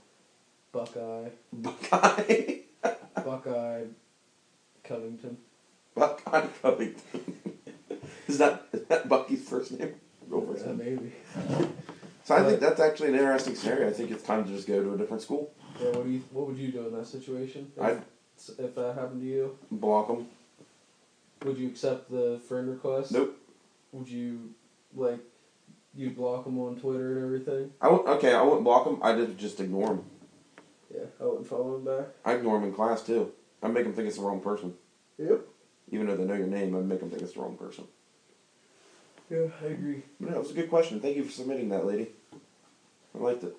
Buckeye, 0.71 1.29
Buckeye. 1.51 2.59
Buckeye, 3.23 3.83
Covington. 4.83 5.37
Buckeye 5.95 6.47
Covington. 6.61 7.37
is 8.27 8.37
that 8.37 8.67
is 8.71 8.85
that 8.85 9.07
Bucky's 9.07 9.47
first 9.47 9.77
name? 9.77 9.95
Yeah, 10.31 10.71
maybe. 10.71 11.11
So 12.23 12.35
I 12.35 12.43
think 12.43 12.59
that's 12.59 12.79
actually 12.79 13.09
an 13.09 13.15
interesting 13.15 13.55
scenario. 13.55 13.89
I 13.89 13.93
think 13.93 14.11
it's 14.11 14.23
time 14.23 14.45
to 14.45 14.51
just 14.51 14.67
go 14.67 14.81
to 14.81 14.93
a 14.93 14.97
different 14.97 15.21
school. 15.21 15.51
Yeah, 15.79 15.89
what 15.89 16.05
do 16.05 16.11
you? 16.11 16.23
What 16.31 16.47
would 16.47 16.57
you 16.57 16.71
do 16.71 16.87
in 16.87 16.95
that 16.97 17.07
situation? 17.07 17.71
If, 17.75 17.83
I'd 17.83 18.01
if 18.59 18.75
that 18.75 18.95
happened 18.95 19.21
to 19.21 19.27
you, 19.27 19.57
block 19.71 20.07
them. 20.07 20.27
would 21.43 21.57
you 21.57 21.67
accept 21.67 22.09
the 22.11 22.39
friend 22.47 22.69
request? 22.69 23.11
Nope. 23.11 23.37
Would 23.91 24.07
you 24.07 24.53
like? 24.95 25.19
You 25.95 26.09
block 26.09 26.45
them 26.45 26.57
on 26.59 26.75
Twitter 26.75 27.17
and 27.17 27.25
everything. 27.25 27.71
I 27.79 27.87
won't, 27.87 28.07
okay, 28.07 28.33
I 28.33 28.41
wouldn't 28.41 28.63
block 28.63 28.85
them. 28.85 28.97
I 29.03 29.13
did 29.13 29.37
just 29.37 29.59
ignore 29.59 29.89
them. 29.89 30.05
Yeah, 30.91 31.05
I 31.21 31.25
wouldn't 31.25 31.47
follow 31.47 31.73
them 31.73 31.85
back. 31.85 32.07
I 32.25 32.33
ignore 32.33 32.59
them 32.59 32.69
in 32.69 32.73
class 32.73 33.03
too. 33.03 33.31
I 33.61 33.67
make 33.67 33.83
them 33.83 33.93
think 33.93 34.07
it's 34.07 34.17
the 34.17 34.23
wrong 34.23 34.41
person. 34.41 34.73
Yep. 35.19 35.41
Even 35.91 36.07
though 36.07 36.17
they 36.17 36.25
know 36.25 36.33
your 36.33 36.47
name, 36.47 36.75
I 36.75 36.79
make 36.79 36.99
them 36.99 37.11
think 37.11 37.21
it's 37.21 37.33
the 37.33 37.41
wrong 37.41 37.57
person. 37.57 37.83
Yeah, 39.29 39.47
I 39.61 39.67
agree. 39.67 40.01
But 40.19 40.31
no, 40.31 40.35
it 40.37 40.39
was 40.39 40.51
a 40.51 40.55
good 40.55 40.69
question. 40.69 40.99
Thank 40.99 41.17
you 41.17 41.23
for 41.23 41.31
submitting 41.31 41.69
that, 41.69 41.85
lady. 41.85 42.09
I 43.15 43.17
liked 43.19 43.43
it. 43.43 43.55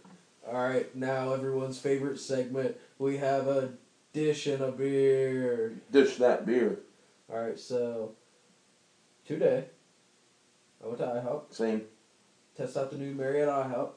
All 0.46 0.62
right, 0.62 0.94
now 0.94 1.32
everyone's 1.32 1.78
favorite 1.78 2.18
segment. 2.18 2.76
We 2.98 3.16
have 3.16 3.48
a 3.48 3.70
dish 4.12 4.46
and 4.46 4.62
a 4.62 4.70
beer. 4.70 5.74
Dish 5.90 6.16
that 6.16 6.44
beer. 6.44 6.80
All 7.32 7.38
right, 7.38 7.58
so 7.58 8.12
today 9.26 9.64
I 10.82 10.86
went 10.86 10.98
to 10.98 11.04
IHOP, 11.06 11.54
Same. 11.54 11.82
test 12.56 12.76
out 12.76 12.90
the 12.90 12.98
new 12.98 13.14
Marietta 13.14 13.50
IHOP, 13.50 13.92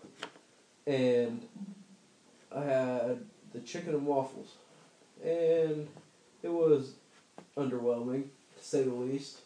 and 0.88 1.42
I 2.56 2.64
had 2.64 3.20
the 3.54 3.60
chicken 3.60 3.90
and 3.94 4.06
waffles, 4.06 4.54
and 5.22 5.88
it 6.42 6.50
was 6.50 6.94
underwhelming 7.58 8.24
to 8.58 8.64
say 8.64 8.84
the 8.84 8.94
least. 8.94 9.40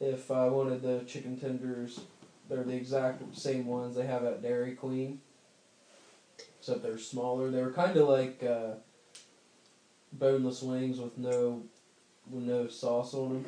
If 0.00 0.30
I 0.30 0.48
wanted 0.48 0.80
the 0.80 1.00
chicken 1.06 1.38
tenders, 1.38 2.00
they're 2.48 2.64
the 2.64 2.74
exact 2.74 3.36
same 3.36 3.66
ones 3.66 3.96
they 3.96 4.06
have 4.06 4.24
at 4.24 4.42
Dairy 4.42 4.72
Queen, 4.74 5.20
except 6.64 6.82
they're 6.82 6.96
smaller. 6.96 7.50
They 7.50 7.60
were 7.60 7.72
kind 7.72 7.94
of 7.98 8.08
like 8.08 8.42
uh, 8.42 8.76
boneless 10.14 10.62
wings 10.62 10.98
with 10.98 11.18
no 11.18 11.62
with 12.30 12.44
no 12.44 12.68
sauce 12.68 13.12
on 13.12 13.42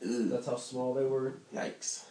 them. 0.00 0.30
That's 0.30 0.46
how 0.46 0.56
small 0.56 0.94
they 0.94 1.04
were. 1.04 1.34
Yikes. 1.54 2.04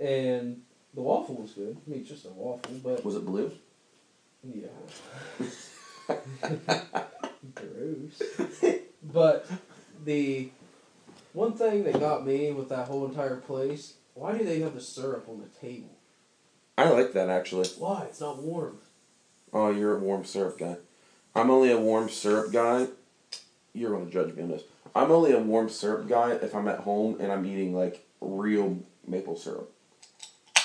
And 0.00 0.62
the 0.94 1.02
waffle 1.02 1.34
was 1.34 1.50
good. 1.52 1.76
I 1.86 1.90
mean, 1.90 2.02
just 2.06 2.24
a 2.24 2.30
waffle, 2.30 2.80
but 2.82 3.04
Was 3.04 3.16
it 3.16 3.26
blue? 3.26 3.52
yeah. 4.42 4.68
Gross. 7.54 8.22
But 9.02 9.46
the 10.02 10.48
one 11.34 11.52
thing 11.52 11.84
that 11.84 12.00
got 12.00 12.26
me 12.26 12.52
with 12.52 12.70
that 12.70 12.86
whole 12.86 13.04
entire 13.04 13.36
place, 13.36 13.96
why 14.14 14.38
do 14.38 14.44
they 14.46 14.60
have 14.60 14.74
the 14.74 14.80
syrup 14.80 15.26
on 15.28 15.42
the 15.42 15.66
table? 15.66 15.90
I 16.78 16.88
like 16.88 17.12
that 17.12 17.28
actually. 17.28 17.68
Why? 17.78 18.06
It's 18.08 18.20
not 18.20 18.38
warm. 18.42 18.78
Oh, 19.52 19.70
you're 19.70 19.96
a 19.96 20.00
warm 20.00 20.24
syrup 20.24 20.58
guy. 20.58 20.76
I'm 21.34 21.50
only 21.50 21.70
a 21.70 21.78
warm 21.78 22.08
syrup 22.08 22.52
guy. 22.52 22.88
You're 23.72 23.92
gonna 23.92 24.10
judge 24.10 24.34
me 24.34 24.42
on 24.42 24.48
this. 24.48 24.62
I'm 24.94 25.10
only 25.10 25.32
a 25.32 25.38
warm 25.38 25.68
syrup 25.68 26.08
guy 26.08 26.32
if 26.32 26.54
I'm 26.54 26.68
at 26.68 26.80
home 26.80 27.18
and 27.20 27.30
I'm 27.30 27.46
eating 27.46 27.74
like 27.74 28.06
real 28.20 28.78
maple 29.06 29.36
syrup. 29.36 29.72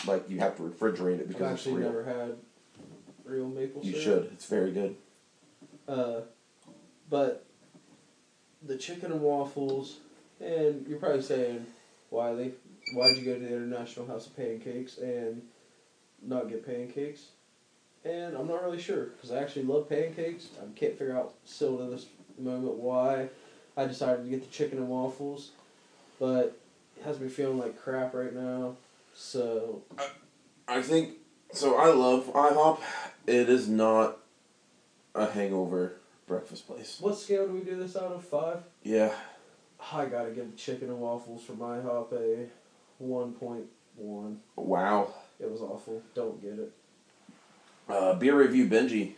Like 0.06 0.30
you 0.30 0.40
have 0.40 0.58
to 0.58 0.64
refrigerate 0.64 1.20
it 1.20 1.28
because 1.28 1.42
I've 1.42 1.52
because 1.52 1.52
it's 1.52 1.68
actually 1.68 1.74
real. 1.82 1.90
never 1.90 2.04
had 2.04 2.36
real 3.24 3.48
maple 3.48 3.82
syrup. 3.82 3.96
You 3.96 4.02
should. 4.02 4.30
It's 4.34 4.46
very 4.46 4.72
good. 4.72 4.96
Uh, 5.88 6.22
but 7.10 7.46
the 8.66 8.78
chicken 8.78 9.12
and 9.12 9.22
waffles, 9.22 9.98
and 10.40 10.86
you're 10.88 11.00
probably 11.00 11.22
saying, 11.22 11.66
why 12.10 12.34
they, 12.34 12.52
why'd 12.94 13.18
you 13.18 13.26
go 13.26 13.36
to 13.36 13.40
the 13.40 13.56
International 13.56 14.08
House 14.08 14.28
of 14.28 14.36
Pancakes 14.36 14.98
and 14.98 15.42
not 16.22 16.50
get 16.50 16.66
pancakes? 16.66 17.28
And 18.06 18.38
I'm 18.38 18.48
not 18.48 18.64
really 18.64 18.80
sure 18.80 19.06
because 19.06 19.32
I 19.32 19.40
actually 19.40 19.64
love 19.64 19.90
pancakes. 19.90 20.50
I 20.62 20.66
can't 20.78 20.98
figure 20.98 21.18
out 21.18 21.34
still 21.44 21.78
to 21.80 21.86
this 21.86 22.06
moment 22.38 22.76
why 22.76 23.30
I 23.76 23.86
decided 23.86 24.24
to 24.24 24.30
get 24.30 24.42
the 24.42 24.52
chicken 24.56 24.78
and 24.78 24.88
waffles, 24.88 25.50
but 26.20 26.58
it 26.98 27.04
has 27.04 27.20
me 27.20 27.28
feeling 27.28 27.58
like 27.58 27.82
crap 27.82 28.14
right 28.14 28.34
now. 28.34 28.76
So 29.16 29.82
I 30.68 30.84
think 30.84 31.16
so. 31.52 31.76
I 31.78 31.88
love 31.88 32.32
IHOP. 32.32 32.80
It 33.26 33.50
is 33.50 33.68
not 33.68 34.18
a 35.16 35.26
hangover 35.26 35.94
breakfast 36.28 36.68
place. 36.68 36.98
what 37.00 37.18
scale 37.18 37.48
do 37.48 37.54
we 37.54 37.62
do 37.62 37.76
this 37.76 37.96
out 37.96 38.12
of 38.12 38.24
five? 38.24 38.60
Yeah, 38.84 39.14
I 39.92 40.06
gotta 40.06 40.30
give 40.30 40.52
the 40.52 40.58
chicken 40.58 40.90
and 40.90 41.00
waffles 41.00 41.44
from 41.44 41.58
IHOP 41.58 42.14
a 42.14 42.46
one 43.00 43.34
point 43.34 43.66
one. 43.96 44.42
wow. 44.56 45.14
It 45.40 45.52
was 45.52 45.62
awful. 45.62 46.02
Don't 46.14 46.42
get 46.42 46.60
it. 46.60 46.72
Uh, 47.88 48.14
beer 48.16 48.36
review 48.38 48.68
Benji, 48.68 49.14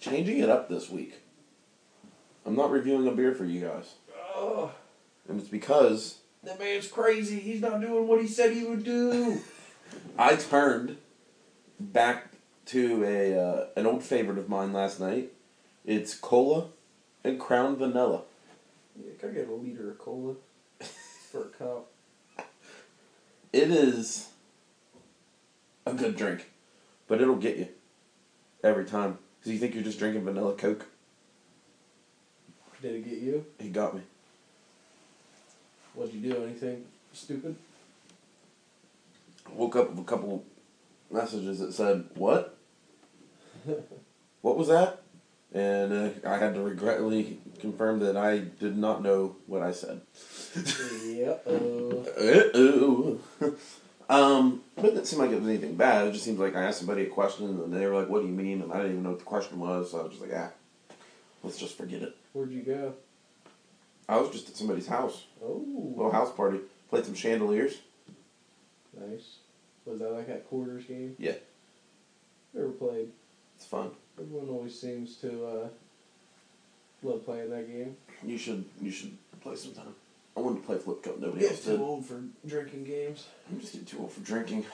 changing 0.00 0.38
it 0.38 0.48
up 0.48 0.68
this 0.68 0.90
week. 0.90 1.20
I'm 2.44 2.56
not 2.56 2.70
reviewing 2.70 3.06
a 3.06 3.12
beer 3.12 3.34
for 3.34 3.44
you 3.44 3.60
guys, 3.60 3.94
Oh, 4.34 4.72
and 5.28 5.38
it's 5.40 5.48
because 5.48 6.18
that 6.42 6.58
man's 6.58 6.88
crazy. 6.88 7.38
He's 7.38 7.60
not 7.60 7.80
doing 7.80 8.06
what 8.08 8.20
he 8.20 8.26
said 8.26 8.52
he 8.52 8.64
would 8.64 8.84
do. 8.84 9.40
I 10.18 10.36
turned 10.36 10.96
back 11.78 12.28
to 12.66 13.04
a 13.04 13.38
uh, 13.40 13.66
an 13.76 13.86
old 13.86 14.02
favorite 14.02 14.38
of 14.38 14.48
mine 14.48 14.72
last 14.72 14.98
night. 15.00 15.32
It's 15.84 16.14
cola 16.14 16.66
and 17.24 17.38
Crown 17.38 17.76
Vanilla. 17.76 18.22
yeah, 18.96 19.12
can 19.18 19.30
I 19.30 19.32
get 19.32 19.48
a 19.48 19.52
liter 19.54 19.90
of 19.90 19.98
cola 19.98 20.34
for 21.30 21.42
a 21.42 21.48
cup? 21.48 21.90
It 23.52 23.70
is 23.70 24.28
a 25.86 25.94
good 25.94 26.16
drink, 26.16 26.50
but 27.06 27.20
it'll 27.20 27.36
get 27.36 27.56
you 27.56 27.68
every 28.62 28.84
time. 28.84 29.18
Cause 29.42 29.52
you 29.52 29.58
think 29.58 29.74
you're 29.74 29.84
just 29.84 29.98
drinking 29.98 30.24
vanilla 30.24 30.54
Coke. 30.54 30.86
Did 32.82 32.94
it 32.94 33.08
get 33.08 33.18
you? 33.18 33.44
He 33.58 33.68
got 33.70 33.94
me. 33.94 34.02
What'd 35.94 36.14
you 36.14 36.32
do? 36.32 36.42
Anything 36.44 36.84
stupid? 37.12 37.56
Woke 39.52 39.76
up 39.76 39.90
with 39.90 40.00
a 40.00 40.04
couple 40.04 40.44
messages 41.10 41.58
that 41.58 41.72
said, 41.72 42.04
"What? 42.14 42.56
what 44.42 44.56
was 44.56 44.68
that?" 44.68 45.02
And 45.52 45.92
uh, 45.92 46.28
I 46.28 46.36
had 46.36 46.54
to 46.54 46.60
regretfully 46.60 47.38
confirm 47.58 48.00
that 48.00 48.16
I 48.16 48.38
did 48.38 48.76
not 48.76 49.02
know 49.02 49.36
what 49.46 49.62
I 49.62 49.72
said. 49.72 50.00
yeah. 51.04 51.34
Uh, 51.46 52.20
Uh-oh. 52.24 53.20
Um, 54.08 54.62
but 54.76 54.86
it 54.86 54.90
didn't 54.94 55.06
seem 55.06 55.18
like 55.18 55.30
it 55.30 55.38
was 55.40 55.48
anything 55.48 55.74
bad. 55.74 56.06
It 56.08 56.12
just 56.12 56.24
seems 56.24 56.38
like 56.38 56.56
I 56.56 56.62
asked 56.64 56.78
somebody 56.78 57.02
a 57.02 57.06
question 57.06 57.46
and 57.46 57.72
they 57.72 57.86
were 57.86 57.94
like, 57.94 58.08
"What 58.08 58.22
do 58.22 58.26
you 58.28 58.32
mean?" 58.34 58.62
And 58.62 58.72
I 58.72 58.76
didn't 58.78 58.92
even 58.92 59.02
know 59.02 59.10
what 59.10 59.18
the 59.18 59.24
question 59.24 59.58
was, 59.60 59.90
so 59.90 60.00
I 60.00 60.02
was 60.04 60.12
just 60.12 60.22
like, 60.22 60.32
"Ah, 60.34 60.50
let's 61.42 61.58
just 61.58 61.76
forget 61.76 62.02
it." 62.02 62.14
where'd 62.32 62.50
you 62.52 62.62
go? 62.62 62.94
I 64.08 64.18
was 64.20 64.30
just 64.30 64.48
at 64.48 64.56
somebody's 64.56 64.86
house, 64.86 65.24
Oh, 65.42 65.64
little 65.96 66.12
house 66.12 66.32
party. 66.32 66.60
Played 66.88 67.04
some 67.04 67.14
chandeliers. 67.14 67.78
nice. 68.98 69.36
Was 69.84 69.98
that 70.00 70.12
like 70.12 70.26
that 70.28 70.48
quarters 70.48 70.84
game? 70.84 71.14
Yeah. 71.18 71.34
Never 72.54 72.70
played. 72.70 73.10
It's 73.56 73.66
fun. 73.66 73.90
Everyone 74.20 74.48
always 74.48 74.78
seems 74.78 75.16
to 75.16 75.46
uh, 75.46 75.68
love 77.02 77.24
playing 77.24 77.50
that 77.50 77.68
game. 77.68 77.96
You 78.24 78.38
should 78.38 78.64
you 78.80 78.90
should 78.90 79.16
play 79.40 79.56
sometime. 79.56 79.94
I 80.38 80.40
wanted 80.40 80.60
to 80.60 80.66
play 80.66 80.78
flip 80.78 81.02
cup. 81.02 81.18
Nobody 81.18 81.46
else 81.46 81.66
else 81.66 81.76
too 81.76 81.84
old 81.84 82.06
for 82.06 82.22
drinking 82.46 82.84
games. 82.84 83.26
I'm 83.50 83.58
just 83.58 83.72
getting 83.72 83.86
too 83.86 83.98
old 83.98 84.12
for 84.12 84.20
drinking. 84.20 84.66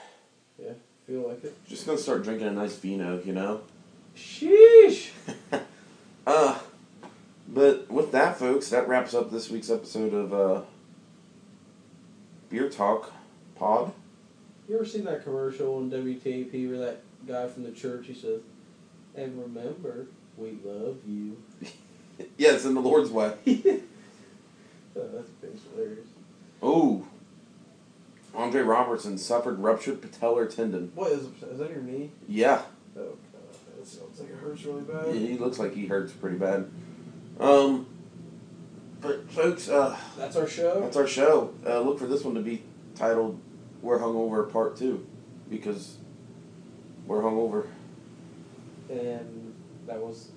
Yeah, 0.62 0.72
feel 1.06 1.26
like 1.26 1.42
it. 1.42 1.56
Just 1.66 1.86
gonna 1.86 1.96
start 1.96 2.22
drinking 2.22 2.48
a 2.48 2.50
nice 2.50 2.76
vino, 2.76 3.22
you 3.24 3.32
know. 3.32 3.62
Sheesh. 4.16 5.10
Uh, 6.26 6.58
but 7.46 7.90
with 7.90 8.10
that, 8.12 8.38
folks, 8.38 8.70
that 8.70 8.88
wraps 8.88 9.12
up 9.12 9.30
this 9.30 9.50
week's 9.50 9.68
episode 9.68 10.14
of 10.14 10.32
uh, 10.32 10.62
Beer 12.48 12.70
Talk 12.70 13.12
Pod. 13.56 13.92
You 14.66 14.76
ever 14.76 14.86
seen 14.86 15.04
that 15.04 15.22
commercial 15.22 15.76
on 15.76 15.90
WTAP 15.90 16.70
where 16.70 16.78
that 16.78 17.02
guy 17.28 17.46
from 17.48 17.64
the 17.64 17.72
church 17.72 18.06
he 18.06 18.14
says, 18.14 18.40
"And 19.14 19.38
remember, 19.38 20.06
we 20.38 20.56
love 20.64 20.96
you." 21.06 21.36
Yes, 22.38 22.64
in 22.64 22.74
the 22.74 22.80
Lord's 22.80 23.10
way. 23.10 23.34
That's 24.94 25.62
hilarious. 25.72 26.06
Oh, 26.62 27.06
Andre 28.34 28.62
Roberson 28.62 29.18
suffered 29.18 29.58
ruptured 29.58 30.00
patellar 30.00 30.52
tendon. 30.54 30.92
What 30.94 31.12
is 31.12 31.26
is 31.42 31.58
that 31.58 31.70
your 31.70 31.82
knee? 31.82 32.10
Yeah, 32.28 32.62
Oh 32.96 33.00
god, 33.00 33.16
that 33.78 33.86
sounds 33.86 34.20
like 34.20 34.30
it 34.30 34.36
hurts 34.36 34.64
really 34.64 34.82
bad. 34.82 35.06
Yeah, 35.14 35.28
he 35.28 35.38
looks 35.38 35.58
like 35.58 35.74
he 35.74 35.86
hurts 35.86 36.12
pretty 36.12 36.36
bad. 36.36 36.70
Um, 37.38 37.86
but 39.00 39.30
folks, 39.30 39.68
uh, 39.68 39.96
That's 40.16 40.36
our 40.36 40.46
show. 40.46 40.80
that's 40.80 40.96
our 40.96 41.06
show. 41.06 41.52
Uh, 41.66 41.80
look 41.80 41.98
for 41.98 42.06
this 42.06 42.24
one 42.24 42.34
to 42.34 42.40
be 42.40 42.62
titled 42.94 43.40
"We're 43.82 43.98
Hungover 43.98 44.50
Part 44.50 44.76
2 44.76 45.04
because 45.50 45.96
We're 47.06 47.20
hungover. 47.22 47.66
And 48.88 49.54
that 49.86 49.98
was 50.00 50.28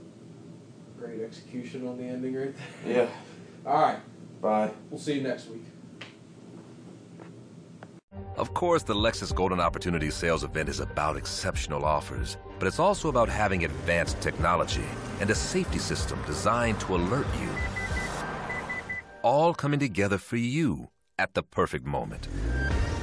great 1.00 1.22
execution 1.22 1.88
on 1.88 1.98
the 1.98 2.04
ending 2.04 2.36
right 2.36 2.54
there. 2.84 2.94
Yeah. 3.06 3.10
All 3.66 3.82
right. 3.82 4.00
Bye. 4.42 4.72
We'll 4.90 5.00
see 5.00 5.16
you 5.16 5.22
next 5.22 5.50
week. 5.50 5.64
Of 8.36 8.54
course, 8.54 8.84
the 8.84 8.94
Lexus 8.94 9.34
Golden 9.34 9.60
Opportunity 9.60 10.12
Sales 10.12 10.44
event 10.44 10.70
is 10.70 10.80
about 10.80 11.18
exceptional 11.18 11.84
offers, 11.84 12.38
but 12.60 12.68
it's 12.68 12.78
also 12.78 13.10
about 13.10 13.30
having 13.30 13.66
advanced 13.66 14.22
technology 14.22 14.86
and 15.20 15.30
a 15.32 15.36
safety 15.36 15.80
system 15.80 16.22
designed 16.28 16.80
to 16.82 16.96
alert 16.96 17.26
you. 17.42 17.50
All 19.24 19.56
coming 19.56 19.80
together 19.80 20.20
for 20.20 20.38
you 20.38 20.90
at 21.18 21.34
the 21.34 21.42
perfect 21.42 21.86
moment. 21.86 22.28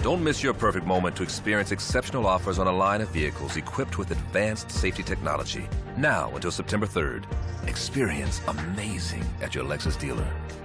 Don't 0.04 0.22
miss 0.22 0.42
your 0.42 0.54
perfect 0.54 0.86
moment 0.86 1.16
to 1.16 1.22
experience 1.24 1.72
exceptional 1.72 2.26
offers 2.26 2.58
on 2.60 2.68
a 2.68 2.72
line 2.72 3.00
of 3.00 3.08
vehicles 3.08 3.56
equipped 3.56 3.98
with 3.98 4.10
advanced 4.10 4.70
safety 4.70 5.02
technology. 5.02 5.66
Now 5.96 6.30
until 6.34 6.52
September 6.52 6.86
3rd. 6.86 7.24
Experience 7.66 8.40
amazing 8.46 9.24
at 9.42 9.54
your 9.54 9.64
Lexus 9.64 9.98
dealer. 9.98 10.30